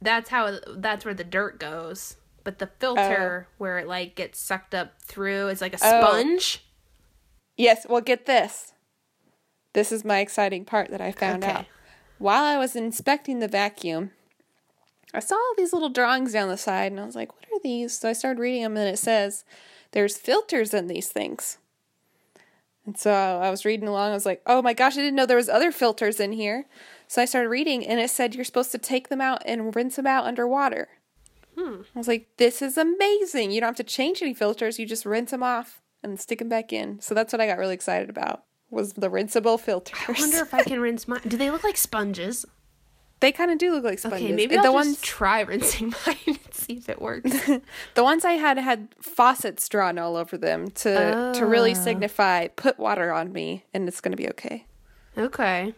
That's 0.00 0.30
how 0.30 0.60
that's 0.68 1.04
where 1.04 1.12
the 1.12 1.24
dirt 1.24 1.58
goes. 1.58 2.16
But 2.44 2.60
the 2.60 2.68
filter 2.78 3.48
oh. 3.48 3.54
where 3.58 3.78
it 3.80 3.88
like 3.88 4.14
gets 4.14 4.38
sucked 4.38 4.72
up 4.72 5.02
through 5.02 5.48
is 5.48 5.60
like 5.60 5.74
a 5.74 5.78
Oh. 5.82 6.00
sponge. 6.00 6.64
Yes, 7.56 7.86
well, 7.88 8.00
get 8.00 8.24
this. 8.26 8.72
This 9.74 9.90
is 9.90 10.04
my 10.04 10.20
exciting 10.20 10.64
part 10.64 10.90
that 10.90 11.00
I 11.00 11.10
found 11.10 11.44
Okay. 11.44 11.52
out. 11.52 11.66
While 12.18 12.44
I 12.44 12.56
was 12.56 12.76
inspecting 12.76 13.40
the 13.40 13.48
vacuum, 13.48 14.12
I 15.12 15.18
saw 15.18 15.34
all 15.34 15.54
these 15.56 15.72
little 15.72 15.88
drawings 15.90 16.32
down 16.32 16.48
the 16.48 16.56
side 16.56 16.92
and 16.92 17.00
I 17.00 17.04
was 17.04 17.16
like, 17.16 17.34
what 17.34 17.46
are 17.52 17.60
these? 17.62 17.98
So 17.98 18.08
I 18.08 18.12
started 18.12 18.40
reading 18.40 18.62
them 18.62 18.76
and 18.76 18.88
it 18.88 18.98
says 18.98 19.44
there's 19.92 20.16
filters 20.16 20.74
in 20.74 20.86
these 20.86 21.08
things. 21.08 21.58
And 22.86 22.96
so 22.96 23.12
I 23.12 23.50
was 23.50 23.64
reading 23.64 23.88
along. 23.88 24.10
I 24.10 24.14
was 24.14 24.26
like, 24.26 24.42
oh 24.46 24.62
my 24.62 24.72
gosh, 24.72 24.94
I 24.94 25.00
didn't 25.00 25.14
know 25.14 25.26
there 25.26 25.36
was 25.36 25.48
other 25.48 25.70
filters 25.70 26.18
in 26.18 26.32
here. 26.32 26.66
So 27.06 27.20
I 27.20 27.24
started 27.24 27.48
reading 27.48 27.86
and 27.86 28.00
it 28.00 28.10
said 28.10 28.34
you're 28.34 28.44
supposed 28.44 28.72
to 28.72 28.78
take 28.78 29.08
them 29.08 29.20
out 29.20 29.42
and 29.44 29.74
rinse 29.74 29.96
them 29.96 30.06
out 30.06 30.24
underwater. 30.24 30.88
Hmm. 31.58 31.82
I 31.94 31.98
was 31.98 32.08
like, 32.08 32.28
this 32.36 32.62
is 32.62 32.78
amazing. 32.78 33.50
You 33.50 33.60
don't 33.60 33.68
have 33.68 33.76
to 33.76 33.84
change 33.84 34.22
any 34.22 34.34
filters. 34.34 34.78
You 34.78 34.86
just 34.86 35.04
rinse 35.04 35.30
them 35.30 35.42
off 35.42 35.82
and 36.02 36.18
stick 36.18 36.38
them 36.38 36.48
back 36.48 36.72
in. 36.72 37.00
So 37.00 37.14
that's 37.14 37.32
what 37.32 37.40
I 37.40 37.46
got 37.46 37.58
really 37.58 37.74
excited 37.74 38.08
about 38.08 38.44
was 38.70 38.92
the 38.92 39.10
rinsable 39.10 39.58
filters. 39.58 39.98
I 40.08 40.12
wonder 40.12 40.38
if 40.38 40.54
I 40.54 40.62
can 40.62 40.80
rinse 40.80 41.08
mine. 41.08 41.22
Do 41.26 41.36
they 41.36 41.50
look 41.50 41.64
like 41.64 41.76
sponges? 41.76 42.46
They 43.20 43.32
kind 43.32 43.50
of 43.50 43.58
do 43.58 43.72
look 43.72 43.84
like 43.84 43.98
sponges. 43.98 44.22
Okay, 44.22 44.32
maybe 44.32 44.56
I'll 44.56 44.62
the 44.62 44.68
just 44.68 44.74
ones 44.74 45.00
try 45.02 45.40
rinsing 45.42 45.92
mine 46.06 46.16
and 46.26 46.38
see 46.52 46.74
if 46.78 46.88
it 46.88 47.00
works. 47.00 47.30
the 47.94 48.02
ones 48.02 48.24
I 48.24 48.32
had 48.32 48.58
had 48.58 48.88
faucets 49.00 49.68
drawn 49.68 49.98
all 49.98 50.16
over 50.16 50.36
them 50.38 50.70
to 50.70 51.32
to 51.36 51.46
really 51.46 51.72
Ah. 51.72 51.74
signify 51.74 52.48
put 52.48 52.78
water 52.78 53.12
on 53.12 53.32
me 53.32 53.64
and 53.74 53.86
it's 53.88 54.00
going 54.00 54.12
to 54.12 54.16
be 54.16 54.28
okay. 54.30 54.66
okay, 55.18 55.74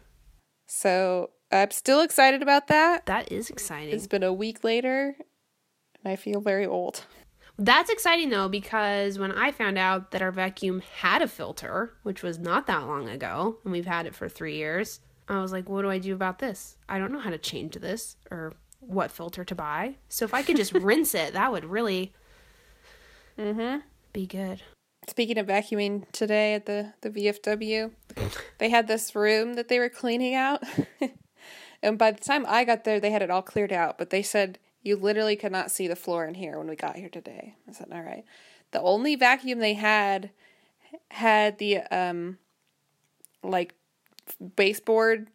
So 0.67 1.31
I'm 1.51 1.71
still 1.71 2.01
excited 2.01 2.43
about 2.43 2.69
that. 2.69 3.07
that 3.07 3.31
is 3.31 3.51
exciting. 3.51 3.95
It's 3.95 4.07
been 4.07 4.23
a 4.23 4.33
week 4.33 4.65
later 4.65 5.17
and 6.03 6.13
I 6.13 6.17
feel 6.17 6.41
very 6.41 6.67
old. 6.67 7.05
That's 7.59 7.91
exciting 7.91 8.31
though 8.31 8.49
because 8.49 9.19
when 9.19 9.31
I 9.33 9.53
found 9.53 9.79
out 9.79 10.11
that 10.13 10.23
our 10.23 10.33
vacuum 10.33 10.83
had 11.01 11.23
a 11.23 11.29
filter, 11.29 11.95
which 12.03 12.23
was 12.23 12.39
not 12.39 12.67
that 12.67 12.87
long 12.87 13.09
ago, 13.09 13.59
and 13.65 13.73
we've 13.73 13.87
had 13.87 14.07
it 14.07 14.15
for 14.15 14.29
three 14.29 14.57
years, 14.57 15.01
I 15.33 15.41
was 15.41 15.53
like, 15.53 15.69
what 15.69 15.83
do 15.83 15.91
I 15.91 15.99
do 15.99 16.15
about 16.15 16.39
this? 16.39 16.77
I 16.89 16.99
don't 16.99 17.13
know 17.13 17.19
how 17.21 17.31
to 17.31 17.39
change 17.39 17.75
this 17.77 18.17
or 18.31 18.55
what 18.81 19.11
filter 19.11 19.45
to 19.45 19.55
buy. 19.55 19.97
So 20.09 20.25
if 20.25 20.35
I 20.35 20.43
could 20.43 20.57
just 20.57 20.73
rinse 20.75 21.15
it, 21.15 21.33
that 21.35 21.53
would 21.53 21.65
really 21.65 22.13
Mm-hmm. 23.39 23.79
be 24.13 24.27
good. 24.27 24.63
Speaking 25.09 25.39
of 25.39 25.47
vacuuming 25.47 26.11
today 26.13 26.55
at 26.55 26.67
the, 26.67 26.93
the 27.01 27.11
VFW, 27.11 27.91
they 28.59 28.69
had 28.69 28.87
this 28.87 29.15
room 29.17 29.55
that 29.55 29.69
they 29.69 29.79
were 29.79 29.89
cleaning 29.89 30.35
out. 30.35 30.63
and 31.83 31.99
by 31.99 32.11
the 32.13 32.21
time 32.21 32.45
I 32.47 32.65
got 32.65 32.85
there, 32.85 33.01
they 33.01 33.11
had 33.11 33.23
it 33.23 33.31
all 33.31 33.43
cleared 33.43 33.73
out. 33.73 33.99
But 33.99 34.11
they 34.11 34.23
said, 34.23 34.59
you 34.83 34.97
literally 34.97 35.35
could 35.37 35.51
not 35.53 35.71
see 35.71 35.89
the 35.89 35.97
floor 35.97 36.25
in 36.27 36.35
here 36.35 36.59
when 36.59 36.69
we 36.69 36.77
got 36.77 36.97
here 36.97 37.09
today. 37.09 37.55
I 37.69 37.73
said, 37.73 37.89
all 37.93 38.03
right. 38.03 38.25
The 38.73 38.81
only 38.81 39.17
vacuum 39.17 39.59
they 39.59 39.75
had 39.75 40.31
had 41.11 41.59
the, 41.59 41.79
um, 41.91 42.39
like, 43.43 43.75
baseboard 44.57 45.29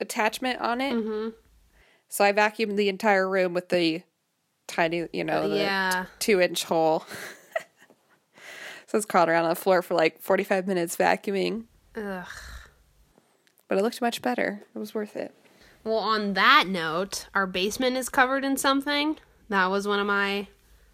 attachment 0.00 0.60
on 0.60 0.80
it. 0.80 0.92
Mm-hmm. 0.94 1.28
So 2.08 2.24
I 2.24 2.32
vacuumed 2.32 2.76
the 2.76 2.88
entire 2.88 3.28
room 3.28 3.54
with 3.54 3.68
the 3.70 4.02
tiny, 4.66 5.08
you 5.12 5.24
know, 5.24 5.48
the 5.48 5.56
yeah. 5.56 6.06
two 6.18 6.40
inch 6.40 6.64
hole. 6.64 7.00
so 8.86 8.94
I 8.94 8.96
was 8.96 9.06
crawling 9.06 9.30
around 9.30 9.44
on 9.44 9.50
the 9.50 9.54
floor 9.56 9.82
for 9.82 9.94
like 9.94 10.20
45 10.20 10.66
minutes 10.66 10.96
vacuuming, 10.96 11.64
Ugh. 11.96 12.26
but 13.68 13.78
it 13.78 13.82
looked 13.82 14.00
much 14.00 14.20
better. 14.22 14.62
It 14.74 14.78
was 14.78 14.94
worth 14.94 15.16
it. 15.16 15.34
Well, 15.84 15.96
on 15.98 16.34
that 16.34 16.66
note, 16.68 17.26
our 17.34 17.46
basement 17.46 17.96
is 17.96 18.08
covered 18.08 18.44
in 18.44 18.56
something. 18.56 19.16
That 19.48 19.66
was 19.70 19.88
one 19.88 19.98
of 19.98 20.06
my 20.06 20.46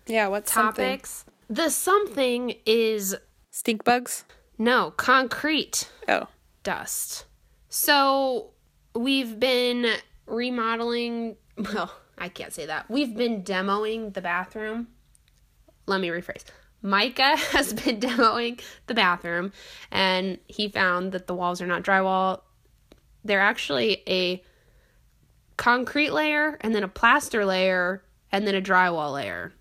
Yeah, 0.07 0.26
something? 0.45 0.84
topics. 0.84 1.24
The 1.51 1.68
something 1.70 2.55
is 2.64 3.16
Stink 3.51 3.84
bugs? 3.84 4.24
no 4.57 4.93
concrete. 4.93 5.91
Oh. 6.09 6.28
dust. 6.62 7.24
So 7.69 8.51
we've 8.95 9.39
been 9.39 9.87
remodeling. 10.27 11.37
Well, 11.57 11.93
I 12.16 12.29
can't 12.29 12.53
say 12.53 12.66
that. 12.66 12.91
We've 12.91 13.16
been 13.16 13.43
demoing 13.43 14.14
the 14.14 14.21
bathroom. 14.21 14.89
Let 15.87 16.01
me 16.01 16.09
rephrase. 16.09 16.45
Micah 16.83 17.37
has 17.53 17.73
been 17.73 18.01
demoing 18.01 18.61
the 18.87 18.95
bathroom, 18.95 19.53
and 19.91 20.39
he 20.47 20.69
found 20.69 21.12
that 21.12 21.27
the 21.27 21.35
walls 21.35 21.61
are 21.61 21.66
not 21.66 21.83
drywall. 21.83 22.43
They're 23.25 23.41
actually 23.41 24.03
a 24.07 24.43
concrete 25.57 26.11
layer, 26.11 26.57
and 26.61 26.75
then 26.75 26.85
a 26.85 26.89
plaster 26.89 27.45
layer, 27.45 28.05
and 28.31 28.47
then 28.47 28.55
a 28.55 28.62
drywall 28.62 29.12
layer 29.12 29.53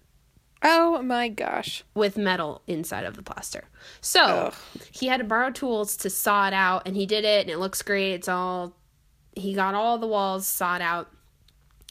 Oh 0.64 1.02
my 1.02 1.30
gosh. 1.30 1.84
with 1.94 2.18
metal 2.18 2.62
inside 2.68 3.06
of 3.06 3.16
the 3.16 3.22
plaster. 3.22 3.66
So 4.02 4.24
Ugh. 4.24 4.54
he 4.92 5.08
had 5.08 5.18
to 5.18 5.24
borrow 5.24 5.52
tools 5.52 5.96
to 5.98 6.10
saw 6.10 6.48
it 6.48 6.54
out, 6.54 6.84
and 6.86 6.96
he 6.96 7.06
did 7.06 7.26
it, 7.26 7.42
and 7.42 7.50
it 7.50 7.58
looks 7.58 7.82
great. 7.82 8.14
It's 8.14 8.28
all 8.28 8.76
he 9.34 9.54
got 9.54 9.76
all 9.76 9.98
the 9.98 10.08
walls 10.08 10.48
sawed 10.48 10.82
out. 10.82 11.12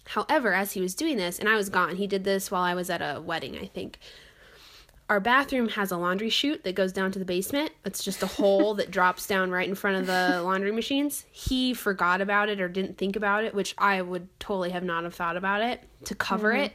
However, 0.07 0.53
as 0.53 0.73
he 0.73 0.81
was 0.81 0.95
doing 0.95 1.17
this, 1.17 1.39
and 1.39 1.49
I 1.49 1.57
was 1.57 1.69
gone, 1.69 1.97
he 1.97 2.07
did 2.07 2.25
this 2.25 2.51
while 2.51 2.63
I 2.63 2.75
was 2.75 2.91
at 2.91 3.01
a 3.01 3.21
wedding, 3.21 3.57
I 3.57 3.67
think. 3.67 3.99
Our 5.09 5.21
bathroom 5.21 5.69
has 5.71 5.93
a 5.93 5.97
laundry 5.97 6.31
chute 6.31 6.65
that 6.65 6.75
goes 6.75 6.93
down 6.93 7.13
to 7.13 7.21
the 7.21 7.25
basement. 7.25 7.71
It's 7.85 8.03
just 8.03 8.25
a 8.25 8.27
hole 8.27 8.75
that 8.75 8.91
drops 8.91 9.27
down 9.27 9.53
right 9.53 9.69
in 9.69 9.77
front 9.77 9.99
of 9.99 10.07
the 10.07 10.43
laundry 10.43 10.73
machines. 10.73 11.25
He 11.31 11.75
forgot 11.75 12.21
about 12.21 12.49
it 12.49 12.61
or 12.61 12.69
didn't 12.69 12.99
think 12.99 13.15
about 13.15 13.45
it, 13.45 13.55
which 13.55 13.75
I 13.79 14.03
would 14.03 14.29
totally 14.41 14.71
have 14.71 14.83
not 14.83 15.05
have 15.05 15.15
thought 15.15 15.37
about 15.37 15.63
it 15.63 15.83
to 16.05 16.17
cover 16.17 16.53
mm-hmm. 16.53 16.65
it. 16.65 16.73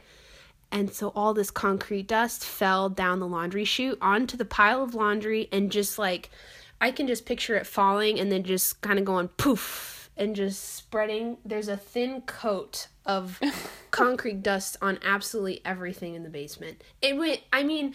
And 0.72 0.90
so 0.92 1.12
all 1.14 1.34
this 1.34 1.50
concrete 1.50 2.08
dust 2.08 2.44
fell 2.44 2.88
down 2.88 3.20
the 3.20 3.26
laundry 3.28 3.64
chute 3.64 3.98
onto 4.00 4.36
the 4.36 4.44
pile 4.46 4.82
of 4.82 4.94
laundry 4.94 5.48
and 5.52 5.70
just 5.70 5.98
like 5.98 6.30
I 6.80 6.90
can 6.90 7.06
just 7.06 7.26
picture 7.26 7.54
it 7.56 7.66
falling 7.66 8.18
and 8.18 8.32
then 8.32 8.42
just 8.42 8.80
kind 8.80 8.98
of 8.98 9.04
going 9.04 9.28
poof 9.28 10.10
and 10.16 10.34
just 10.34 10.74
spreading. 10.74 11.36
There's 11.44 11.68
a 11.68 11.76
thin 11.76 12.22
coat 12.22 12.88
of 13.06 13.38
concrete 13.90 14.42
dust 14.42 14.78
on 14.80 14.98
absolutely 15.04 15.60
everything 15.64 16.14
in 16.14 16.22
the 16.22 16.30
basement. 16.30 16.82
It 17.02 17.16
went 17.16 17.40
I 17.52 17.62
mean 17.62 17.94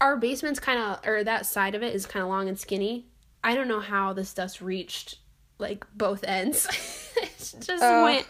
our 0.00 0.16
basement's 0.16 0.60
kind 0.60 0.78
of 0.78 1.06
or 1.06 1.22
that 1.24 1.46
side 1.46 1.74
of 1.74 1.82
it 1.82 1.94
is 1.94 2.04
kind 2.04 2.22
of 2.22 2.28
long 2.28 2.48
and 2.48 2.58
skinny. 2.58 3.06
I 3.44 3.54
don't 3.54 3.68
know 3.68 3.80
how 3.80 4.12
this 4.12 4.34
dust 4.34 4.60
reached 4.60 5.18
like 5.58 5.86
both 5.94 6.24
ends. 6.24 6.66
it 7.16 7.36
just 7.38 7.82
Oh. 7.82 8.04
went 8.04 8.26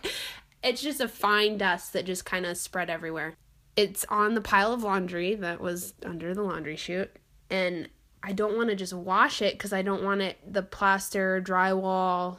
it's 0.65 0.83
just 0.83 1.01
a 1.01 1.09
fine 1.09 1.59
dust 1.59 1.93
that 1.93 2.05
just 2.07 2.25
kind 2.25 2.47
of 2.47 2.57
spread 2.57 2.91
everywhere. 2.91 3.35
It's 3.77 4.05
on 4.09 4.35
the 4.35 4.41
pile 4.41 4.73
of 4.73 4.83
laundry 4.83 5.35
that 5.37 5.61
was 5.61 5.95
under 6.05 6.33
the 6.35 6.43
laundry 6.43 6.77
chute, 6.77 7.15
and 7.51 7.89
I 8.23 8.33
don't 8.33 8.57
want 8.57 8.71
to 8.71 8.77
just 8.77 8.93
wash 8.95 9.43
it 9.43 9.55
because 9.55 9.73
I 9.73 9.83
don't 9.83 10.03
want 10.03 10.23
it 10.23 10.39
the 10.51 10.63
plaster 10.63 11.43
drywall. 11.45 12.39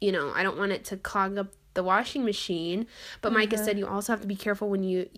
You 0.00 0.12
know, 0.12 0.32
I 0.34 0.42
don't 0.42 0.58
want 0.58 0.72
it 0.72 0.84
to 0.86 0.96
clog 0.96 1.38
up 1.38 1.52
the 1.74 1.82
washing 1.82 2.24
machine. 2.24 2.86
But 3.20 3.32
Micah 3.32 3.56
said 3.56 3.78
you 3.78 3.86
also 3.86 4.12
have 4.12 4.20
to 4.22 4.26
be 4.26 4.36
careful 4.36 4.68
when 4.68 4.82
you 4.82 5.08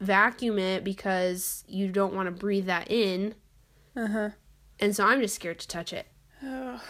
vacuum 0.00 0.58
it 0.58 0.84
because 0.84 1.64
you 1.68 1.88
don't 1.88 2.12
want 2.14 2.26
to 2.26 2.32
breathe 2.32 2.66
that 2.66 2.90
in, 2.90 3.34
Uh-huh. 3.96 4.30
and 4.80 4.94
so 4.94 5.06
I'm 5.06 5.20
just 5.20 5.36
scared 5.36 5.60
to 5.60 5.68
touch 5.68 5.92
it. 5.92 6.06
Oh. 6.42 6.82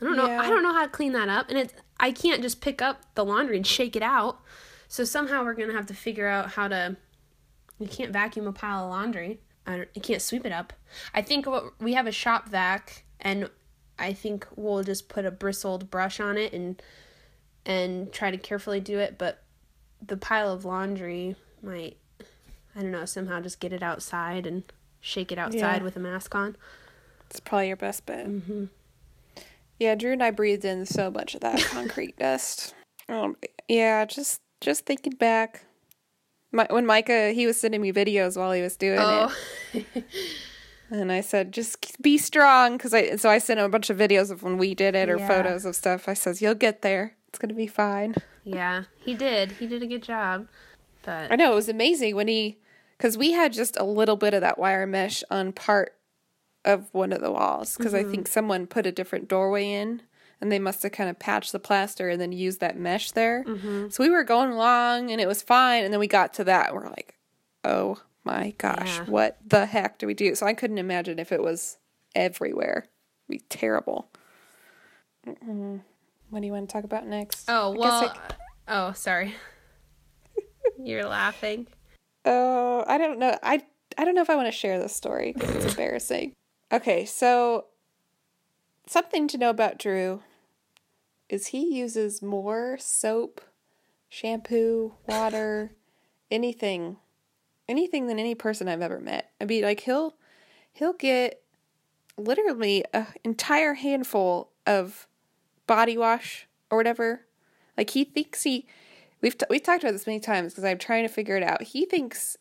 I 0.00 0.04
don't 0.04 0.16
know. 0.16 0.26
Yeah. 0.26 0.40
I 0.40 0.48
don't 0.48 0.62
know 0.64 0.72
how 0.72 0.82
to 0.82 0.88
clean 0.90 1.12
that 1.12 1.28
up, 1.28 1.48
and 1.50 1.58
it's 1.58 1.74
I 2.02 2.12
can't 2.12 2.42
just 2.42 2.60
pick 2.60 2.82
up 2.82 3.14
the 3.14 3.24
laundry 3.24 3.56
and 3.56 3.66
shake 3.66 3.96
it 3.96 4.02
out. 4.02 4.40
So 4.88 5.04
somehow 5.04 5.42
we're 5.44 5.54
gonna 5.54 5.72
have 5.72 5.86
to 5.86 5.94
figure 5.94 6.28
out 6.28 6.50
how 6.50 6.68
to. 6.68 6.96
You 7.78 7.86
can't 7.88 8.12
vacuum 8.12 8.46
a 8.46 8.52
pile 8.52 8.84
of 8.84 8.90
laundry. 8.90 9.40
I 9.66 9.76
don't, 9.76 9.88
you 9.94 10.02
can't 10.02 10.20
sweep 10.20 10.44
it 10.44 10.52
up. 10.52 10.72
I 11.14 11.22
think 11.22 11.46
what 11.46 11.80
we 11.80 11.94
have 11.94 12.06
a 12.06 12.12
shop 12.12 12.48
vac, 12.48 13.04
and 13.20 13.48
I 13.98 14.12
think 14.12 14.46
we'll 14.56 14.82
just 14.82 15.08
put 15.08 15.24
a 15.24 15.30
bristled 15.30 15.90
brush 15.90 16.20
on 16.20 16.36
it 16.36 16.52
and 16.52 16.82
and 17.64 18.12
try 18.12 18.30
to 18.30 18.36
carefully 18.36 18.80
do 18.80 18.98
it. 18.98 19.16
But 19.16 19.42
the 20.04 20.16
pile 20.16 20.52
of 20.52 20.64
laundry 20.64 21.36
might, 21.62 21.96
I 22.76 22.80
don't 22.82 22.90
know, 22.90 23.04
somehow 23.04 23.40
just 23.40 23.60
get 23.60 23.72
it 23.72 23.82
outside 23.82 24.46
and 24.46 24.64
shake 25.00 25.30
it 25.32 25.38
outside 25.38 25.76
Yeah. 25.78 25.82
with 25.84 25.96
a 25.96 26.00
mask 26.00 26.34
on. 26.34 26.56
It's 27.30 27.38
probably 27.40 27.68
your 27.68 27.76
best 27.76 28.04
bet. 28.04 28.26
Mm-hmm. 28.28 28.64
Yeah, 29.82 29.96
Drew 29.96 30.12
and 30.12 30.22
I 30.22 30.30
breathed 30.30 30.64
in 30.64 30.86
so 30.86 31.10
much 31.10 31.34
of 31.34 31.40
that 31.40 31.58
concrete 31.70 32.16
dust. 32.16 32.72
Um, 33.08 33.36
yeah, 33.68 34.04
just 34.04 34.40
just 34.60 34.86
thinking 34.86 35.14
back, 35.14 35.64
my, 36.52 36.66
when 36.70 36.86
Micah 36.86 37.32
he 37.32 37.46
was 37.46 37.58
sending 37.60 37.80
me 37.80 37.92
videos 37.92 38.36
while 38.36 38.52
he 38.52 38.62
was 38.62 38.76
doing 38.76 39.00
Oh. 39.00 39.34
it, 39.74 39.84
and 40.90 41.10
I 41.10 41.20
said, 41.20 41.50
"Just 41.52 42.00
be 42.00 42.16
strong," 42.16 42.76
because 42.76 42.94
I 42.94 43.16
so 43.16 43.28
I 43.28 43.38
sent 43.38 43.58
him 43.58 43.66
a 43.66 43.68
bunch 43.68 43.90
of 43.90 43.96
videos 43.98 44.30
of 44.30 44.42
when 44.44 44.56
we 44.56 44.74
did 44.74 44.94
it 44.94 45.08
or 45.10 45.18
Yeah. 45.18 45.26
photos 45.26 45.64
of 45.64 45.74
stuff. 45.74 46.08
I 46.08 46.14
says, 46.14 46.40
"You'll 46.40 46.54
get 46.54 46.82
there. 46.82 47.16
It's 47.28 47.38
gonna 47.40 47.54
be 47.54 47.66
fine." 47.66 48.14
Yeah, 48.44 48.84
he 49.04 49.14
did. 49.14 49.52
He 49.52 49.66
did 49.66 49.82
a 49.82 49.86
good 49.86 50.02
job. 50.04 50.46
But 51.02 51.32
I 51.32 51.36
know 51.36 51.50
it 51.52 51.56
was 51.56 51.68
amazing 51.68 52.14
when 52.14 52.28
he, 52.28 52.58
because 52.96 53.18
we 53.18 53.32
had 53.32 53.52
just 53.52 53.76
a 53.76 53.84
little 53.84 54.16
bit 54.16 54.32
of 54.34 54.42
that 54.42 54.58
wire 54.58 54.86
mesh 54.86 55.24
on 55.30 55.52
part 55.52 55.96
of 56.64 56.88
one 56.92 57.12
of 57.12 57.20
the 57.20 57.30
walls 57.30 57.76
because 57.76 57.94
I 57.94 58.02
think 58.04 58.24
mm-hmm. 58.24 58.32
someone 58.32 58.66
put 58.66 58.86
a 58.86 58.92
different 58.92 59.28
doorway 59.28 59.72
in 59.72 60.02
and 60.40 60.50
they 60.50 60.58
must 60.58 60.82
have 60.82 60.92
kind 60.92 61.08
of 61.08 61.18
patched 61.18 61.52
the 61.52 61.58
plaster 61.58 62.08
and 62.08 62.20
then 62.20 62.32
used 62.32 62.60
that 62.60 62.76
mesh 62.76 63.12
there. 63.12 63.44
Mm-hmm. 63.44 63.88
So 63.90 64.02
we 64.02 64.10
were 64.10 64.24
going 64.24 64.50
along 64.50 65.10
and 65.10 65.20
it 65.20 65.28
was 65.28 65.40
fine, 65.40 65.84
and 65.84 65.92
then 65.92 66.00
we 66.00 66.08
got 66.08 66.34
to 66.34 66.44
that. 66.44 66.70
And 66.70 66.76
we're 66.76 66.88
like, 66.88 67.16
oh 67.64 68.00
my 68.24 68.54
gosh, 68.58 68.98
Yeah. 68.98 69.04
what 69.04 69.38
the 69.46 69.66
heck 69.66 69.98
do 69.98 70.06
we 70.06 70.14
do? 70.14 70.34
So 70.34 70.44
I 70.44 70.54
couldn't 70.54 70.78
imagine 70.78 71.18
if 71.20 71.30
it 71.30 71.42
was 71.42 71.78
everywhere. 72.14 72.86
It'd 73.28 73.40
be 73.40 73.46
terrible. 73.48 74.10
Mm-mm. 75.26 75.80
What 76.30 76.40
do 76.40 76.46
you 76.46 76.52
want 76.52 76.68
to 76.68 76.72
talk 76.72 76.84
about 76.84 77.06
next? 77.06 77.48
oh 77.48 77.74
I 77.74 77.78
well. 77.78 78.04
I- 78.04 78.06
uh, 78.06 78.90
oh, 78.90 78.92
sorry. 78.94 79.34
You're 80.78 81.06
laughing. 81.06 81.68
Oh, 82.24 82.84
I 82.86 82.98
don't 82.98 83.18
know. 83.18 83.36
I 83.42 83.62
I 83.98 84.04
don't 84.04 84.14
know 84.14 84.22
if 84.22 84.30
I 84.30 84.36
want 84.36 84.48
to 84.48 84.52
share 84.52 84.78
this 84.80 84.94
story 84.94 85.32
because 85.32 85.50
it's 85.54 85.64
embarrassing. 85.76 86.34
Okay, 86.72 87.04
so 87.04 87.66
something 88.86 89.28
to 89.28 89.36
know 89.36 89.50
about 89.50 89.78
Drew 89.78 90.22
is 91.28 91.48
he 91.48 91.76
uses 91.76 92.22
more 92.22 92.78
soap, 92.78 93.42
shampoo, 94.08 94.94
water, 95.06 95.72
anything, 96.30 96.96
anything 97.68 98.06
than 98.06 98.18
any 98.18 98.34
person 98.34 98.68
I've 98.68 98.80
ever 98.80 99.00
met. 99.00 99.30
I 99.38 99.44
mean, 99.44 99.64
like 99.64 99.80
he'll 99.80 100.14
he'll 100.72 100.94
get 100.94 101.42
literally 102.16 102.84
an 102.94 103.06
entire 103.22 103.74
handful 103.74 104.50
of 104.66 105.06
body 105.66 105.98
wash 105.98 106.46
or 106.70 106.78
whatever. 106.78 107.26
Like 107.76 107.90
he 107.90 108.04
thinks 108.04 108.44
he 108.44 108.66
we've 109.20 109.36
t- 109.36 109.46
we've 109.50 109.62
talked 109.62 109.82
about 109.82 109.92
this 109.92 110.06
many 110.06 110.20
times 110.20 110.52
because 110.52 110.64
I'm 110.64 110.78
trying 110.78 111.06
to 111.06 111.12
figure 111.12 111.36
it 111.36 111.42
out. 111.42 111.62
He 111.62 111.84
thinks 111.84 112.38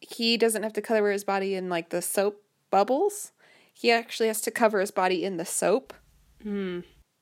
he 0.00 0.36
doesn't 0.36 0.64
have 0.64 0.72
to 0.72 0.82
cover 0.82 1.12
his 1.12 1.22
body 1.22 1.54
in 1.54 1.68
like 1.68 1.90
the 1.90 2.02
soap 2.02 2.42
bubbles. 2.70 3.32
He 3.78 3.92
actually 3.92 4.26
has 4.26 4.40
to 4.40 4.50
cover 4.50 4.80
his 4.80 4.90
body 4.90 5.24
in 5.24 5.36
the 5.36 5.44
soap. 5.44 5.94
Hmm. 6.42 6.80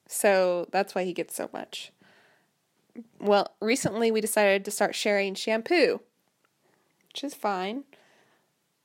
So 0.08 0.66
that's 0.72 0.94
why 0.94 1.04
he 1.04 1.12
gets 1.12 1.34
so 1.34 1.50
much. 1.52 1.92
Well, 3.20 3.54
recently 3.60 4.10
we 4.10 4.22
decided 4.22 4.64
to 4.64 4.70
start 4.70 4.94
sharing 4.94 5.34
shampoo, 5.34 6.00
which 7.10 7.22
is 7.22 7.34
fine. 7.34 7.84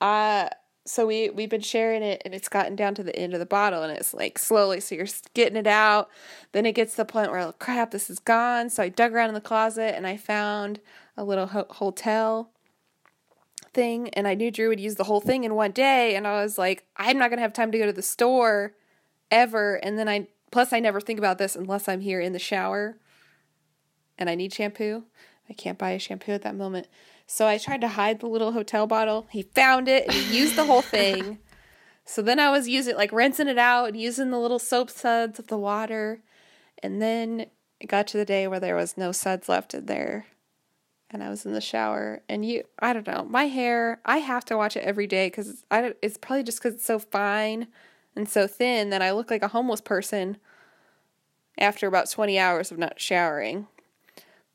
Uh 0.01 0.49
so 0.83 1.07
we 1.07 1.29
we've 1.29 1.49
been 1.49 1.61
sharing 1.61 2.03
it 2.03 2.21
and 2.25 2.33
it's 2.33 2.49
gotten 2.49 2.75
down 2.75 2.93
to 2.95 3.03
the 3.03 3.15
end 3.15 3.33
of 3.33 3.39
the 3.39 3.45
bottle 3.45 3.83
and 3.83 3.95
it's 3.95 4.13
like 4.13 4.37
slowly 4.37 4.79
so 4.79 4.95
you're 4.95 5.05
getting 5.35 5.55
it 5.55 5.67
out 5.67 6.09
then 6.53 6.65
it 6.65 6.71
gets 6.73 6.93
to 6.93 6.97
the 6.97 7.05
point 7.05 7.29
where 7.29 7.39
oh, 7.39 7.53
crap 7.59 7.91
this 7.91 8.09
is 8.09 8.17
gone 8.17 8.67
so 8.67 8.81
i 8.81 8.89
dug 8.89 9.13
around 9.13 9.29
in 9.29 9.35
the 9.35 9.39
closet 9.41 9.95
and 9.95 10.07
i 10.07 10.17
found 10.17 10.79
a 11.15 11.23
little 11.23 11.45
ho- 11.45 11.67
hotel 11.69 12.49
thing 13.73 14.09
and 14.09 14.27
i 14.27 14.33
knew 14.33 14.51
drew 14.51 14.69
would 14.69 14.79
use 14.79 14.95
the 14.95 15.05
whole 15.05 15.21
thing 15.21 15.43
in 15.43 15.55
one 15.55 15.71
day 15.71 16.15
and 16.15 16.27
i 16.27 16.41
was 16.41 16.57
like 16.57 16.85
i'm 16.97 17.17
not 17.17 17.29
going 17.29 17.37
to 17.37 17.43
have 17.43 17.53
time 17.53 17.71
to 17.71 17.77
go 17.77 17.85
to 17.85 17.93
the 17.93 18.01
store 18.01 18.73
ever 19.29 19.75
and 19.75 19.97
then 19.97 20.09
i 20.09 20.27
plus 20.51 20.73
i 20.73 20.79
never 20.79 20.99
think 20.99 21.19
about 21.19 21.37
this 21.37 21.55
unless 21.55 21.87
i'm 21.87 22.01
here 22.01 22.19
in 22.19 22.33
the 22.33 22.39
shower 22.39 22.97
and 24.17 24.29
i 24.29 24.35
need 24.35 24.53
shampoo 24.53 25.03
i 25.49 25.53
can't 25.53 25.77
buy 25.77 25.91
a 25.91 25.99
shampoo 25.99 26.33
at 26.33 26.41
that 26.41 26.55
moment 26.55 26.87
so 27.31 27.47
I 27.47 27.57
tried 27.57 27.79
to 27.79 27.87
hide 27.87 28.19
the 28.19 28.27
little 28.27 28.51
hotel 28.51 28.87
bottle. 28.87 29.25
He 29.31 29.43
found 29.43 29.87
it 29.87 30.03
and 30.03 30.13
he 30.13 30.37
used 30.37 30.57
the 30.57 30.65
whole 30.65 30.81
thing. 30.81 31.39
So 32.03 32.21
then 32.23 32.39
I 32.39 32.49
was 32.49 32.67
using 32.67 32.95
like 32.97 33.13
rinsing 33.13 33.47
it 33.47 33.59
out 33.59 33.85
and 33.85 33.95
using 33.95 34.31
the 34.31 34.39
little 34.39 34.59
soap 34.59 34.89
suds 34.89 35.39
of 35.39 35.47
the 35.47 35.57
water. 35.57 36.23
And 36.81 36.99
then 36.99 37.45
it 37.79 37.87
got 37.87 38.07
to 38.07 38.17
the 38.17 38.25
day 38.25 38.47
where 38.47 38.59
there 38.59 38.75
was 38.75 38.97
no 38.97 39.13
suds 39.13 39.47
left 39.47 39.75
in 39.75 39.85
there. 39.85 40.25
And 41.13 41.21
I 41.21 41.29
was 41.29 41.45
in 41.45 41.51
the 41.51 41.61
shower 41.61 42.21
and 42.29 42.45
you 42.45 42.63
I 42.79 42.93
don't 42.93 43.05
know. 43.05 43.27
My 43.29 43.45
hair, 43.45 43.99
I 44.05 44.17
have 44.19 44.45
to 44.45 44.57
watch 44.57 44.77
it 44.77 44.83
every 44.83 45.07
day 45.07 45.29
cuz 45.29 45.63
I 45.69 45.93
it's 46.01 46.17
probably 46.17 46.43
just 46.43 46.61
cuz 46.61 46.75
it's 46.75 46.85
so 46.85 46.99
fine 46.99 47.67
and 48.15 48.27
so 48.27 48.47
thin 48.47 48.89
that 48.91 49.01
I 49.01 49.11
look 49.11 49.29
like 49.29 49.43
a 49.43 49.49
homeless 49.49 49.81
person 49.81 50.37
after 51.57 51.85
about 51.85 52.09
20 52.09 52.39
hours 52.39 52.71
of 52.71 52.77
not 52.77 52.99
showering. 52.99 53.67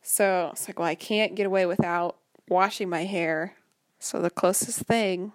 So 0.03 0.51
it's 0.53 0.69
like, 0.69 0.79
well, 0.79 0.89
I 0.89 0.95
can't 0.95 1.35
get 1.35 1.47
away 1.47 1.67
without 1.67 2.17
washing 2.49 2.89
my 2.89 3.05
hair. 3.05 3.55
So 3.99 4.23
the 4.23 4.31
closest 4.31 4.81
thing 4.81 5.33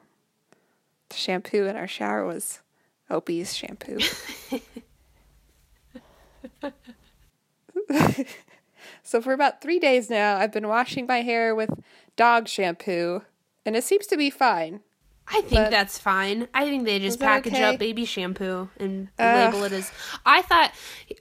to 1.10 1.18
shampoo 1.18 1.66
in 1.66 1.76
our 1.76 1.88
shower 1.88 2.26
was 2.26 2.62
Opie's 3.10 3.54
shampoo. 3.56 4.00
so 9.12 9.22
for 9.22 9.34
about 9.34 9.60
three 9.62 9.78
days 9.78 10.10
now, 10.10 10.38
I've 10.38 10.54
been 10.54 10.70
washing 10.70 11.06
my 11.06 11.22
hair 11.22 11.54
with 11.54 11.70
dog 12.16 12.48
shampoo, 12.48 13.24
and 13.66 13.76
it 13.76 13.84
seems 13.84 14.08
to 14.08 14.16
be 14.16 14.30
fine. 14.30 14.80
I 15.28 15.42
think 15.42 15.52
But- 15.66 15.70
that's 15.72 16.00
fine. 16.00 16.48
I 16.54 16.64
think 16.66 16.86
they 16.86 16.98
just 17.00 17.20
package 17.20 17.54
okay? 17.54 17.64
up 17.64 17.78
baby 17.78 18.06
shampoo 18.06 18.70
and 18.78 19.10
Ugh. 19.20 19.54
label 19.54 19.66
it 19.66 19.74
as. 19.74 19.92
I 20.26 20.42
thought, 20.42 20.72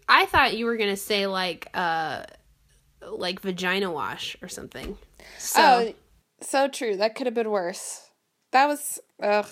I 0.09 0.27
thought 0.27 0.57
you 0.57 0.67
were 0.67 0.77
gonna 0.77 0.97
say 0.97 1.27
like, 1.27 1.67
uh, 1.75 2.23
like 3.03 3.41
vagina 3.41 3.91
wash 3.91 4.37
or 4.41 4.47
something. 4.49 4.97
So 5.39 5.61
Oh, 5.61 5.95
so 6.41 6.69
true. 6.69 6.97
That 6.97 7.17
could 7.17 7.27
have 7.27 7.35
been 7.35 7.51
worse. 7.51 8.11
That 8.53 8.67
was 8.67 9.01
ugh. 9.23 9.47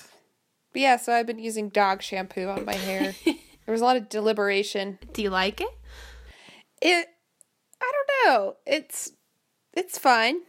But 0.72 0.80
yeah, 0.82 0.96
so 0.96 1.12
I've 1.12 1.26
been 1.26 1.38
using 1.40 1.70
dog 1.70 2.02
shampoo 2.02 2.46
on 2.48 2.64
my 2.64 2.74
hair. 2.74 3.14
there 3.24 3.34
was 3.72 3.80
a 3.80 3.84
lot 3.84 3.96
of 3.96 4.08
deliberation. 4.08 4.98
do 5.12 5.22
you 5.22 5.30
like 5.30 5.60
it? 5.60 5.68
It 6.80 7.08
I 7.80 7.92
don't 7.92 8.34
know. 8.34 8.56
It's 8.66 9.12
it's 9.72 9.98
fine. 9.98 10.40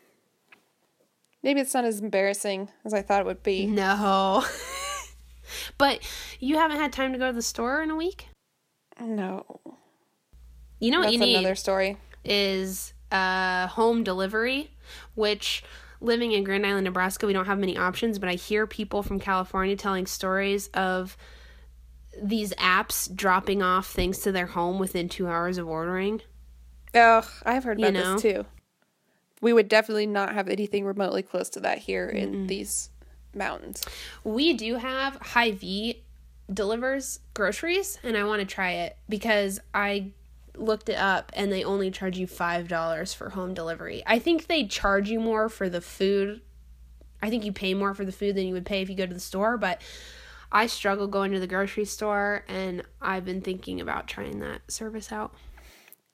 Maybe 1.43 1.61
it's 1.61 1.73
not 1.73 1.86
as 1.86 1.99
embarrassing 1.99 2.69
as 2.84 2.93
I 2.93 3.01
thought 3.01 3.21
it 3.21 3.25
would 3.25 3.43
be. 3.43 3.65
No. 3.65 4.43
but 5.77 6.01
you 6.39 6.57
haven't 6.57 6.77
had 6.77 6.91
time 6.91 7.13
to 7.13 7.19
go 7.19 7.27
to 7.27 7.34
the 7.34 7.41
store 7.41 7.82
in 7.82 7.91
a 7.91 7.95
week. 7.95 8.27
No. 8.99 9.61
You 10.80 10.91
know 10.91 10.99
what 10.99 11.05
That's 11.05 11.13
you 11.13 11.19
need 11.19 11.36
another 11.36 11.55
story. 11.55 11.97
is 12.25 12.93
uh, 13.11 13.67
home 13.67 14.03
delivery, 14.03 14.71
which 15.15 15.63
living 16.01 16.32
in 16.32 16.43
Grand 16.43 16.65
Island, 16.65 16.86
Nebraska, 16.86 17.27
we 17.27 17.34
don't 17.34 17.45
have 17.45 17.59
many 17.59 17.77
options, 17.77 18.19
but 18.19 18.30
I 18.30 18.34
hear 18.34 18.67
people 18.67 19.03
from 19.03 19.19
California 19.19 19.75
telling 19.75 20.05
stories 20.05 20.67
of 20.69 21.17
these 22.21 22.53
apps 22.53 23.13
dropping 23.13 23.61
off 23.61 23.88
things 23.88 24.19
to 24.19 24.32
their 24.32 24.47
home 24.47 24.80
within 24.80 25.09
two 25.09 25.27
hours 25.27 25.57
of 25.57 25.67
ordering. 25.67 26.21
Oh, 26.95 27.29
I've 27.45 27.63
heard 27.63 27.79
You 27.79 27.87
about 27.87 27.93
know? 27.99 28.13
this 28.13 28.21
too. 28.21 28.45
We 29.41 29.53
would 29.53 29.69
definitely 29.69 30.07
not 30.07 30.33
have 30.33 30.49
anything 30.49 30.85
remotely 30.85 31.23
close 31.23 31.49
to 31.51 31.61
that 31.61 31.77
here 31.77 32.07
in 32.07 32.47
these 32.47 32.89
mountains. 33.33 33.83
We 34.23 34.53
do 34.53 34.75
have 34.75 35.15
Hy-Vee 35.15 36.03
delivers 36.53 37.19
groceries, 37.33 37.99
and 38.03 38.17
I 38.17 38.23
want 38.25 38.41
to 38.41 38.45
try 38.45 38.71
it 38.71 38.97
because 39.07 39.59
I 39.73 40.11
looked 40.57 40.89
it 40.89 40.97
up 40.97 41.31
and 41.35 41.51
they 41.51 41.63
only 41.63 41.89
charge 41.89 42.17
you 42.17 42.27
$5 42.27 43.15
for 43.15 43.29
home 43.29 43.53
delivery. 43.53 44.03
I 44.05 44.19
think 44.19 44.47
they 44.47 44.65
charge 44.65 45.09
you 45.09 45.19
more 45.19 45.47
for 45.47 45.69
the 45.69 45.79
food. 45.79 46.41
I 47.21 47.29
think 47.29 47.45
you 47.45 47.53
pay 47.53 47.73
more 47.73 47.93
for 47.93 48.03
the 48.03 48.11
food 48.11 48.35
than 48.35 48.45
you 48.45 48.53
would 48.53 48.65
pay 48.65 48.81
if 48.81 48.89
you 48.89 48.95
go 48.95 49.05
to 49.05 49.13
the 49.13 49.19
store, 49.21 49.57
but 49.57 49.81
I 50.51 50.67
struggle 50.67 51.07
going 51.07 51.31
to 51.31 51.39
the 51.39 51.47
grocery 51.47 51.85
store 51.85 52.43
and 52.47 52.83
I've 53.01 53.23
been 53.23 53.41
thinking 53.41 53.79
about 53.79 54.07
trying 54.07 54.39
that 54.39 54.69
service 54.69 55.11
out. 55.11 55.33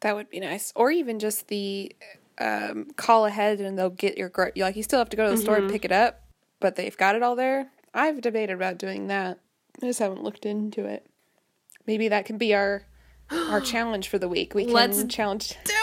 That 0.02 0.16
would 0.16 0.30
be 0.30 0.40
nice. 0.40 0.72
Or 0.76 0.92
even 0.92 1.20
just 1.20 1.48
the 1.48 1.96
um, 2.38 2.88
call 2.96 3.26
ahead 3.26 3.60
and 3.60 3.78
they'll 3.78 3.90
get 3.90 4.18
your 4.18 4.30
gro- 4.30 4.52
like 4.56 4.76
you 4.76 4.84
still 4.84 5.00
have 5.00 5.10
to 5.10 5.18
go 5.18 5.26
to 5.26 5.32
the 5.32 5.42
store 5.42 5.56
and 5.58 5.70
pick 5.70 5.86
it 5.86 5.92
up, 5.92 6.22
but 6.60 6.76
they've 6.76 6.96
got 6.98 7.16
it 7.16 7.24
all 7.24 7.36
there. 7.36 7.72
I've 7.94 8.22
debated 8.22 8.54
about 8.54 8.78
doing 8.78 9.08
that. 9.08 9.40
I 9.82 9.86
just 9.86 10.00
haven't 10.00 10.24
looked 10.24 10.46
into 10.46 10.86
it. 10.86 11.08
Maybe 11.88 12.08
that 12.10 12.26
can 12.26 12.38
be 12.38 12.54
our 12.54 12.84
our 13.32 13.62
challenge 13.62 14.10
for 14.10 14.18
the 14.18 14.28
week. 14.28 14.54
We 14.54 14.66
can 14.66 14.74
Let's 14.74 15.04
challenge. 15.06 15.56
Do 15.64 15.74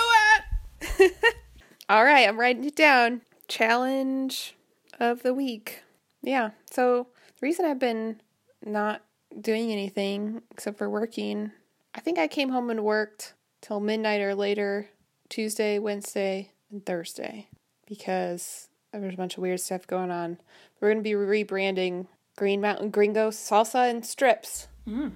it! 0.98 1.12
All 1.88 2.04
right, 2.04 2.28
I'm 2.28 2.38
writing 2.38 2.64
it 2.64 2.76
down. 2.76 3.22
Challenge 3.48 4.54
of 4.98 5.22
the 5.22 5.34
week. 5.34 5.82
Yeah. 6.22 6.50
So 6.70 7.08
the 7.40 7.46
reason 7.46 7.64
I've 7.66 7.78
been 7.78 8.20
not 8.64 9.02
doing 9.38 9.72
anything 9.72 10.42
except 10.50 10.78
for 10.78 10.88
working, 10.88 11.52
I 11.94 12.00
think 12.00 12.18
I 12.18 12.28
came 12.28 12.50
home 12.50 12.70
and 12.70 12.84
worked 12.84 13.34
till 13.62 13.80
midnight 13.80 14.20
or 14.20 14.34
later 14.34 14.90
Tuesday, 15.30 15.78
Wednesday, 15.78 16.52
and 16.70 16.84
Thursday 16.84 17.48
because 17.86 18.68
there's 18.92 19.14
a 19.14 19.16
bunch 19.16 19.38
of 19.38 19.42
weird 19.42 19.60
stuff 19.60 19.86
going 19.86 20.10
on. 20.10 20.38
We're 20.80 20.92
going 20.92 21.02
to 21.02 21.08
be 21.08 21.12
rebranding 21.12 22.08
Green 22.36 22.60
Mountain 22.60 22.90
Gringo 22.90 23.30
salsa 23.30 23.88
and 23.88 24.04
strips 24.04 24.68
hmm. 24.86 25.08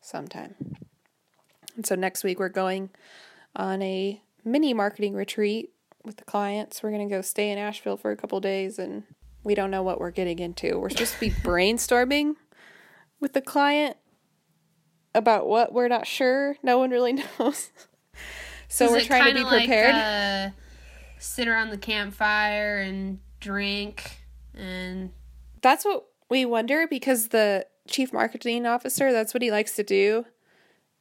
sometime. 0.00 0.54
And 1.76 1.86
so 1.86 1.94
next 1.94 2.24
week 2.24 2.38
we're 2.38 2.48
going 2.48 2.90
on 3.54 3.80
a 3.82 4.20
mini 4.44 4.74
marketing 4.74 5.14
retreat 5.14 5.70
with 6.04 6.16
the 6.16 6.24
clients. 6.24 6.82
We're 6.82 6.90
going 6.90 7.08
to 7.08 7.14
go 7.14 7.22
stay 7.22 7.50
in 7.50 7.58
Asheville 7.58 7.96
for 7.96 8.10
a 8.10 8.16
couple 8.16 8.40
days 8.40 8.78
and 8.78 9.04
we 9.44 9.54
don't 9.54 9.70
know 9.70 9.82
what 9.82 10.00
we're 10.00 10.10
getting 10.10 10.38
into. 10.38 10.78
We're 10.78 10.90
supposed 10.90 11.14
to 11.14 11.20
be 11.20 11.30
brainstorming 11.42 12.34
with 13.20 13.32
the 13.32 13.42
client 13.42 13.96
about 15.16 15.46
what 15.48 15.72
we're 15.72 15.88
not 15.88 16.06
sure. 16.06 16.56
No 16.62 16.78
one 16.78 16.90
really 16.90 17.12
knows. 17.38 17.70
so 18.68 18.90
we're 18.90 19.00
trying 19.00 19.24
to 19.24 19.34
be 19.34 19.40
kinda 19.40 19.44
like, 19.50 19.64
prepared. 19.66 19.94
uh, 19.94 20.54
sit 21.18 21.48
around 21.48 21.70
the 21.70 21.78
campfire 21.78 22.78
and 22.78 23.18
drink 23.40 24.18
and 24.54 25.10
That's 25.62 25.84
what 25.84 26.04
we 26.30 26.44
wonder 26.44 26.86
because 26.88 27.28
the 27.28 27.66
chief 27.88 28.12
marketing 28.12 28.66
officer, 28.66 29.12
that's 29.12 29.32
what 29.34 29.42
he 29.42 29.50
likes 29.50 29.76
to 29.76 29.82
do 29.82 30.24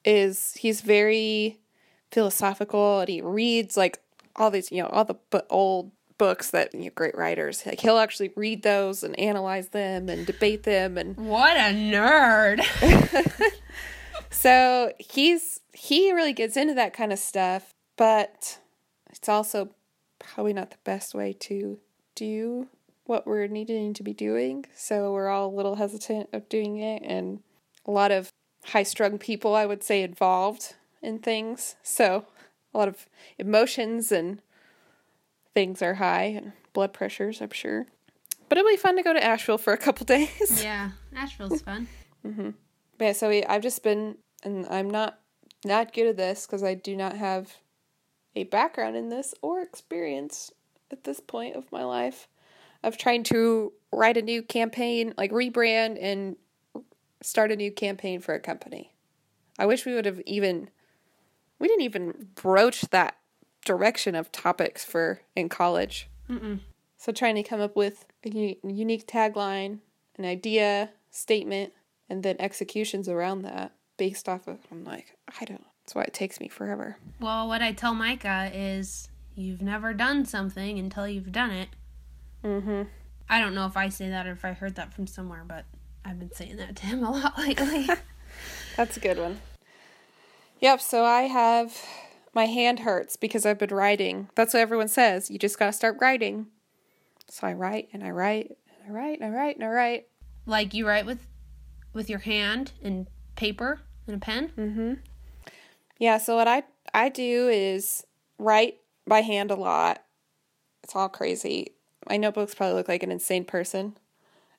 is 0.04 0.54
he's 0.60 0.82
very 0.82 1.60
philosophical 2.12 3.00
and 3.00 3.10
he 3.10 3.22
reads 3.22 3.76
like 3.76 4.00
all 4.36 4.52
these, 4.52 4.72
you 4.72 4.82
know, 4.82 4.90
all 4.90 5.06
the 5.06 5.16
bu- 5.32 5.40
old 5.50 5.92
books 6.18 6.52
that 6.52 6.74
you 6.74 6.86
know, 6.86 6.90
great 6.96 7.18
writers 7.18 7.62
like 7.66 7.82
he'll 7.82 7.98
actually 7.98 8.32
read 8.38 8.64
those 8.64 9.04
and 9.04 9.20
analyze 9.20 9.70
them 9.70 10.08
and 10.08 10.26
debate 10.26 10.64
them 10.64 10.98
and 10.98 11.18
what 11.18 11.58
a 11.58 11.74
nerd. 11.74 12.62
so 14.36 14.92
he's 15.00 15.60
he 15.74 16.12
really 16.14 16.34
gets 16.34 16.58
into 16.58 16.74
that 16.74 16.94
kind 16.94 17.12
of 17.12 17.20
stuff 17.20 17.74
but 17.98 18.60
it's 19.10 19.30
also 19.30 19.70
probably 20.20 20.54
not 20.54 20.72
the 20.72 20.78
best 20.84 21.14
way 21.14 21.34
to 21.34 21.80
do 22.16 22.68
what 23.06 23.28
we're 23.28 23.48
needing 23.48 23.94
to 23.94 24.04
be 24.04 24.14
doing. 24.14 24.66
So 24.76 25.12
we're 25.14 25.30
all 25.30 25.48
a 25.48 25.56
little 25.56 25.76
hesitant 25.76 26.30
of 26.34 26.50
doing 26.50 26.78
it, 26.78 27.04
and 27.04 27.40
a 27.86 27.92
lot 27.92 28.12
of 28.12 28.32
high 28.66 28.84
strung 28.84 29.18
people, 29.18 29.56
I 29.56 29.66
would 29.66 29.84
say, 29.84 30.02
involved 30.02 30.76
in 31.02 31.20
things. 31.20 31.76
So 31.84 32.26
a 32.74 32.78
lot 32.78 32.88
of 32.88 33.08
emotions 33.38 34.12
and 34.12 34.42
things 35.54 35.82
are 35.82 35.96
high, 35.96 36.24
and 36.24 36.54
blood 36.74 36.94
pressures, 36.94 37.42
I'm 37.42 37.52
sure. 37.52 37.86
But 38.50 38.58
it'll 38.58 38.70
be 38.70 38.78
fun 38.78 38.96
to 38.98 39.04
go 39.04 39.14
to 39.14 39.24
Asheville 39.24 39.58
for 39.58 39.74
a 39.74 39.78
couple 39.78 40.06
days. 40.06 40.64
Yeah, 40.64 40.92
Asheville's 41.16 41.62
fun. 41.62 41.88
mm-hmm. 42.26 42.50
Yeah, 43.00 43.12
so 43.12 43.30
we, 43.30 43.44
I've 43.44 43.62
just 43.62 43.84
been, 43.84 44.18
and 44.46 44.66
I'm 44.70 44.90
not 44.90 45.20
not 45.66 45.94
good 45.94 46.08
at 46.08 46.18
this 46.18 46.46
because 46.46 46.64
I 46.64 46.76
do 46.76 46.96
not 46.96 47.18
have 47.18 47.56
a 48.36 48.44
background 48.44 48.96
in 48.96 49.10
this 49.10 49.34
or 49.42 49.62
experience 49.62 50.52
at 50.92 51.04
this 51.04 51.20
point 51.20 51.56
of 51.56 51.72
my 51.72 51.84
life 51.84 52.28
of 52.84 52.98
trying 52.98 53.24
to 53.24 53.74
write 53.92 54.16
a 54.16 54.22
new 54.22 54.44
campaign, 54.44 55.14
like 55.18 55.32
rebrand 55.32 55.98
and 56.00 56.36
start 57.22 57.52
a 57.52 57.56
new 57.56 57.72
campaign 57.72 58.22
for 58.22 58.36
a 58.36 58.40
company. 58.40 58.94
I 59.58 59.66
wish 59.66 59.86
we 59.86 59.96
would 59.96 60.06
have 60.06 60.22
even 60.26 60.70
we 61.58 61.68
didn't 61.68 61.84
even 61.84 62.28
broach 62.36 62.82
that 62.92 63.18
direction 63.66 64.14
of 64.14 64.32
topics 64.32 64.86
for 64.86 65.22
in 65.36 65.50
college. 65.50 66.10
Mm-mm. 66.30 66.60
So 66.98 67.12
trying 67.12 67.36
to 67.36 67.44
come 67.44 67.62
up 67.62 67.76
with 67.76 68.06
a 68.24 68.58
unique 68.64 69.08
tagline, 69.08 69.80
an 70.18 70.26
idea, 70.26 70.92
statement, 71.10 71.74
and 72.10 72.22
then 72.22 72.36
executions 72.40 73.10
around 73.10 73.42
that 73.44 73.75
based 73.98 74.28
off 74.28 74.48
of 74.48 74.60
I'm 74.72 74.84
like, 74.84 75.16
I 75.40 75.46
don't 75.46 75.64
that's 75.86 75.94
why 75.94 76.02
it 76.02 76.14
takes 76.14 76.40
me 76.40 76.48
forever. 76.48 76.98
Well, 77.20 77.48
what 77.48 77.62
I 77.62 77.72
tell 77.72 77.94
Micah 77.94 78.50
is 78.52 79.08
you've 79.36 79.62
never 79.62 79.94
done 79.94 80.26
something 80.26 80.80
until 80.80 81.08
you've 81.08 81.32
done 81.32 81.52
it. 81.52 81.70
Mm-hmm. 82.44 82.84
I 83.30 83.40
don't 83.40 83.54
know 83.54 83.68
if 83.68 83.78
I 83.78 83.90
say 83.90 84.10
that 84.10 84.26
or 84.26 84.32
if 84.32 84.44
I 84.44 84.54
heard 84.54 84.76
that 84.76 84.94
from 84.94 85.06
somewhere, 85.06 85.44
but 85.48 85.66
I've 86.04 86.18
been 86.18 86.34
saying 86.34 86.58
that 86.58 86.76
to 86.78 86.86
him 86.88 87.04
a 87.04 87.12
lot 87.12 87.38
lately. 87.38 87.88
That's 88.76 88.98
a 88.98 89.00
good 89.00 89.20
one. 89.20 89.42
Yep, 90.60 90.82
so 90.82 91.04
I 91.04 91.24
have 91.24 91.80
my 92.34 92.46
hand 92.46 92.80
hurts 92.80 93.16
because 93.16 93.46
I've 93.46 93.60
been 93.60 93.74
writing. 93.74 94.30
That's 94.36 94.54
what 94.54 94.62
everyone 94.62 94.88
says. 94.88 95.30
You 95.30 95.38
just 95.38 95.60
gotta 95.60 95.74
start 95.74 95.98
writing. 96.02 96.48
So 97.30 97.46
I 97.46 97.54
write 97.54 97.90
and 97.94 98.04
I 98.04 98.10
write 98.10 98.58
and 98.70 98.90
I 98.90 98.92
write 98.92 99.20
and 99.20 99.34
I 99.34 99.38
write 99.38 99.56
and 99.56 99.66
I 99.66 99.70
write. 99.70 100.08
Like 100.48 100.74
you 100.74 100.88
write 100.88 101.06
with 101.06 101.28
with 101.94 102.10
your 102.10 102.20
hand 102.20 102.72
and 102.84 103.08
paper 103.36 103.82
and 104.08 104.18
a 104.18 104.20
pen? 104.20 104.52
Mm-hmm. 104.58 104.94
Yeah, 106.00 106.18
so 106.18 106.36
what 106.36 106.48
I 106.48 106.64
I 106.94 107.10
do 107.10 107.48
is 107.48 108.06
write 108.38 108.78
by 109.08 109.22
hand 109.22 109.52
a 109.52 109.56
lot. 109.56 110.04
It's 110.84 110.96
all 110.96 111.10
crazy. 111.10 111.74
My 112.10 112.18
notebooks 112.18 112.56
probably 112.56 112.76
look 112.76 112.88
like 112.88 113.04
an 113.04 113.12
insane 113.12 113.46
person. 113.46 113.98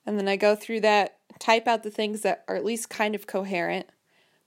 And 0.04 0.18
then 0.18 0.28
I 0.28 0.36
go 0.36 0.54
through 0.54 0.80
that, 0.80 1.18
type 1.38 1.66
out 1.66 1.82
the 1.82 1.90
things 1.90 2.22
that 2.22 2.44
are 2.48 2.56
at 2.56 2.64
least 2.64 2.90
kind 2.90 3.14
of 3.14 3.26
coherent, 3.26 3.88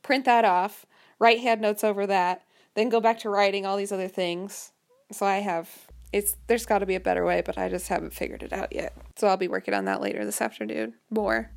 print 0.03 0.25
that 0.25 0.45
off, 0.45 0.85
write 1.19 1.39
hand 1.39 1.61
notes 1.61 1.83
over 1.83 2.07
that, 2.07 2.43
then 2.75 2.89
go 2.89 3.01
back 3.01 3.19
to 3.19 3.29
writing 3.29 3.65
all 3.65 3.77
these 3.77 3.91
other 3.91 4.07
things. 4.07 4.71
So 5.11 5.25
I 5.25 5.37
have 5.37 5.87
it's 6.11 6.37
there's 6.47 6.65
got 6.65 6.79
to 6.79 6.85
be 6.85 6.95
a 6.95 6.99
better 6.99 7.23
way, 7.23 7.41
but 7.45 7.57
I 7.57 7.69
just 7.69 7.87
haven't 7.87 8.13
figured 8.13 8.43
it 8.43 8.53
out 8.53 8.73
yet. 8.73 8.95
So 9.17 9.27
I'll 9.27 9.37
be 9.37 9.47
working 9.47 9.73
on 9.73 9.85
that 9.85 10.01
later 10.01 10.25
this 10.25 10.41
afternoon. 10.41 10.95
More. 11.09 11.51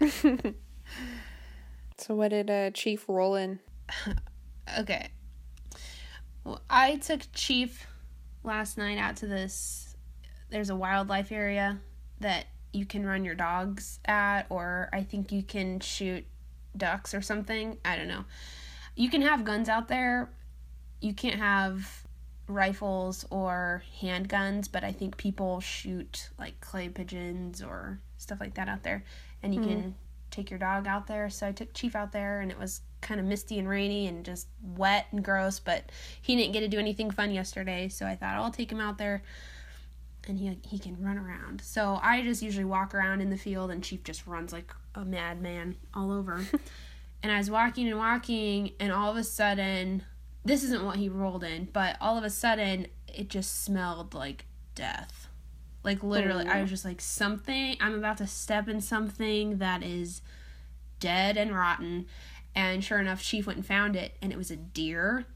so 1.98 2.14
what 2.14 2.28
did 2.28 2.50
uh, 2.50 2.70
Chief 2.70 3.08
roll 3.08 3.34
in? 3.36 3.60
okay. 4.78 5.08
Well, 6.44 6.60
I 6.68 6.96
took 6.96 7.22
Chief 7.32 7.86
last 8.42 8.76
night 8.78 8.98
out 8.98 9.16
to 9.16 9.26
this. 9.26 9.96
There's 10.50 10.70
a 10.70 10.76
wildlife 10.76 11.32
area 11.32 11.80
that 12.20 12.46
you 12.72 12.84
can 12.84 13.06
run 13.06 13.24
your 13.24 13.34
dogs 13.34 14.00
at, 14.04 14.42
or 14.50 14.88
I 14.92 15.02
think 15.02 15.32
you 15.32 15.42
can 15.42 15.80
shoot 15.80 16.24
ducks 16.76 17.14
or 17.14 17.22
something. 17.22 17.78
I 17.84 17.96
don't 17.96 18.08
know. 18.08 18.24
You 18.96 19.10
can 19.10 19.22
have 19.22 19.44
guns 19.44 19.68
out 19.68 19.88
there. 19.88 20.30
You 21.00 21.14
can't 21.14 21.36
have 21.36 22.04
rifles 22.46 23.24
or 23.30 23.82
handguns, 24.00 24.70
but 24.70 24.84
I 24.84 24.92
think 24.92 25.16
people 25.16 25.60
shoot 25.60 26.28
like 26.38 26.60
clay 26.60 26.88
pigeons 26.88 27.62
or 27.62 28.00
stuff 28.18 28.40
like 28.40 28.54
that 28.54 28.68
out 28.68 28.82
there. 28.82 29.04
And 29.42 29.54
you 29.54 29.60
mm. 29.60 29.68
can 29.68 29.94
take 30.34 30.50
your 30.50 30.58
dog 30.58 30.86
out 30.86 31.06
there. 31.06 31.30
So 31.30 31.46
I 31.46 31.52
took 31.52 31.72
Chief 31.72 31.94
out 31.94 32.12
there 32.12 32.40
and 32.40 32.50
it 32.50 32.58
was 32.58 32.80
kind 33.00 33.20
of 33.20 33.26
misty 33.26 33.58
and 33.58 33.68
rainy 33.68 34.06
and 34.06 34.24
just 34.24 34.48
wet 34.62 35.06
and 35.12 35.24
gross, 35.24 35.60
but 35.60 35.90
he 36.20 36.36
didn't 36.36 36.52
get 36.52 36.60
to 36.60 36.68
do 36.68 36.78
anything 36.78 37.10
fun 37.10 37.32
yesterday. 37.32 37.88
So 37.88 38.06
I 38.06 38.16
thought 38.16 38.34
I'll 38.34 38.50
take 38.50 38.72
him 38.72 38.80
out 38.80 38.98
there 38.98 39.22
and 40.26 40.38
he 40.38 40.58
he 40.66 40.78
can 40.78 41.02
run 41.02 41.18
around. 41.18 41.60
So 41.60 42.00
I 42.02 42.22
just 42.22 42.42
usually 42.42 42.64
walk 42.64 42.94
around 42.94 43.20
in 43.20 43.30
the 43.30 43.36
field 43.36 43.70
and 43.70 43.82
Chief 43.82 44.02
just 44.02 44.26
runs 44.26 44.52
like 44.52 44.72
a 44.94 45.04
madman 45.04 45.76
all 45.94 46.10
over. 46.10 46.44
and 47.22 47.30
I 47.30 47.38
was 47.38 47.50
walking 47.50 47.88
and 47.88 47.98
walking 47.98 48.72
and 48.80 48.92
all 48.92 49.10
of 49.10 49.16
a 49.16 49.24
sudden 49.24 50.02
this 50.44 50.62
isn't 50.64 50.84
what 50.84 50.96
he 50.96 51.08
rolled 51.08 51.44
in, 51.44 51.68
but 51.72 51.96
all 52.00 52.18
of 52.18 52.24
a 52.24 52.30
sudden 52.30 52.86
it 53.06 53.28
just 53.28 53.64
smelled 53.64 54.14
like 54.14 54.46
death. 54.74 55.28
Like 55.84 56.02
literally, 56.02 56.46
oh. 56.48 56.50
I 56.50 56.60
was 56.62 56.70
just 56.70 56.84
like 56.84 57.00
something 57.00 57.76
I'm 57.80 57.94
about 57.94 58.18
to 58.18 58.26
step 58.26 58.68
in 58.68 58.80
something 58.80 59.58
that 59.58 59.82
is 59.82 60.22
dead 60.98 61.36
and 61.36 61.54
rotten. 61.54 62.06
And 62.54 62.82
sure 62.82 62.98
enough, 62.98 63.22
Chief 63.22 63.46
went 63.46 63.58
and 63.58 63.66
found 63.66 63.94
it 63.94 64.16
and 64.22 64.32
it 64.32 64.38
was 64.38 64.50
a 64.50 64.56
deer. 64.56 65.26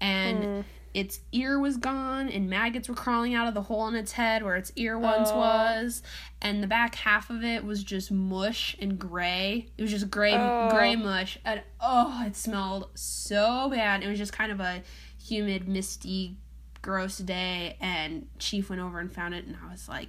And 0.00 0.44
mm 0.44 0.64
its 0.94 1.20
ear 1.32 1.58
was 1.58 1.76
gone 1.76 2.28
and 2.28 2.48
maggots 2.48 2.88
were 2.88 2.94
crawling 2.94 3.34
out 3.34 3.46
of 3.46 3.54
the 3.54 3.62
hole 3.62 3.86
in 3.88 3.94
its 3.94 4.12
head 4.12 4.42
where 4.42 4.56
its 4.56 4.72
ear 4.76 4.98
once 4.98 5.30
oh. 5.30 5.38
was 5.38 6.02
and 6.40 6.62
the 6.62 6.66
back 6.66 6.94
half 6.94 7.30
of 7.30 7.44
it 7.44 7.64
was 7.64 7.84
just 7.84 8.10
mush 8.10 8.76
and 8.80 8.98
gray 8.98 9.68
it 9.76 9.82
was 9.82 9.90
just 9.90 10.10
gray 10.10 10.34
oh. 10.34 10.68
gray 10.70 10.96
mush 10.96 11.38
and 11.44 11.62
oh 11.80 12.24
it 12.26 12.34
smelled 12.34 12.88
so 12.94 13.68
bad 13.70 14.02
it 14.02 14.08
was 14.08 14.18
just 14.18 14.32
kind 14.32 14.50
of 14.50 14.60
a 14.60 14.82
humid 15.22 15.68
misty 15.68 16.36
gross 16.82 17.18
day 17.18 17.76
and 17.80 18.26
chief 18.38 18.70
went 18.70 18.80
over 18.80 18.98
and 18.98 19.12
found 19.12 19.34
it 19.34 19.44
and 19.46 19.56
i 19.66 19.70
was 19.70 19.88
like 19.88 20.08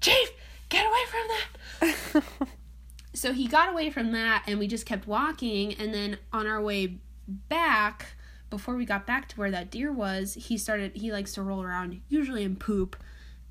chief 0.00 0.30
get 0.68 0.86
away 0.86 1.04
from 1.08 2.20
that 2.20 2.48
so 3.14 3.32
he 3.32 3.46
got 3.46 3.70
away 3.70 3.90
from 3.90 4.12
that 4.12 4.42
and 4.46 4.58
we 4.58 4.66
just 4.66 4.86
kept 4.86 5.06
walking 5.06 5.74
and 5.74 5.94
then 5.94 6.18
on 6.32 6.46
our 6.46 6.60
way 6.60 6.98
back 7.26 8.16
before 8.50 8.76
we 8.76 8.84
got 8.84 9.06
back 9.06 9.28
to 9.28 9.36
where 9.36 9.50
that 9.50 9.70
deer 9.70 9.92
was, 9.92 10.34
he 10.34 10.56
started 10.56 10.92
he 10.94 11.12
likes 11.12 11.34
to 11.34 11.42
roll 11.42 11.62
around 11.62 12.00
usually 12.08 12.44
in 12.44 12.56
poop 12.56 12.96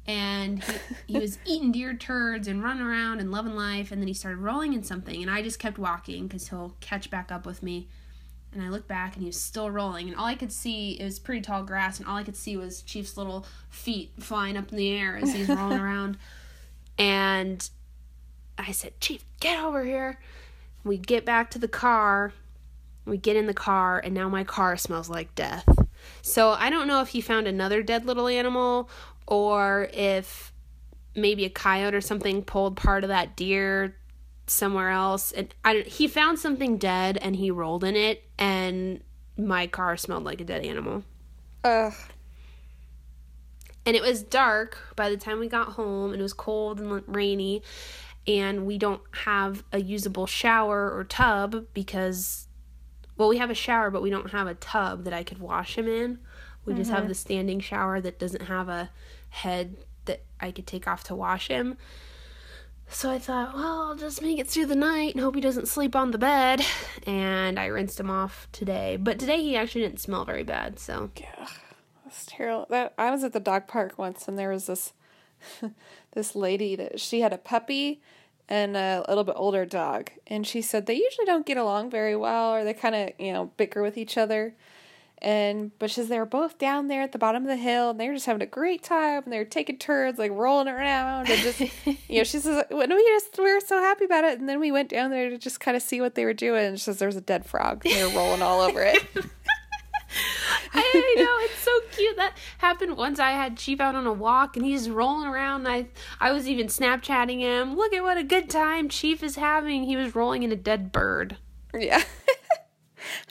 and 0.07 0.63
he, 0.63 0.73
he 1.07 1.19
was 1.19 1.37
eating 1.45 1.71
deer 1.71 1.93
turds 1.93 2.47
and 2.47 2.63
running 2.63 2.83
around 2.83 3.19
and 3.19 3.31
loving 3.31 3.55
life 3.55 3.91
and 3.91 4.01
then 4.01 4.07
he 4.07 4.13
started 4.13 4.37
rolling 4.37 4.73
in 4.73 4.83
something 4.83 5.21
and 5.21 5.29
I 5.29 5.41
just 5.41 5.59
kept 5.59 5.77
walking 5.77 6.29
cuz 6.29 6.49
he'll 6.49 6.75
catch 6.79 7.09
back 7.09 7.31
up 7.31 7.45
with 7.45 7.61
me. 7.61 7.87
And 8.55 8.63
I 8.63 8.69
looked 8.69 8.87
back 8.87 9.13
and 9.13 9.21
he 9.21 9.27
was 9.27 9.39
still 9.39 9.69
rolling 9.69 10.07
and 10.07 10.17
all 10.17 10.25
I 10.25 10.35
could 10.35 10.51
see 10.51 10.93
it 10.93 11.03
was 11.03 11.19
pretty 11.19 11.41
tall 11.41 11.63
grass 11.63 11.99
and 11.99 12.07
all 12.07 12.17
I 12.17 12.23
could 12.23 12.37
see 12.37 12.57
was 12.57 12.81
Chief's 12.81 13.17
little 13.17 13.45
feet 13.69 14.11
flying 14.19 14.57
up 14.57 14.71
in 14.71 14.77
the 14.77 14.91
air 14.91 15.17
as 15.17 15.33
he's 15.33 15.49
rolling 15.49 15.79
around. 15.81 16.17
And 16.97 17.69
I 18.57 18.71
said, 18.71 18.99
"Chief, 19.01 19.25
get 19.39 19.61
over 19.63 19.83
here." 19.83 20.19
We 20.83 20.97
get 20.97 21.25
back 21.25 21.49
to 21.51 21.59
the 21.59 21.67
car 21.67 22.33
we 23.05 23.17
get 23.17 23.35
in 23.35 23.45
the 23.45 23.53
car, 23.53 24.01
and 24.03 24.13
now 24.13 24.29
my 24.29 24.43
car 24.43 24.77
smells 24.77 25.09
like 25.09 25.33
death. 25.35 25.67
So 26.21 26.51
I 26.51 26.69
don't 26.69 26.87
know 26.87 27.01
if 27.01 27.09
he 27.09 27.21
found 27.21 27.47
another 27.47 27.83
dead 27.83 28.05
little 28.05 28.27
animal 28.27 28.89
or 29.27 29.89
if 29.93 30.51
maybe 31.15 31.45
a 31.45 31.49
coyote 31.49 31.95
or 31.95 32.01
something 32.01 32.43
pulled 32.43 32.75
part 32.75 33.03
of 33.03 33.09
that 33.09 33.35
deer 33.35 33.95
somewhere 34.47 34.89
else. 34.89 35.31
And 35.31 35.53
I 35.63 35.73
don't, 35.73 35.87
he 35.87 36.07
found 36.07 36.39
something 36.39 36.77
dead 36.77 37.17
and 37.21 37.35
he 37.35 37.51
rolled 37.51 37.83
in 37.83 37.95
it, 37.95 38.23
and 38.37 39.01
my 39.37 39.67
car 39.67 39.97
smelled 39.97 40.23
like 40.23 40.41
a 40.41 40.45
dead 40.45 40.65
animal. 40.65 41.03
Ugh. 41.63 41.93
And 43.85 43.95
it 43.95 44.01
was 44.01 44.23
dark 44.23 44.77
by 44.95 45.09
the 45.09 45.17
time 45.17 45.39
we 45.39 45.47
got 45.47 45.73
home, 45.73 46.11
and 46.11 46.19
it 46.19 46.23
was 46.23 46.33
cold 46.33 46.79
and 46.79 47.03
rainy, 47.07 47.61
and 48.27 48.65
we 48.65 48.77
don't 48.77 49.01
have 49.23 49.63
a 49.71 49.79
usable 49.79 50.25
shower 50.25 50.91
or 50.91 51.03
tub 51.03 51.67
because 51.73 52.47
well, 53.17 53.29
we 53.29 53.37
have 53.37 53.49
a 53.49 53.55
shower, 53.55 53.89
but 53.89 54.01
we 54.01 54.09
don't 54.09 54.31
have 54.31 54.47
a 54.47 54.55
tub 54.55 55.05
that 55.05 55.13
I 55.13 55.23
could 55.23 55.39
wash 55.39 55.77
him 55.77 55.87
in. 55.87 56.19
We 56.65 56.73
mm-hmm. 56.73 56.81
just 56.81 56.91
have 56.91 57.01
mm-hmm. 57.01 57.09
the 57.09 57.15
standing 57.15 57.59
shower 57.59 58.01
that 58.01 58.19
doesn't 58.19 58.43
have 58.43 58.67
a 58.67 58.89
head 59.29 59.77
that 60.05 60.23
I 60.39 60.51
could 60.51 60.67
take 60.67 60.87
off 60.87 61.03
to 61.05 61.15
wash 61.15 61.47
him. 61.47 61.77
So 62.89 63.09
I 63.11 63.19
thought, 63.19 63.53
well, 63.53 63.81
I'll 63.81 63.95
just 63.95 64.21
make 64.21 64.39
it 64.39 64.47
through 64.47 64.67
the 64.67 64.75
night 64.75 65.15
and 65.15 65.23
hope 65.23 65.35
he 65.35 65.41
doesn't 65.41 65.67
sleep 65.67 65.95
on 65.95 66.11
the 66.11 66.17
bed. 66.17 66.65
And 67.07 67.59
I 67.59 67.67
rinsed 67.67 67.99
him 67.99 68.09
off 68.09 68.47
today. 68.51 68.97
But 68.99 69.19
today 69.19 69.39
he 69.39 69.55
actually 69.55 69.81
didn't 69.81 69.99
smell 69.99 70.25
very 70.25 70.41
bad, 70.41 70.79
so. 70.79 71.11
Yeah, 71.15 71.47
that's 72.03 72.25
terrible. 72.25 72.65
That, 72.71 72.95
I 72.97 73.11
was 73.11 73.23
at 73.23 73.31
the 73.31 73.39
dog 73.39 73.67
park 73.67 73.99
once 73.99 74.27
and 74.27 74.39
there 74.39 74.49
was 74.49 74.65
this 74.65 74.93
this 76.13 76.35
lady 76.35 76.75
that 76.75 76.99
she 76.99 77.21
had 77.21 77.31
a 77.31 77.37
puppy 77.37 78.01
and 78.49 78.75
a 78.75 79.05
little 79.07 79.23
bit 79.23 79.35
older 79.37 79.65
dog. 79.65 80.11
And 80.25 80.47
she 80.47 80.61
said 80.61 80.85
they 80.85 80.95
usually 80.95 81.25
don't 81.25 81.45
get 81.45 81.57
along 81.57 81.91
very 81.91 82.15
well 82.15 82.53
or 82.53 82.63
they 82.63 82.73
kind 82.73 82.95
of, 82.95 83.09
you 83.19 83.33
know, 83.33 83.51
bicker 83.57 83.83
with 83.83 83.97
each 83.97 84.17
other. 84.17 84.55
And 85.25 85.71
but 85.79 85.89
she's 85.89 86.07
they 86.07 86.19
were 86.19 86.25
both 86.25 86.59
down 86.59 86.87
there 86.87 87.01
at 87.01 87.11
the 87.11 87.17
bottom 87.17 87.41
of 87.41 87.49
the 87.49 87.57
hill 87.57 87.89
and 87.89 87.99
they 87.99 88.07
were 88.07 88.13
just 88.13 88.27
having 88.27 88.43
a 88.43 88.45
great 88.45 88.83
time 88.83 89.23
and 89.23 89.33
they 89.33 89.39
were 89.39 89.43
taking 89.43 89.75
turns 89.75 90.19
like 90.19 90.31
rolling 90.31 90.67
around 90.67 91.27
and 91.27 91.41
just 91.41 91.59
you 92.07 92.19
know 92.19 92.23
she 92.23 92.37
says 92.37 92.63
when 92.69 92.93
we 92.93 93.03
just 93.03 93.35
we 93.39 93.51
were 93.51 93.59
so 93.59 93.79
happy 93.79 94.05
about 94.05 94.23
it 94.23 94.39
and 94.39 94.47
then 94.47 94.59
we 94.59 94.71
went 94.71 94.87
down 94.87 95.09
there 95.09 95.31
to 95.31 95.37
just 95.39 95.59
kind 95.59 95.75
of 95.75 95.81
see 95.81 95.99
what 95.99 96.13
they 96.13 96.23
were 96.23 96.33
doing 96.33 96.63
and 96.63 96.79
she 96.79 96.83
says 96.83 96.99
there's 96.99 97.15
a 97.15 97.21
dead 97.21 97.43
frog 97.43 97.83
and 97.85 97.95
they 97.95 98.03
were 98.03 98.11
rolling 98.11 98.43
all 98.43 98.61
over 98.61 98.83
it 98.83 99.03
I 100.73 101.15
know 101.17 101.37
it's 101.45 101.59
so 101.59 101.71
cute. 101.91 102.17
That 102.17 102.37
happened 102.57 102.97
once. 102.97 103.19
I 103.19 103.31
had 103.31 103.57
Chief 103.57 103.79
out 103.79 103.95
on 103.95 104.05
a 104.05 104.13
walk, 104.13 104.57
and 104.57 104.65
he's 104.65 104.89
rolling 104.89 105.27
around. 105.27 105.67
I 105.67 105.87
I 106.19 106.31
was 106.31 106.47
even 106.47 106.67
Snapchatting 106.67 107.39
him. 107.39 107.75
Look 107.75 107.93
at 107.93 108.03
what 108.03 108.17
a 108.17 108.23
good 108.23 108.49
time 108.49 108.89
Chief 108.89 109.23
is 109.23 109.35
having. 109.35 109.83
He 109.83 109.95
was 109.95 110.15
rolling 110.15 110.43
in 110.43 110.51
a 110.51 110.57
dead 110.57 110.91
bird. 110.91 111.37
yeah 111.73 112.03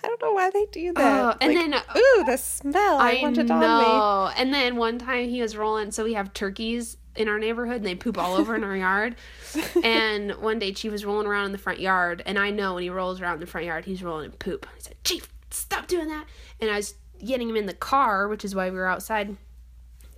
I 0.03 0.09
don't 0.09 0.23
know 0.23 0.33
why 0.33 0.51
they 0.51 0.67
do 0.67 0.93
that. 0.93 1.25
Oh, 1.25 1.37
and 1.41 1.55
Like, 1.55 1.65
then 1.65 1.75
uh, 1.75 1.99
ooh, 1.99 2.25
the 2.25 2.37
smell! 2.37 2.99
I, 2.99 3.13
I 3.19 3.23
want 3.23 3.39
it 3.39 3.47
know. 3.47 4.31
And 4.37 4.53
then 4.53 4.77
one 4.77 4.99
time 4.99 5.29
he 5.29 5.41
was 5.43 5.57
rolling. 5.57 5.91
So 5.91 6.05
we 6.05 6.15
have 6.15 6.33
turkeys 6.33 6.97
in 7.17 7.29
our 7.29 7.39
neighborhood, 7.39 7.77
and 7.77 7.87
they 7.87 7.95
poop 7.95 8.19
all 8.19 8.35
over 8.35 8.55
in 8.57 8.65
our 8.65 8.77
yard. 8.77 9.17
And 9.85 10.33
one 10.37 10.59
day 10.59 10.73
Chief 10.73 10.91
was 10.91 11.05
rolling 11.05 11.27
around 11.29 11.47
in 11.47 11.53
the 11.53 11.59
front 11.59 11.79
yard, 11.79 12.23
and 12.27 12.39
I 12.39 12.51
know 12.51 12.75
when 12.75 12.83
he 12.83 12.91
rolls 12.91 13.21
around 13.21 13.35
in 13.35 13.41
the 13.41 13.47
front 13.47 13.67
yard, 13.67 13.85
he's 13.85 14.03
rolling 14.03 14.25
in 14.27 14.33
poop. 14.33 14.67
I 14.69 14.79
said, 14.79 14.97
Chief, 15.05 15.29
stop 15.51 15.87
doing 15.87 16.09
that. 16.09 16.25
And 16.61 16.71
I 16.71 16.77
was 16.77 16.95
getting 17.25 17.49
him 17.49 17.57
in 17.57 17.67
the 17.67 17.75
car, 17.75 18.27
which 18.27 18.45
is 18.45 18.55
why 18.55 18.69
we 18.71 18.77
were 18.77 18.87
outside. 18.87 19.37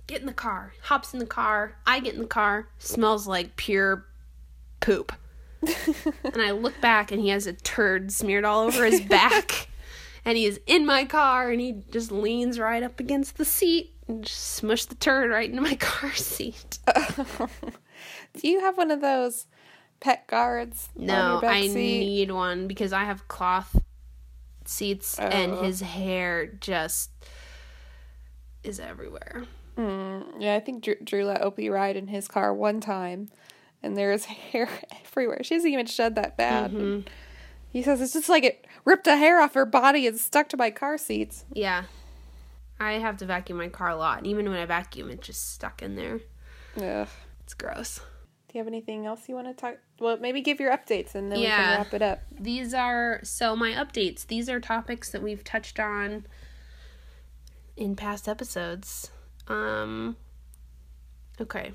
Get 0.07 0.21
in 0.21 0.25
the 0.25 0.33
car. 0.33 0.73
Hops 0.83 1.13
in 1.13 1.19
the 1.19 1.25
car. 1.25 1.75
I 1.85 1.99
get 1.99 2.15
in 2.15 2.21
the 2.21 2.27
car. 2.27 2.69
Smells 2.79 3.27
like 3.27 3.57
pure 3.57 4.05
poop. 4.79 5.11
and 6.23 6.41
I 6.41 6.51
look 6.51 6.79
back, 6.81 7.11
and 7.11 7.21
he 7.21 7.29
has 7.29 7.47
a 7.47 7.53
turd 7.53 8.11
smeared 8.11 8.45
all 8.45 8.61
over 8.61 8.85
his 8.85 9.01
back. 9.09 9.67
and 10.25 10.37
he 10.37 10.45
is 10.45 10.59
in 10.67 10.85
my 10.85 11.05
car, 11.05 11.49
and 11.51 11.59
he 11.61 11.83
just 11.91 12.11
leans 12.11 12.59
right 12.59 12.83
up 12.83 12.99
against 12.99 13.37
the 13.37 13.45
seat 13.45 13.93
and 14.07 14.23
just 14.23 14.61
smushed 14.61 14.87
the 14.89 14.95
turd 14.95 15.31
right 15.31 15.49
into 15.49 15.61
my 15.61 15.75
car 15.79 16.13
seat. 16.13 16.79
Do 18.33 18.47
you 18.47 18.59
have 18.61 18.77
one 18.77 18.91
of 18.91 19.01
those 19.01 19.47
pet 19.99 20.27
guards? 20.27 20.89
on 20.97 21.05
No, 21.05 21.31
your 21.33 21.41
back 21.41 21.55
I 21.55 21.61
seat? 21.67 21.73
need 21.73 22.31
one 22.31 22.67
because 22.67 22.93
I 22.93 23.03
have 23.05 23.27
cloth 23.27 23.81
seats 24.65 25.17
and 25.17 25.53
Oh. 25.53 25.63
his 25.63 25.81
hair 25.81 26.45
just 26.45 27.09
is 28.63 28.79
everywhere. 28.79 29.45
Mm, 29.77 30.23
yeah, 30.39 30.55
I 30.55 30.59
think 30.59 30.83
Drew, 30.83 30.95
Drew 31.03 31.25
let 31.25 31.41
Opie 31.41 31.69
ride 31.69 31.95
in 31.95 32.07
his 32.07 32.27
car 32.27 32.53
one 32.53 32.79
time, 32.81 33.29
and 33.83 33.97
there's 33.97 34.25
hair 34.51 34.69
everywhere. 35.05 35.43
She 35.43 35.53
hasn't 35.53 35.71
even 35.71 35.85
shed 35.85 36.15
that 36.15 36.37
bad. 36.37 36.71
Mm-hmm. 36.71 37.07
He 37.69 37.83
says 37.83 38.01
it's 38.01 38.13
just 38.13 38.29
like 38.29 38.43
it 38.43 38.65
ripped 38.85 39.07
a 39.07 39.17
hair 39.17 39.41
off 39.41 39.53
her 39.53 39.65
body 39.65 40.07
and 40.07 40.17
stuck 40.17 40.49
to 40.49 40.57
my 40.57 40.71
car 40.71 40.97
seats. 40.97 41.45
Yeah. 41.51 41.83
I 42.79 42.93
have 42.93 43.17
to 43.17 43.25
vacuum 43.25 43.57
my 43.57 43.69
car 43.69 43.89
a 43.89 43.95
lot. 43.95 44.19
And 44.19 44.27
even 44.27 44.49
when 44.49 44.57
I 44.57 44.65
vacuum, 44.65 45.09
it's 45.09 45.27
just 45.27 45.53
stuck 45.53 45.81
in 45.81 45.95
there. 45.95 46.19
Ugh. 46.77 47.07
It's 47.43 47.53
gross. 47.53 47.99
Do 48.47 48.57
you 48.57 48.59
have 48.59 48.67
anything 48.67 49.05
else 49.05 49.27
you 49.27 49.35
want 49.35 49.47
to 49.47 49.53
talk? 49.53 49.77
Well, 49.99 50.17
maybe 50.17 50.41
give 50.41 50.59
your 50.59 50.75
updates 50.75 51.15
and 51.15 51.31
then 51.31 51.39
we 51.39 51.45
can 51.45 51.77
wrap 51.77 51.93
it 51.93 52.01
up. 52.01 52.21
These 52.31 52.73
are 52.73 53.19
so 53.23 53.55
my 53.55 53.71
updates. 53.71 54.25
These 54.25 54.49
are 54.49 54.59
topics 54.59 55.09
that 55.09 55.21
we've 55.21 55.43
touched 55.43 55.79
on 55.79 56.25
in 57.75 57.95
past 57.95 58.27
episodes. 58.27 59.11
Um 59.47 60.15
okay. 61.41 61.73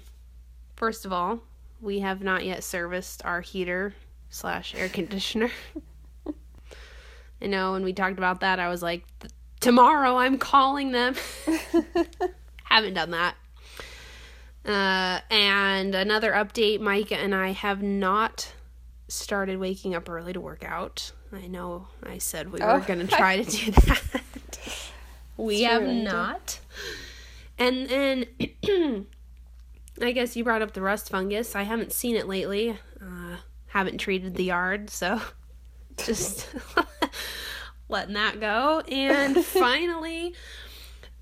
First 0.77 1.05
of 1.05 1.13
all, 1.13 1.43
we 1.83 1.99
have 2.01 2.23
not 2.23 2.45
yet 2.45 2.65
serviced 2.65 3.25
our 3.25 3.41
heater 3.43 3.93
slash 4.31 4.75
air 4.75 4.89
conditioner. 4.89 5.51
I 7.43 7.47
know 7.47 7.73
when 7.73 7.83
we 7.85 7.93
talked 7.93 8.19
about 8.19 8.41
that, 8.41 8.59
I 8.61 8.69
was 8.69 8.83
like, 8.83 9.05
tomorrow 9.61 10.17
I'm 10.17 10.39
calling 10.39 10.93
them. 10.93 11.15
Haven't 12.65 12.95
done 12.95 13.11
that. 13.11 13.35
Uh, 14.65 15.21
and 15.29 15.95
another 15.95 16.31
update 16.33 16.81
Micah 16.81 17.19
and 17.19 17.35
I 17.35 17.51
have 17.51 17.83
not 17.83 18.53
started 19.09 19.59
waking 19.59 19.95
up 19.97 20.09
early 20.09 20.33
to 20.33 20.41
work 20.41 20.65
out. 20.65 21.11
I 21.33 21.49
know 21.49 21.89
I 22.05 22.19
said 22.19 22.53
we 22.53 22.61
Oh. 22.61 22.75
were 22.75 22.81
going 22.81 23.01
to 23.01 23.07
try 23.09 23.43
to 23.43 23.51
do 23.51 23.71
that. 23.73 24.23
we 25.37 25.57
It's 25.65 25.65
have 25.65 25.83
not. 25.83 26.61
And 27.59 27.89
then 27.89 28.27
I 30.05 30.13
guess 30.13 30.37
you 30.37 30.45
brought 30.45 30.63
up 30.63 30.73
the 30.73 30.83
rust 30.83 31.11
fungus. 31.11 31.55
I 31.55 31.63
haven't 31.63 31.93
seen 31.93 32.17
it 32.17 32.27
lately. 32.27 32.79
Uh, 33.01 33.37
haven't 33.67 33.99
treated 33.99 34.35
the 34.35 34.45
yard, 34.45 34.91
so 34.91 35.21
just 35.97 36.49
letting 37.89 38.15
that 38.15 38.41
go. 38.41 38.81
And 38.81 39.37
finally, 39.45 40.35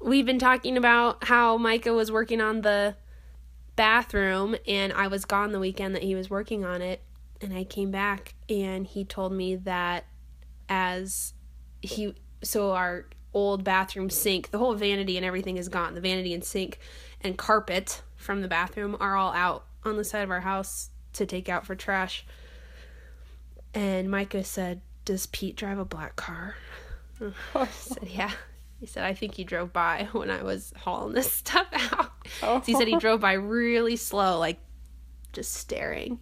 we've 0.00 0.26
been 0.26 0.38
talking 0.38 0.76
about 0.76 1.24
how 1.24 1.56
Micah 1.56 1.92
was 1.92 2.10
working 2.10 2.40
on 2.40 2.62
the 2.62 2.96
bathroom, 3.76 4.56
and 4.66 4.92
I 4.92 5.08
was 5.08 5.24
gone 5.24 5.52
the 5.52 5.60
weekend 5.60 5.94
that 5.94 6.02
he 6.02 6.14
was 6.14 6.30
working 6.30 6.64
on 6.64 6.82
it. 6.82 7.02
And 7.40 7.54
I 7.54 7.64
came 7.64 7.90
back, 7.90 8.34
and 8.48 8.86
he 8.86 9.04
told 9.04 9.32
me 9.32 9.56
that 9.56 10.04
as 10.68 11.32
he, 11.80 12.14
so 12.42 12.72
our 12.72 13.06
old 13.32 13.64
bathroom 13.64 14.10
sink, 14.10 14.50
the 14.50 14.58
whole 14.58 14.74
vanity 14.74 15.16
and 15.16 15.24
everything 15.24 15.56
is 15.56 15.68
gone. 15.68 15.94
The 15.94 16.00
vanity 16.00 16.34
and 16.34 16.44
sink 16.44 16.78
and 17.22 17.36
carpet 17.36 18.02
from 18.16 18.42
the 18.42 18.48
bathroom 18.48 18.96
are 19.00 19.16
all 19.16 19.32
out 19.32 19.64
on 19.84 19.96
the 19.96 20.04
side 20.04 20.22
of 20.22 20.30
our 20.30 20.40
house 20.40 20.90
to 21.14 21.26
take 21.26 21.48
out 21.48 21.66
for 21.66 21.74
trash. 21.74 22.24
And 23.74 24.10
Micah 24.10 24.44
said, 24.44 24.80
Does 25.04 25.26
Pete 25.26 25.56
drive 25.56 25.78
a 25.78 25.84
black 25.84 26.16
car? 26.16 26.56
Oh. 27.20 27.32
I 27.54 27.66
said, 27.66 28.08
Yeah. 28.08 28.30
He 28.78 28.86
said, 28.86 29.04
I 29.04 29.12
think 29.12 29.34
he 29.34 29.44
drove 29.44 29.72
by 29.72 30.08
when 30.12 30.30
I 30.30 30.42
was 30.42 30.72
hauling 30.76 31.12
this 31.14 31.30
stuff 31.30 31.66
out. 31.92 32.12
Oh. 32.42 32.60
So 32.60 32.60
he 32.60 32.74
said 32.74 32.88
he 32.88 32.96
drove 32.98 33.20
by 33.20 33.34
really 33.34 33.96
slow, 33.96 34.38
like 34.38 34.58
just 35.32 35.52
staring. 35.52 36.18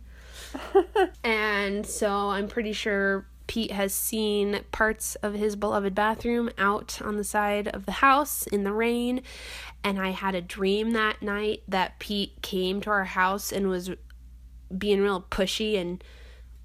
and 1.22 1.86
so 1.86 2.30
I'm 2.30 2.49
pretty 2.49 2.72
sure 2.72 3.26
Pete 3.49 3.72
has 3.72 3.92
seen 3.92 4.61
parts 4.70 5.16
of 5.16 5.34
his 5.34 5.57
beloved 5.57 5.94
bathroom 5.94 6.51
out 6.59 7.03
on 7.03 7.16
the 7.16 7.24
side 7.24 7.66
of 7.68 7.86
the 7.86 7.92
house 7.92 8.46
in 8.46 8.62
the 8.62 8.72
rain. 8.72 9.22
And 9.82 9.99
I 9.99 10.11
had 10.11 10.36
a 10.36 10.40
dream 10.40 10.92
that 10.92 11.22
night 11.22 11.62
that 11.66 11.99
Pete 11.99 12.40
came 12.42 12.80
to 12.82 12.90
our 12.90 13.05
house 13.05 13.51
and 13.51 13.68
was 13.68 13.90
being 14.76 15.01
real 15.01 15.22
pushy 15.22 15.80
and 15.80 16.05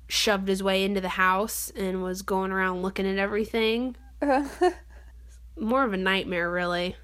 shoved 0.08 0.48
his 0.48 0.62
way 0.62 0.84
into 0.84 1.02
the 1.02 1.10
house 1.10 1.72
and 1.76 2.04
was 2.04 2.22
going 2.22 2.52
around 2.52 2.82
looking 2.82 3.08
at 3.08 3.18
everything. 3.18 3.96
More 5.58 5.84
of 5.86 5.94
a 5.94 5.98
nightmare, 5.98 6.52
really. 6.52 6.96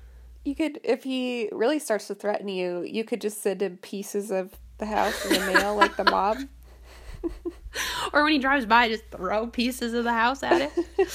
you 0.43 0.55
could, 0.55 0.79
if 0.83 1.03
he 1.03 1.49
really 1.51 1.79
starts 1.79 2.07
to 2.07 2.15
threaten 2.15 2.49
you, 2.49 2.81
you 2.81 3.03
could 3.03 3.21
just 3.21 3.41
send 3.41 3.61
him 3.61 3.77
pieces 3.77 4.29
of 4.29 4.53
the 4.77 4.87
house 4.87 5.25
in 5.25 5.33
the 5.33 5.53
mail, 5.53 5.75
like 5.75 5.95
the 5.95 6.03
mob. 6.03 6.37
Or 8.13 8.23
when 8.23 8.33
he 8.33 8.39
drives 8.39 8.65
by, 8.65 8.87
just 8.89 9.03
throw 9.11 9.45
pieces 9.47 9.93
of 9.93 10.03
the 10.03 10.13
house 10.13 10.41
at 10.41 10.61
it. 10.61 10.71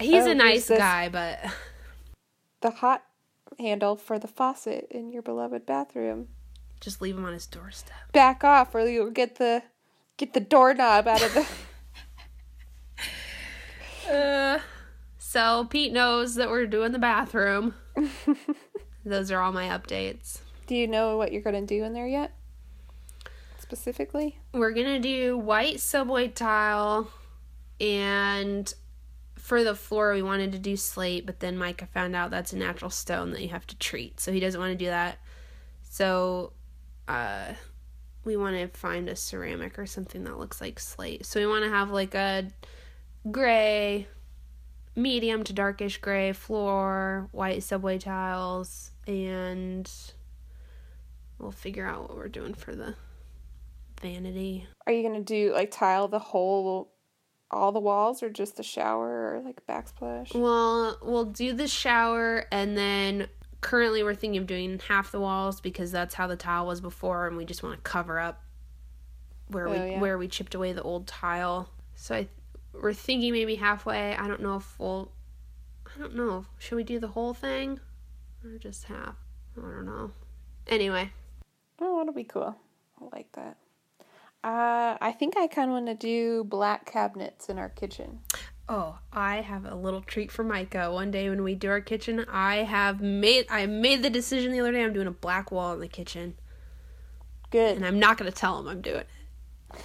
He's 0.00 0.24
Oh, 0.24 0.30
a 0.30 0.34
nice 0.34 0.68
guy, 0.68 1.08
but 1.10 1.38
The 2.62 2.70
hot 2.70 3.02
handle 3.58 3.94
for 3.96 4.18
the 4.18 4.28
faucet 4.28 4.86
in 4.90 5.10
your 5.12 5.20
beloved 5.22 5.66
bathroom. 5.66 6.28
just 6.80 7.02
leave 7.02 7.16
him 7.16 7.24
on 7.26 7.32
his 7.34 7.46
doorstep. 7.46 8.12
Back 8.12 8.42
off, 8.44 8.74
or 8.74 8.88
you'll 8.88 9.10
get 9.10 9.36
the 9.36 9.62
get 10.16 10.32
the 10.32 10.40
doorknob 10.40 11.06
out 11.06 11.22
of 11.22 11.34
the. 11.34 11.46
Uh, 14.10 14.58
so 15.18 15.66
Pete 15.68 15.92
knows 15.92 16.36
that 16.36 16.48
we're 16.48 16.66
doing 16.66 16.92
the 16.92 16.98
bathroom. 16.98 17.74
Those 19.04 19.30
are 19.30 19.40
all 19.42 19.52
my 19.52 19.64
updates. 19.68 20.38
Do 20.66 20.74
you 20.74 20.86
know 20.86 21.18
what 21.18 21.30
you're 21.30 21.42
gonna 21.42 21.60
do 21.66 21.84
in 21.84 21.92
there 21.92 22.06
yet? 22.06 22.32
Specifically, 23.68 24.38
We're 24.54 24.70
gonna 24.70 24.98
do 24.98 25.36
white 25.36 25.78
subway 25.78 26.28
tile, 26.28 27.10
and 27.78 28.72
for 29.36 29.62
the 29.62 29.74
floor 29.74 30.14
we 30.14 30.22
wanted 30.22 30.52
to 30.52 30.58
do 30.58 30.74
slate, 30.74 31.26
but 31.26 31.40
then 31.40 31.58
Micah 31.58 31.84
found 31.84 32.16
out 32.16 32.30
that's 32.30 32.54
a 32.54 32.56
natural 32.56 32.90
stone 32.90 33.32
that 33.32 33.42
you 33.42 33.50
have 33.50 33.66
to 33.66 33.76
treat, 33.76 34.20
so 34.20 34.32
he 34.32 34.40
doesn't 34.40 34.58
want 34.58 34.72
to 34.72 34.84
do 34.84 34.86
that. 34.86 35.18
So, 35.82 36.54
uh, 37.08 37.52
we 38.24 38.38
want 38.38 38.56
to 38.56 38.68
find 38.68 39.06
a 39.06 39.16
ceramic 39.16 39.78
or 39.78 39.84
something 39.84 40.24
that 40.24 40.38
looks 40.38 40.62
like 40.62 40.80
slate. 40.80 41.26
So 41.26 41.38
we 41.38 41.46
want 41.46 41.64
to 41.64 41.70
have 41.70 41.90
like 41.90 42.14
a 42.14 42.48
gray, 43.30 44.06
medium 44.96 45.44
to 45.44 45.52
darkish 45.52 45.98
gray 45.98 46.32
floor, 46.32 47.28
white 47.32 47.62
subway 47.62 47.98
tiles, 47.98 48.92
and 49.06 49.90
we'll 51.38 51.52
figure 51.52 51.86
out 51.86 52.08
what 52.08 52.16
we're 52.16 52.28
doing 52.28 52.54
for 52.54 52.74
the 52.74 52.94
vanity. 54.00 54.66
are 54.86 54.92
you 54.92 55.02
gonna 55.02 55.20
do 55.22 55.52
like 55.52 55.70
tile 55.70 56.08
the 56.08 56.18
whole, 56.18 56.92
all 57.50 57.72
the 57.72 57.80
walls, 57.80 58.22
or 58.22 58.30
just 58.30 58.56
the 58.56 58.62
shower, 58.62 59.34
or 59.34 59.40
like 59.40 59.60
backsplash? 59.66 60.34
Well, 60.34 60.98
we'll 61.02 61.24
do 61.26 61.52
the 61.52 61.68
shower 61.68 62.46
and 62.52 62.76
then 62.76 63.28
currently 63.60 64.02
we're 64.02 64.14
thinking 64.14 64.40
of 64.40 64.46
doing 64.46 64.78
half 64.88 65.10
the 65.10 65.20
walls 65.20 65.60
because 65.60 65.90
that's 65.90 66.14
how 66.14 66.26
the 66.28 66.36
tile 66.36 66.66
was 66.66 66.80
before 66.80 67.26
and 67.26 67.36
we 67.36 67.44
just 67.44 67.62
want 67.62 67.74
to 67.74 67.80
cover 67.82 68.18
up 68.20 68.40
where 69.48 69.68
we 69.68 69.76
Oh, 69.76 69.84
yeah. 69.84 70.00
where 70.00 70.16
we 70.18 70.28
chipped 70.28 70.54
away 70.54 70.72
the 70.72 70.82
old 70.82 71.06
tile. 71.06 71.68
So 71.96 72.14
I 72.14 72.28
we're 72.72 72.92
thinking 72.92 73.32
maybe 73.32 73.56
halfway. 73.56 74.14
I 74.14 74.28
don't 74.28 74.42
know 74.42 74.56
if 74.56 74.78
we'll 74.78 75.10
I 75.86 75.98
don't 75.98 76.14
know. 76.14 76.44
Should 76.58 76.76
we 76.76 76.84
do 76.84 77.00
the 77.00 77.08
whole 77.08 77.34
thing 77.34 77.80
or 78.44 78.58
just 78.58 78.84
half? 78.84 79.16
I 79.56 79.60
don't 79.62 79.86
know. 79.86 80.12
Anyway, 80.68 81.10
Oh, 81.80 81.98
that'll 81.98 82.12
be 82.12 82.24
cool. 82.24 82.54
I 83.00 83.04
like 83.16 83.32
that. 83.32 83.56
Uh, 84.44 84.96
I 85.00 85.12
think 85.18 85.36
I 85.36 85.46
kind 85.48 85.70
of 85.70 85.74
want 85.74 85.86
to 85.86 85.94
do 85.94 86.44
black 86.44 86.90
cabinets 86.90 87.48
in 87.48 87.58
our 87.58 87.68
kitchen. 87.68 88.20
oh, 88.68 88.98
I 89.12 89.36
have 89.40 89.64
a 89.64 89.74
little 89.74 90.00
treat 90.02 90.30
for 90.30 90.44
Micah. 90.44 90.92
One 90.92 91.10
day 91.10 91.28
when 91.28 91.42
we 91.42 91.54
do 91.54 91.68
our 91.70 91.80
kitchen, 91.80 92.24
I 92.30 92.56
have 92.58 93.00
made 93.00 93.46
I 93.50 93.66
made 93.66 94.02
the 94.02 94.10
decision 94.10 94.52
the 94.52 94.60
other 94.60 94.72
day 94.72 94.84
I'm 94.84 94.92
doing 94.92 95.06
a 95.06 95.10
black 95.12 95.50
wall 95.50 95.72
in 95.72 95.80
the 95.80 95.88
kitchen. 95.88 96.36
Good. 97.50 97.76
And 97.76 97.86
I'm 97.86 97.98
not 97.98 98.18
going 98.18 98.30
to 98.30 98.36
tell 98.36 98.58
him 98.58 98.68
I'm 98.68 98.80
doing 98.80 99.04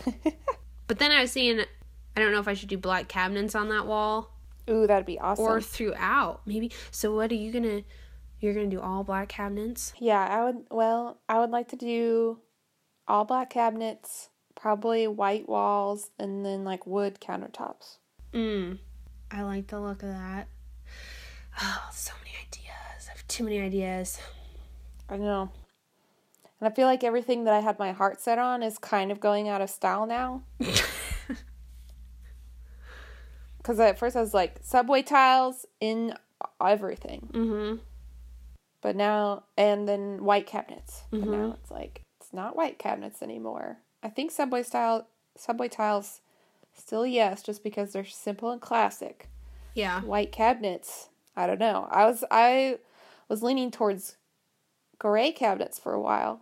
it. 0.05 0.35
But 0.87 0.99
then 0.99 1.11
I 1.11 1.21
was 1.21 1.31
seeing 1.31 1.61
I 1.61 2.19
don't 2.19 2.31
know 2.33 2.39
if 2.39 2.47
I 2.47 2.53
should 2.53 2.69
do 2.69 2.77
black 2.77 3.07
cabinets 3.07 3.55
on 3.55 3.69
that 3.69 3.87
wall 3.87 4.31
Ooh, 4.69 4.85
that'd 4.85 5.05
be 5.05 5.17
awesome. 5.17 5.45
or 5.45 5.61
throughout. 5.61 6.41
Maybe. 6.45 6.71
So 6.91 7.15
what 7.15 7.31
are 7.31 7.35
you 7.35 7.51
going 7.51 7.63
to 7.63 7.83
you're 8.41 8.53
going 8.53 8.69
to 8.69 8.75
do 8.75 8.81
all 8.81 9.03
black 9.05 9.29
cabinets? 9.29 9.93
yeah, 9.97 10.19
I 10.29 10.43
would. 10.43 10.65
Well, 10.69 11.19
I 11.29 11.39
would 11.39 11.49
like 11.51 11.69
to 11.69 11.77
do 11.77 12.39
all 13.07 13.23
black 13.25 13.49
cabinets, 13.49 14.29
probably 14.63 15.05
white 15.07 15.49
walls, 15.49 16.09
and 16.17 16.45
then 16.45 16.63
like 16.63 16.87
wood 16.87 17.19
countertops. 17.19 17.97
Mm. 18.33 18.77
I 19.29 19.41
like 19.43 19.67
the 19.67 19.77
look 19.81 20.01
of 20.03 20.07
that. 20.07 20.47
Oh, 21.61 21.89
so 21.91 22.13
many 22.19 22.33
ideas. 22.47 23.09
I 23.09 23.11
have 23.11 23.27
too 23.27 23.43
many 23.43 23.59
ideas. 23.59 24.21
I 25.09 25.17
know. 25.17 25.51
And 26.61 26.71
I 26.71 26.73
feel 26.73 26.87
like 26.87 27.03
everything 27.03 27.43
that 27.43 27.53
I 27.53 27.59
had 27.59 27.77
my 27.77 27.91
heart 27.91 28.21
set 28.21 28.39
on 28.39 28.63
is 28.63 28.77
kind 28.77 29.11
of 29.11 29.19
going 29.19 29.49
out 29.49 29.59
of 29.59 29.69
style 29.69 30.05
now. 30.05 30.43
Because 33.57 33.79
at 33.79 33.97
first 33.97 34.17
I 34.17 34.19
was 34.21 34.33
like, 34.33 34.59
subway 34.61 35.01
tiles 35.03 35.65
in 35.79 36.13
everything. 36.61 37.29
mhm. 37.31 37.79
But 38.81 38.97
now, 38.97 39.43
and 39.57 39.87
then 39.87 40.25
white 40.25 40.45
cabinets. 40.47 41.03
But 41.11 41.21
Mhm. 41.21 41.27
now 41.27 41.57
it's 41.61 41.71
like, 41.71 42.01
it's 42.19 42.33
not 42.33 42.57
white 42.57 42.77
cabinets 42.77 43.21
anymore. 43.21 43.77
I 44.03 44.09
think 44.09 44.29
subway 44.31 44.61
style, 44.63 45.07
subway 45.37 45.69
tiles, 45.69 46.21
still 46.73 47.05
yes, 47.05 47.41
just 47.41 47.63
because 47.63 47.93
they're 47.93 48.05
simple 48.05 48.51
and 48.51 48.59
classic. 48.61 49.29
Yeah. 49.73 50.01
White 50.01 50.31
cabinets, 50.31 51.09
I 51.35 51.47
don't 51.47 51.59
know. 51.59 51.87
I 51.89 52.05
was, 52.05 52.23
I 52.29 52.77
was 53.29 53.41
leaning 53.41 53.71
towards 53.71 54.17
gray 54.99 55.31
cabinets 55.31 55.79
for 55.79 55.93
a 55.93 56.01
while. 56.01 56.41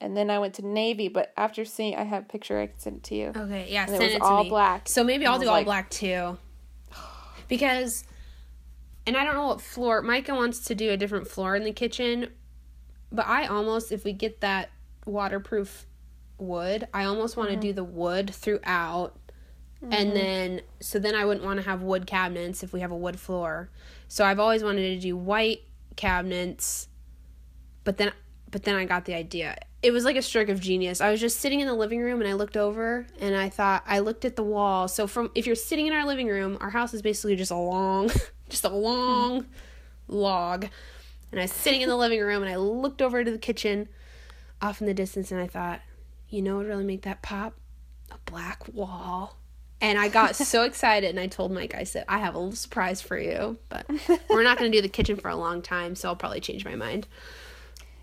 And 0.00 0.16
then 0.16 0.30
I 0.30 0.38
went 0.38 0.54
to 0.54 0.66
navy, 0.66 1.08
but 1.08 1.32
after 1.36 1.64
seeing, 1.64 1.96
I 1.96 2.02
have 2.04 2.24
a 2.24 2.26
picture, 2.26 2.60
I 2.60 2.66
can 2.68 2.78
send 2.78 2.96
it 2.98 3.02
to 3.04 3.14
you. 3.14 3.32
Okay, 3.34 3.66
yeah, 3.70 3.82
And 3.82 3.90
send 3.90 4.02
it 4.02 4.06
was 4.06 4.14
it 4.14 4.18
to 4.18 4.24
all 4.24 4.42
me. 4.44 4.50
black. 4.50 4.88
So 4.88 5.02
maybe 5.02 5.26
I'll 5.26 5.38
do 5.38 5.46
all 5.48 5.54
like- 5.54 5.66
black 5.66 5.90
too. 5.90 6.38
Because 7.48 8.04
and 9.06 9.16
I 9.16 9.24
don't 9.24 9.34
know 9.34 9.46
what 9.46 9.60
floor 9.60 10.02
Micah 10.02 10.34
wants 10.34 10.64
to 10.64 10.74
do 10.74 10.90
a 10.90 10.96
different 10.96 11.28
floor 11.28 11.54
in 11.54 11.62
the 11.64 11.72
kitchen, 11.72 12.32
but 13.12 13.24
I 13.26 13.46
almost 13.46 13.92
if 13.92 14.04
we 14.04 14.12
get 14.12 14.40
that 14.40 14.70
waterproof 15.04 15.86
wood, 16.38 16.88
I 16.92 17.04
almost 17.04 17.36
want 17.36 17.50
to 17.50 17.56
do 17.56 17.68
mm-hmm. 17.68 17.76
the 17.76 17.84
wood 17.84 18.34
throughout. 18.34 19.18
And 19.82 19.92
mm-hmm. 19.92 20.14
then 20.14 20.60
so 20.80 20.98
then 20.98 21.14
I 21.14 21.24
wouldn't 21.24 21.44
want 21.44 21.58
to 21.58 21.68
have 21.68 21.82
wood 21.82 22.06
cabinets 22.06 22.62
if 22.62 22.72
we 22.72 22.80
have 22.80 22.90
a 22.90 22.96
wood 22.96 23.20
floor. 23.20 23.70
So 24.08 24.24
I've 24.24 24.40
always 24.40 24.62
wanted 24.62 24.94
to 24.94 25.00
do 25.00 25.16
white 25.16 25.62
cabinets, 25.96 26.88
but 27.84 27.98
then 27.98 28.12
but 28.50 28.62
then 28.62 28.74
I 28.74 28.84
got 28.84 29.04
the 29.04 29.14
idea. 29.14 29.58
It 29.82 29.90
was 29.90 30.04
like 30.04 30.16
a 30.16 30.22
stroke 30.22 30.48
of 30.48 30.60
genius. 30.60 31.00
I 31.00 31.10
was 31.10 31.20
just 31.20 31.40
sitting 31.40 31.60
in 31.60 31.66
the 31.66 31.74
living 31.74 32.00
room 32.00 32.20
and 32.20 32.28
I 32.28 32.32
looked 32.32 32.56
over 32.56 33.06
and 33.20 33.36
I 33.36 33.48
thought 33.48 33.84
I 33.86 33.98
looked 33.98 34.24
at 34.24 34.34
the 34.34 34.42
wall. 34.42 34.88
So 34.88 35.06
from 35.06 35.30
if 35.34 35.46
you're 35.46 35.54
sitting 35.54 35.86
in 35.86 35.92
our 35.92 36.06
living 36.06 36.28
room, 36.28 36.56
our 36.60 36.70
house 36.70 36.94
is 36.94 37.02
basically 37.02 37.36
just 37.36 37.50
a 37.50 37.56
long 37.56 38.10
just 38.48 38.64
a 38.64 38.70
long 38.70 39.42
mm-hmm. 39.42 40.14
log. 40.14 40.68
And 41.30 41.40
I 41.40 41.44
was 41.44 41.52
sitting 41.52 41.82
in 41.82 41.88
the 41.88 41.96
living 41.96 42.20
room 42.20 42.42
and 42.42 42.50
I 42.50 42.56
looked 42.56 43.02
over 43.02 43.22
to 43.22 43.30
the 43.30 43.38
kitchen 43.38 43.88
off 44.62 44.80
in 44.80 44.86
the 44.86 44.94
distance 44.94 45.30
and 45.30 45.40
I 45.40 45.46
thought, 45.46 45.80
you 46.28 46.42
know 46.42 46.56
what 46.56 46.64
would 46.64 46.68
really 46.68 46.84
make 46.84 47.02
that 47.02 47.22
pop? 47.22 47.54
A 48.10 48.18
black 48.30 48.62
wall. 48.72 49.36
And 49.80 49.98
I 49.98 50.08
got 50.08 50.36
so 50.36 50.62
excited 50.64 51.10
and 51.10 51.20
I 51.20 51.26
told 51.26 51.52
Mike, 51.52 51.74
I 51.74 51.84
said, 51.84 52.04
I 52.08 52.18
have 52.18 52.34
a 52.34 52.38
little 52.38 52.56
surprise 52.56 53.00
for 53.00 53.18
you, 53.18 53.58
but 53.68 53.86
we're 54.30 54.42
not 54.42 54.58
going 54.58 54.70
to 54.70 54.76
do 54.76 54.82
the 54.82 54.88
kitchen 54.88 55.16
for 55.16 55.28
a 55.28 55.36
long 55.36 55.62
time, 55.62 55.94
so 55.94 56.08
I'll 56.08 56.16
probably 56.16 56.40
change 56.40 56.64
my 56.64 56.76
mind. 56.76 57.06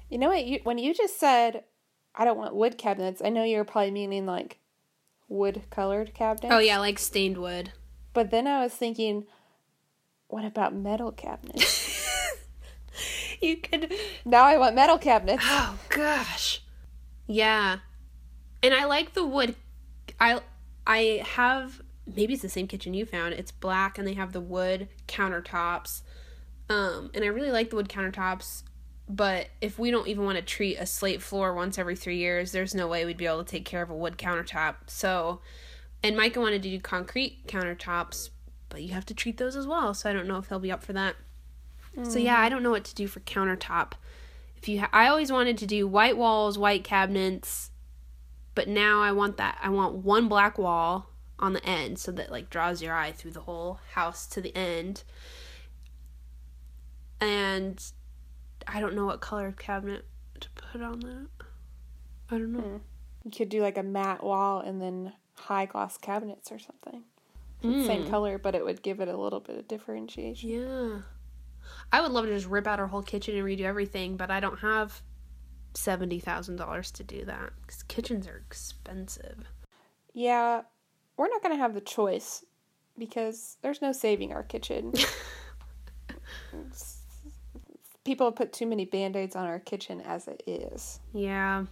You 0.10 0.18
know 0.18 0.30
what? 0.30 0.46
You, 0.46 0.60
when 0.64 0.78
you 0.78 0.94
just 0.94 1.20
said, 1.20 1.64
I 2.14 2.26
don't 2.26 2.38
want 2.38 2.56
wood 2.56 2.78
cabinets, 2.78 3.22
I 3.24 3.30
know 3.30 3.44
you 3.44 3.58
were 3.58 3.64
probably 3.64 3.92
meaning 3.92 4.26
like 4.26 4.60
wood 5.28 5.64
colored 5.72 6.14
cabinets. 6.14 6.54
Oh, 6.54 6.60
yeah, 6.60 6.78
like 6.78 7.00
stained 7.00 7.38
wood. 7.38 7.72
But 8.14 8.30
then 8.30 8.46
I 8.46 8.62
was 8.62 8.74
thinking, 8.74 9.26
what 10.28 10.46
about 10.46 10.76
metal 10.76 11.12
cabinets? 11.12 11.92
You 13.42 13.58
could. 13.58 13.94
now 14.24 14.46
I 14.46 14.58
want 14.58 14.74
metal 14.74 14.98
cabinets. 14.98 15.44
Oh, 15.46 15.78
gosh. 15.90 16.62
Yeah. 17.28 17.80
And 18.64 18.74
I 18.74 18.86
like 18.86 19.14
the 19.14 19.26
wood. 19.26 19.56
I 20.20 20.40
I 20.88 21.24
have 21.26 21.82
maybe 22.08 22.34
it's 22.34 22.42
the 22.42 22.50
same 22.50 22.68
kitchen 22.68 22.94
you 22.94 23.06
found. 23.06 23.34
It's 23.34 23.52
black 23.52 23.98
and 23.98 24.08
they 24.08 24.14
have 24.14 24.34
the 24.34 24.42
wood 24.42 24.88
countertops. 25.08 26.02
Um 26.70 27.12
and 27.14 27.24
I 27.24 27.28
really 27.28 27.52
like 27.52 27.70
the 27.70 27.76
wood 27.76 27.90
countertops, 27.90 28.64
but 29.10 29.48
if 29.62 29.78
we 29.78 29.92
don't 29.92 30.08
even 30.08 30.26
want 30.26 30.38
to 30.38 30.42
treat 30.42 30.78
a 30.78 30.86
slate 30.86 31.22
floor 31.22 31.54
once 31.54 31.78
every 31.78 31.96
3 31.96 32.16
years, 32.18 32.52
there's 32.54 32.74
no 32.74 32.88
way 32.88 33.06
we'd 33.06 33.18
be 33.18 33.26
able 33.26 33.44
to 33.44 33.52
take 33.52 33.66
care 33.66 33.82
of 33.82 33.90
a 33.90 33.96
wood 33.96 34.18
countertop. 34.18 34.76
So 34.88 35.42
and 36.02 36.18
Micah 36.18 36.40
wanted 36.42 36.64
to 36.64 36.70
do 36.70 36.80
concrete 36.80 37.48
countertops, 37.48 38.30
but 38.70 38.82
you 38.82 38.94
have 38.94 39.06
to 39.08 39.14
treat 39.14 39.38
those 39.38 39.56
as 39.56 39.68
well. 39.68 39.94
So 39.94 40.10
I 40.10 40.14
don't 40.14 40.28
know 40.28 40.38
if 40.38 40.48
he'll 40.50 40.60
be 40.60 40.72
up 40.72 40.84
for 40.84 40.94
that. 40.94 41.16
So 42.04 42.18
yeah, 42.18 42.40
I 42.40 42.50
don't 42.50 42.64
know 42.64 42.72
what 42.72 42.86
to 42.86 42.96
do 42.96 43.08
for 43.08 43.20
countertop. 43.20 43.92
If 44.58 44.68
you, 44.68 44.80
ha- 44.80 44.90
I 44.92 45.08
always 45.08 45.32
wanted 45.32 45.60
to 45.60 45.68
do 45.68 45.88
white 45.88 46.18
walls, 46.18 46.58
white 46.58 46.84
cabinets, 46.84 47.70
but 48.56 48.68
now 48.68 49.02
I 49.02 49.12
want 49.12 49.38
that. 49.38 49.58
I 49.62 49.70
want 49.70 49.96
one 49.96 50.28
black 50.28 50.58
wall 50.58 51.10
on 51.40 51.54
the 51.54 51.66
end, 51.66 52.00
so 52.00 52.12
that 52.12 52.32
like 52.32 52.50
draws 52.50 52.82
your 52.82 52.94
eye 52.94 53.12
through 53.12 53.32
the 53.32 53.42
whole 53.42 53.80
house 53.94 54.26
to 54.28 54.42
the 54.42 54.56
end. 54.56 55.04
And 57.20 57.84
I 58.68 58.80
don't 58.80 58.96
know 58.96 59.06
what 59.06 59.22
color 59.22 59.54
cabinet 59.58 60.06
to 60.40 60.50
put 60.52 60.82
on 60.82 61.00
that. 61.02 61.28
I 62.30 62.38
don't 62.38 62.54
know. 62.54 62.82
You 63.24 63.32
could 63.32 63.50
do 63.50 63.62
like 63.62 63.78
a 63.78 63.84
matte 63.84 64.24
wall 64.24 64.60
and 64.60 64.82
then 64.82 65.14
high 65.36 65.66
gloss 65.66 65.98
cabinets 65.98 66.52
or 66.52 66.60
something. 66.60 67.04
Mm. 67.64 67.86
Same 67.86 68.10
color, 68.10 68.38
but 68.38 68.56
it 68.56 68.66
would 68.66 68.82
give 68.82 69.00
it 69.00 69.08
a 69.08 69.16
little 69.16 69.40
bit 69.40 69.58
of 69.58 69.68
differentiation. 69.68 70.50
Yeah. 70.50 70.98
I 71.92 72.02
would 72.02 72.12
love 72.12 72.26
to 72.26 72.34
just 72.34 72.48
rip 72.48 72.68
out 72.68 72.80
our 72.80 72.88
whole 72.88 73.02
kitchen 73.02 73.38
and 73.38 73.46
redo 73.46 73.62
everything, 73.62 74.18
but 74.18 74.30
I 74.30 74.40
don't 74.42 74.60
have 74.60 75.02
$70,000 75.74 76.92
to 76.94 77.04
do 77.04 77.26
that 77.26 77.52
because 77.62 77.84
kitchens 77.84 78.28
are 78.28 78.38
expensive. 78.38 79.46
Yeah, 80.14 80.62
we're 81.18 81.30
not 81.30 81.42
going 81.42 81.54
to 81.56 81.62
have 81.62 81.74
the 81.74 81.82
choice 81.82 82.46
because 82.98 83.58
there's 83.62 83.82
no 83.82 83.92
saving 83.92 84.34
our 84.34 84.44
kitchen. 84.44 84.94
People 88.04 88.28
have 88.28 88.36
put 88.36 88.52
too 88.52 88.66
many 88.66 88.86
band 88.86 89.16
aids 89.16 89.36
on 89.36 89.46
our 89.46 89.60
kitchen 89.60 90.02
as 90.02 90.28
it 90.28 90.44
is. 90.46 91.00
Yeah. 91.14 91.66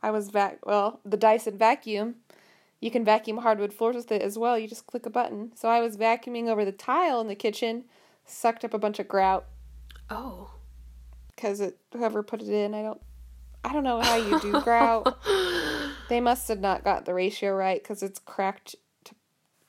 I 0.00 0.10
was 0.10 0.30
vac 0.30 0.64
well, 0.64 1.00
the 1.04 1.16
Dyson 1.16 1.58
vacuum. 1.58 2.16
You 2.80 2.90
can 2.90 3.04
vacuum 3.04 3.38
hardwood 3.38 3.72
floors 3.72 3.96
with 3.96 4.10
it 4.12 4.22
as 4.22 4.38
well. 4.38 4.58
You 4.58 4.66
just 4.68 4.86
click 4.86 5.06
a 5.06 5.10
button. 5.10 5.52
So 5.54 5.68
I 5.68 5.80
was 5.80 5.96
vacuuming 5.96 6.48
over 6.48 6.64
the 6.64 6.72
tile 6.72 7.20
in 7.20 7.28
the 7.28 7.34
kitchen, 7.34 7.84
sucked 8.24 8.64
up 8.64 8.74
a 8.74 8.78
bunch 8.78 8.98
of 8.98 9.06
grout 9.08 9.44
Oh. 10.10 10.50
because 11.34 11.60
it 11.60 11.78
whoever 11.92 12.22
put 12.22 12.42
it 12.42 12.48
in, 12.48 12.74
I 12.74 12.82
don't, 12.82 13.00
I 13.64 13.72
don't 13.72 13.84
know 13.84 14.00
how 14.00 14.16
you 14.16 14.40
do 14.40 14.60
grout. 14.62 15.18
They 16.08 16.20
must 16.20 16.48
have 16.48 16.60
not 16.60 16.84
got 16.84 17.04
the 17.04 17.14
ratio 17.14 17.54
right 17.54 17.82
because 17.82 18.02
it's 18.02 18.18
cracked 18.18 18.74
to 19.04 19.14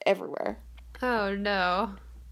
everywhere. 0.05 0.57
Oh 1.01 1.35
no. 1.35 1.91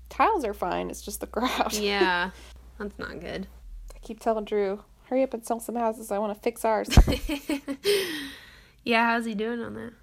Tiles 0.09 0.43
are 0.43 0.53
fine. 0.53 0.89
It's 0.89 1.01
just 1.01 1.21
the 1.21 1.27
grout. 1.27 1.73
Yeah. 1.73 2.31
That's 2.79 2.97
not 2.97 3.19
good. 3.19 3.47
I 3.95 3.99
keep 3.99 4.19
telling 4.19 4.45
Drew, 4.45 4.83
hurry 5.05 5.23
up 5.23 5.33
and 5.33 5.45
sell 5.45 5.59
some 5.59 5.75
houses. 5.75 6.11
I 6.11 6.17
want 6.17 6.33
to 6.33 6.41
fix 6.41 6.65
ours. 6.65 6.89
yeah, 8.83 9.05
how's 9.05 9.25
he 9.25 9.35
doing 9.35 9.61
on 9.61 9.75
that? 9.75 9.93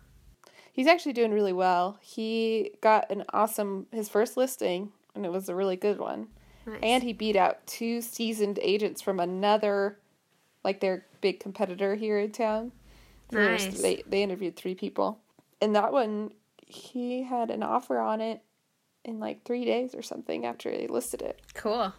He's 0.72 0.86
actually 0.86 1.12
doing 1.12 1.32
really 1.32 1.52
well. 1.52 1.98
He 2.00 2.70
got 2.80 3.10
an 3.10 3.24
awesome 3.32 3.88
his 3.90 4.08
first 4.08 4.36
listing, 4.36 4.92
and 5.14 5.26
it 5.26 5.32
was 5.32 5.48
a 5.48 5.54
really 5.54 5.74
good 5.74 5.98
one. 5.98 6.28
Nice. 6.66 6.78
And 6.82 7.02
he 7.02 7.12
beat 7.12 7.34
out 7.34 7.66
two 7.66 8.00
seasoned 8.00 8.60
agents 8.62 9.02
from 9.02 9.18
another, 9.18 9.98
like 10.68 10.80
their 10.80 11.06
big 11.22 11.40
competitor 11.40 11.94
here 11.94 12.18
in 12.18 12.30
town. 12.30 12.72
There 13.30 13.52
was- 13.52 13.64
Nice. 13.66 13.80
They 13.80 14.02
they 14.06 14.22
interviewed 14.22 14.54
three 14.56 14.74
people, 14.74 15.18
and 15.62 15.74
that 15.74 15.92
one 15.92 16.32
he 16.66 17.22
had 17.22 17.50
an 17.50 17.62
offer 17.62 17.98
on 17.98 18.20
it 18.20 18.42
in 19.04 19.18
like 19.18 19.44
three 19.44 19.64
days 19.64 19.94
or 19.94 20.02
something 20.02 20.44
after 20.44 20.70
he 20.70 20.86
listed 20.86 21.22
it. 21.22 21.40
cool. 21.54 21.92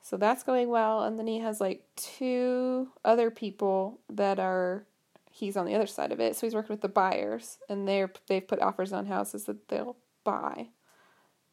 So 0.00 0.16
that's 0.16 0.42
going 0.42 0.70
well, 0.70 1.02
and 1.02 1.18
then 1.18 1.26
he 1.26 1.38
has 1.40 1.60
like 1.60 1.82
two 1.96 2.88
other 3.04 3.30
people 3.30 4.00
that 4.08 4.38
are 4.38 4.86
he's 5.30 5.54
on 5.56 5.66
the 5.66 5.74
other 5.74 5.86
side 5.86 6.12
of 6.12 6.18
it. 6.20 6.34
So 6.34 6.46
he's 6.46 6.54
working 6.54 6.72
with 6.72 6.80
the 6.80 6.88
buyers, 6.88 7.58
and 7.68 7.86
they're 7.86 8.10
they've 8.26 8.46
put 8.48 8.60
offers 8.62 8.92
on 8.94 9.04
houses 9.06 9.44
that 9.44 9.68
they'll 9.68 9.96
buy, 10.24 10.68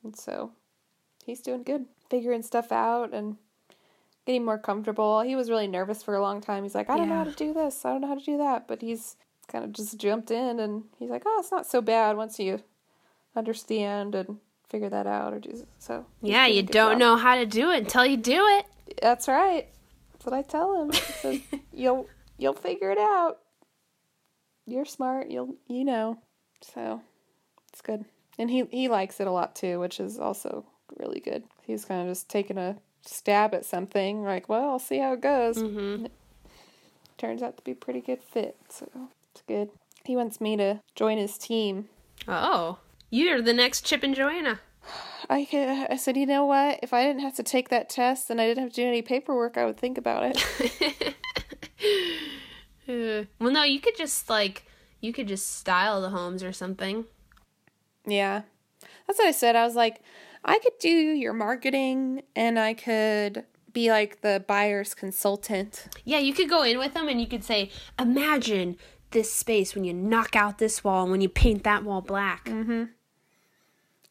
and 0.03 0.15
so 0.15 0.51
he's 1.25 1.41
doing 1.41 1.63
good, 1.63 1.85
figuring 2.09 2.43
stuff 2.43 2.71
out 2.71 3.13
and 3.13 3.35
getting 4.25 4.45
more 4.45 4.57
comfortable. 4.57 5.21
He 5.21 5.35
was 5.35 5.49
really 5.49 5.67
nervous 5.67 6.03
for 6.03 6.15
a 6.15 6.21
long 6.21 6.41
time. 6.41 6.63
He's 6.63 6.75
like, 6.75 6.89
I 6.89 6.97
don't 6.97 7.09
know 7.09 7.15
how 7.15 7.23
to 7.25 7.31
do 7.31 7.53
this. 7.53 7.85
I 7.85 7.91
don't 7.91 8.01
know 8.01 8.07
how 8.07 8.15
to 8.15 8.23
do 8.25 8.37
that. 8.37 8.67
But 8.67 8.81
he's 8.81 9.15
kind 9.47 9.63
of 9.63 9.71
just 9.71 9.97
jumped 9.97 10.31
in 10.31 10.59
and 10.59 10.83
he's 10.97 11.09
like, 11.09 11.23
oh, 11.25 11.37
it's 11.39 11.51
not 11.51 11.67
so 11.67 11.81
bad 11.81 12.17
once 12.17 12.39
you 12.39 12.61
understand 13.35 14.15
and 14.15 14.37
figure 14.67 14.89
that 14.89 15.07
out 15.07 15.33
or 15.33 15.39
do 15.39 15.65
so. 15.77 16.05
Yeah, 16.21 16.47
you 16.47 16.63
don't 16.63 16.93
job. 16.93 16.99
know 16.99 17.15
how 17.15 17.35
to 17.35 17.45
do 17.45 17.71
it 17.71 17.79
until 17.79 18.05
you 18.05 18.17
do 18.17 18.45
it. 18.47 18.65
That's 19.01 19.27
right. 19.27 19.67
That's 20.11 20.25
what 20.25 20.33
I 20.33 20.41
tell 20.41 20.81
him. 20.81 20.91
Says, 20.91 21.41
you'll 21.73 22.07
you'll 22.37 22.53
figure 22.53 22.91
it 22.91 22.97
out. 22.97 23.39
You're 24.65 24.85
smart. 24.85 25.29
You'll 25.29 25.55
you 25.67 25.85
know. 25.85 26.19
So 26.61 27.01
it's 27.71 27.81
good, 27.81 28.05
and 28.39 28.49
he 28.49 28.65
he 28.71 28.87
likes 28.87 29.19
it 29.19 29.27
a 29.27 29.31
lot 29.31 29.55
too, 29.55 29.79
which 29.79 29.99
is 29.99 30.17
also 30.17 30.65
really 30.97 31.19
good. 31.19 31.43
He's 31.63 31.85
kind 31.85 32.01
of 32.01 32.07
just 32.07 32.29
taking 32.29 32.57
a 32.57 32.77
stab 33.05 33.53
at 33.53 33.65
something, 33.65 34.23
like, 34.23 34.49
well, 34.49 34.71
I'll 34.71 34.79
see 34.79 34.99
how 34.99 35.13
it 35.13 35.21
goes. 35.21 35.57
Mm-hmm. 35.57 36.07
Turns 37.17 37.41
out 37.41 37.57
to 37.57 37.63
be 37.63 37.71
a 37.71 37.75
pretty 37.75 38.01
good 38.01 38.21
fit, 38.21 38.57
so 38.69 38.89
it's 39.31 39.41
good. 39.47 39.69
He 40.03 40.15
wants 40.15 40.41
me 40.41 40.57
to 40.57 40.81
join 40.95 41.17
his 41.17 41.37
team. 41.37 41.89
Oh, 42.27 42.79
you're 43.09 43.41
the 43.41 43.53
next 43.53 43.81
Chip 43.81 44.03
and 44.03 44.15
Joanna. 44.15 44.59
I 45.29 45.45
could, 45.45 45.67
I 45.89 45.95
said, 45.95 46.17
you 46.17 46.25
know 46.25 46.45
what? 46.45 46.79
If 46.83 46.93
I 46.93 47.03
didn't 47.05 47.21
have 47.21 47.35
to 47.35 47.43
take 47.43 47.69
that 47.69 47.89
test 47.89 48.29
and 48.29 48.39
I 48.39 48.47
didn't 48.47 48.63
have 48.63 48.73
to 48.73 48.81
do 48.81 48.87
any 48.87 49.01
paperwork, 49.01 49.57
I 49.57 49.65
would 49.65 49.77
think 49.77 49.97
about 49.97 50.35
it. 50.35 51.15
Uh, 52.87 53.25
well, 53.39 53.51
no, 53.51 53.63
you 53.63 53.79
could 53.79 53.97
just 53.97 54.29
like 54.29 54.63
you 55.01 55.11
could 55.11 55.27
just 55.27 55.57
style 55.57 56.01
the 56.01 56.09
homes 56.09 56.43
or 56.43 56.53
something. 56.53 57.05
Yeah. 58.05 58.43
That's 59.07 59.19
what 59.19 59.27
I 59.27 59.31
said. 59.31 59.55
I 59.55 59.65
was 59.65 59.75
like, 59.75 60.01
I 60.45 60.59
could 60.59 60.77
do 60.79 60.89
your 60.89 61.33
marketing 61.33 62.21
and 62.35 62.59
I 62.59 62.75
could 62.75 63.45
be 63.73 63.89
like 63.89 64.21
the 64.21 64.43
buyer's 64.47 64.93
consultant. 64.93 65.87
Yeah, 66.05 66.19
you 66.19 66.33
could 66.33 66.49
go 66.49 66.63
in 66.63 66.77
with 66.77 66.93
them 66.93 67.07
and 67.07 67.19
you 67.19 67.27
could 67.27 67.43
say, 67.43 67.71
"Imagine 67.99 68.77
this 69.11 69.33
space 69.33 69.75
when 69.75 69.83
you 69.83 69.93
knock 69.93 70.35
out 70.35 70.59
this 70.59 70.83
wall 70.83 71.03
and 71.03 71.11
when 71.11 71.21
you 71.21 71.29
paint 71.29 71.63
that 71.63 71.83
wall 71.83 72.01
black." 72.01 72.45
Mm-hmm. 72.45 72.85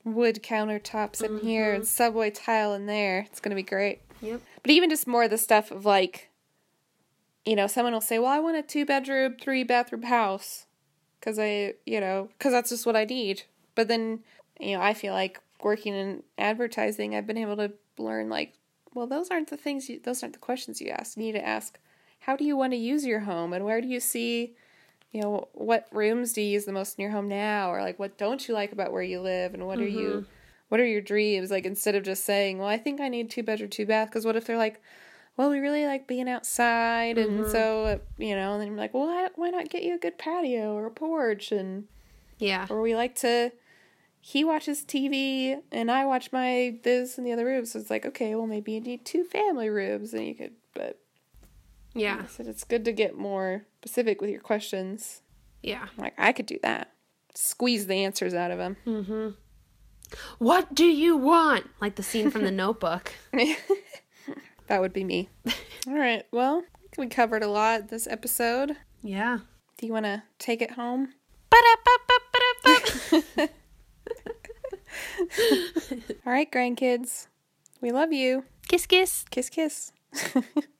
Wood 0.04 0.42
countertops 0.42 1.22
in 1.22 1.38
here 1.38 1.72
and 1.72 1.84
mm-hmm. 1.84 1.88
subway 1.88 2.30
tile 2.30 2.74
in 2.74 2.86
there. 2.86 3.20
It's 3.20 3.40
going 3.40 3.50
to 3.50 3.56
be 3.56 3.62
great. 3.62 4.02
Yep. 4.20 4.42
But 4.62 4.70
even 4.70 4.90
just 4.90 5.06
more 5.06 5.24
of 5.24 5.30
the 5.30 5.38
stuff 5.38 5.70
of 5.70 5.86
like, 5.86 6.30
you 7.46 7.56
know, 7.56 7.66
someone 7.66 7.94
will 7.94 8.02
say, 8.02 8.18
well, 8.18 8.30
I 8.30 8.38
want 8.38 8.58
a 8.58 8.62
two 8.62 8.84
bedroom, 8.84 9.36
three 9.40 9.64
bathroom 9.64 10.02
house. 10.02 10.66
Cause 11.22 11.38
I, 11.38 11.72
you 11.86 12.00
know, 12.00 12.28
cause 12.38 12.52
that's 12.52 12.68
just 12.68 12.84
what 12.84 12.96
I 12.96 13.06
need. 13.06 13.44
But 13.74 13.88
then, 13.88 14.20
you 14.60 14.76
know, 14.76 14.82
I 14.82 14.92
feel 14.92 15.14
like 15.14 15.40
working 15.64 15.94
in 15.94 16.22
advertising, 16.38 17.14
I've 17.14 17.26
been 17.26 17.38
able 17.38 17.56
to 17.56 17.72
learn 17.98 18.28
like, 18.28 18.54
well, 18.94 19.06
those 19.06 19.30
aren't 19.30 19.50
the 19.50 19.56
things 19.56 19.88
you, 19.88 20.00
those 20.02 20.22
aren't 20.22 20.34
the 20.34 20.38
questions 20.38 20.80
you 20.80 20.90
ask. 20.90 21.16
You 21.16 21.22
need 21.24 21.32
to 21.32 21.46
ask, 21.46 21.78
how 22.20 22.36
do 22.36 22.44
you 22.44 22.56
want 22.56 22.72
to 22.72 22.76
use 22.76 23.04
your 23.04 23.20
home 23.20 23.52
and 23.52 23.64
where 23.64 23.80
do 23.80 23.88
you 23.88 23.98
see, 23.98 24.54
you 25.10 25.20
know, 25.20 25.48
what 25.52 25.88
rooms 25.90 26.32
do 26.32 26.42
you 26.42 26.48
use 26.48 26.64
the 26.64 26.72
most 26.72 26.98
in 26.98 27.02
your 27.02 27.10
home 27.10 27.28
now? 27.28 27.72
Or 27.72 27.80
like, 27.80 27.98
what 27.98 28.16
don't 28.18 28.46
you 28.46 28.54
like 28.54 28.72
about 28.72 28.92
where 28.92 29.02
you 29.02 29.20
live 29.20 29.54
and 29.54 29.66
what 29.66 29.80
are 29.80 29.88
you, 29.88 30.08
mm-hmm. 30.08 30.28
what 30.68 30.80
are 30.80 30.86
your 30.86 31.00
dreams? 31.00 31.50
Like, 31.50 31.66
instead 31.66 31.94
of 31.94 32.04
just 32.04 32.24
saying, 32.24 32.58
well, 32.58 32.68
I 32.68 32.78
think 32.78 33.00
I 33.00 33.08
need 33.08 33.30
two 33.30 33.42
bedroom, 33.42 33.70
two 33.70 33.86
bath. 33.86 34.10
Cause 34.10 34.24
what 34.24 34.36
if 34.36 34.46
they're 34.46 34.56
like, 34.56 34.80
well, 35.36 35.50
we 35.50 35.58
really 35.58 35.84
like 35.86 36.06
being 36.06 36.28
outside, 36.28 37.18
and 37.18 37.40
mm-hmm. 37.40 37.50
so 37.50 38.00
you 38.18 38.36
know, 38.36 38.52
and 38.52 38.62
then 38.62 38.68
I'm 38.68 38.76
like, 38.76 38.94
well, 38.94 39.06
why, 39.06 39.28
why 39.34 39.50
not 39.50 39.68
get 39.68 39.82
you 39.82 39.96
a 39.96 39.98
good 39.98 40.16
patio 40.16 40.74
or 40.74 40.86
a 40.86 40.92
porch, 40.92 41.50
and 41.50 41.88
Yeah. 42.38 42.66
or 42.70 42.80
we 42.80 42.94
like 42.94 43.16
to. 43.16 43.50
He 44.26 44.42
watches 44.42 44.80
TV, 44.86 45.60
and 45.70 45.90
I 45.90 46.06
watch 46.06 46.32
my 46.32 46.78
this 46.82 47.18
and 47.18 47.26
the 47.26 47.32
other 47.32 47.44
room. 47.44 47.66
So 47.66 47.78
it's 47.78 47.90
like, 47.90 48.06
okay, 48.06 48.34
well, 48.34 48.46
maybe 48.46 48.72
you 48.72 48.80
need 48.80 49.04
two 49.04 49.22
family 49.22 49.68
rooms, 49.68 50.14
and 50.14 50.26
you 50.26 50.34
could. 50.34 50.52
But 50.72 50.98
Yeah. 51.92 52.22
I 52.24 52.26
said 52.26 52.46
it's 52.46 52.64
good 52.64 52.86
to 52.86 52.92
get 52.92 53.18
more 53.18 53.66
specific 53.82 54.22
with 54.22 54.30
your 54.30 54.40
questions. 54.40 55.20
Yeah. 55.62 55.82
I'm 55.82 56.02
like, 56.02 56.14
I 56.16 56.32
could 56.32 56.46
do 56.46 56.58
that. 56.62 56.92
Squeeze 57.34 57.86
the 57.86 57.96
answers 58.02 58.32
out 58.32 58.50
of 58.50 58.56
them. 58.56 58.78
Mm-hmm. 58.86 59.28
What 60.38 60.74
do 60.74 60.86
you 60.86 61.18
want? 61.18 61.68
Like 61.82 61.96
the 61.96 62.02
scene 62.02 62.30
from 62.30 62.44
the 62.44 62.50
Notebook. 62.62 63.12
that 64.68 64.80
would 64.80 64.94
be 64.94 65.04
me. 65.04 65.28
All 65.86 65.98
right. 65.98 66.24
Well, 66.32 66.62
we 66.96 67.08
covered 67.08 67.42
a 67.42 67.48
lot 67.48 67.88
this 67.88 68.06
episode. 68.06 68.74
Yeah. 69.02 69.40
Do 69.76 69.86
you 69.86 69.92
want 69.92 70.06
to 70.06 70.22
take 70.38 70.62
it 70.62 70.70
home? 70.70 71.12
All 76.26 76.32
right, 76.32 76.50
grandkids. 76.50 77.28
We 77.80 77.92
love 77.92 78.12
you. 78.12 78.44
kiss, 78.68 78.86
kiss. 78.86 79.24
Kiss, 79.30 79.50
kiss. 79.50 79.92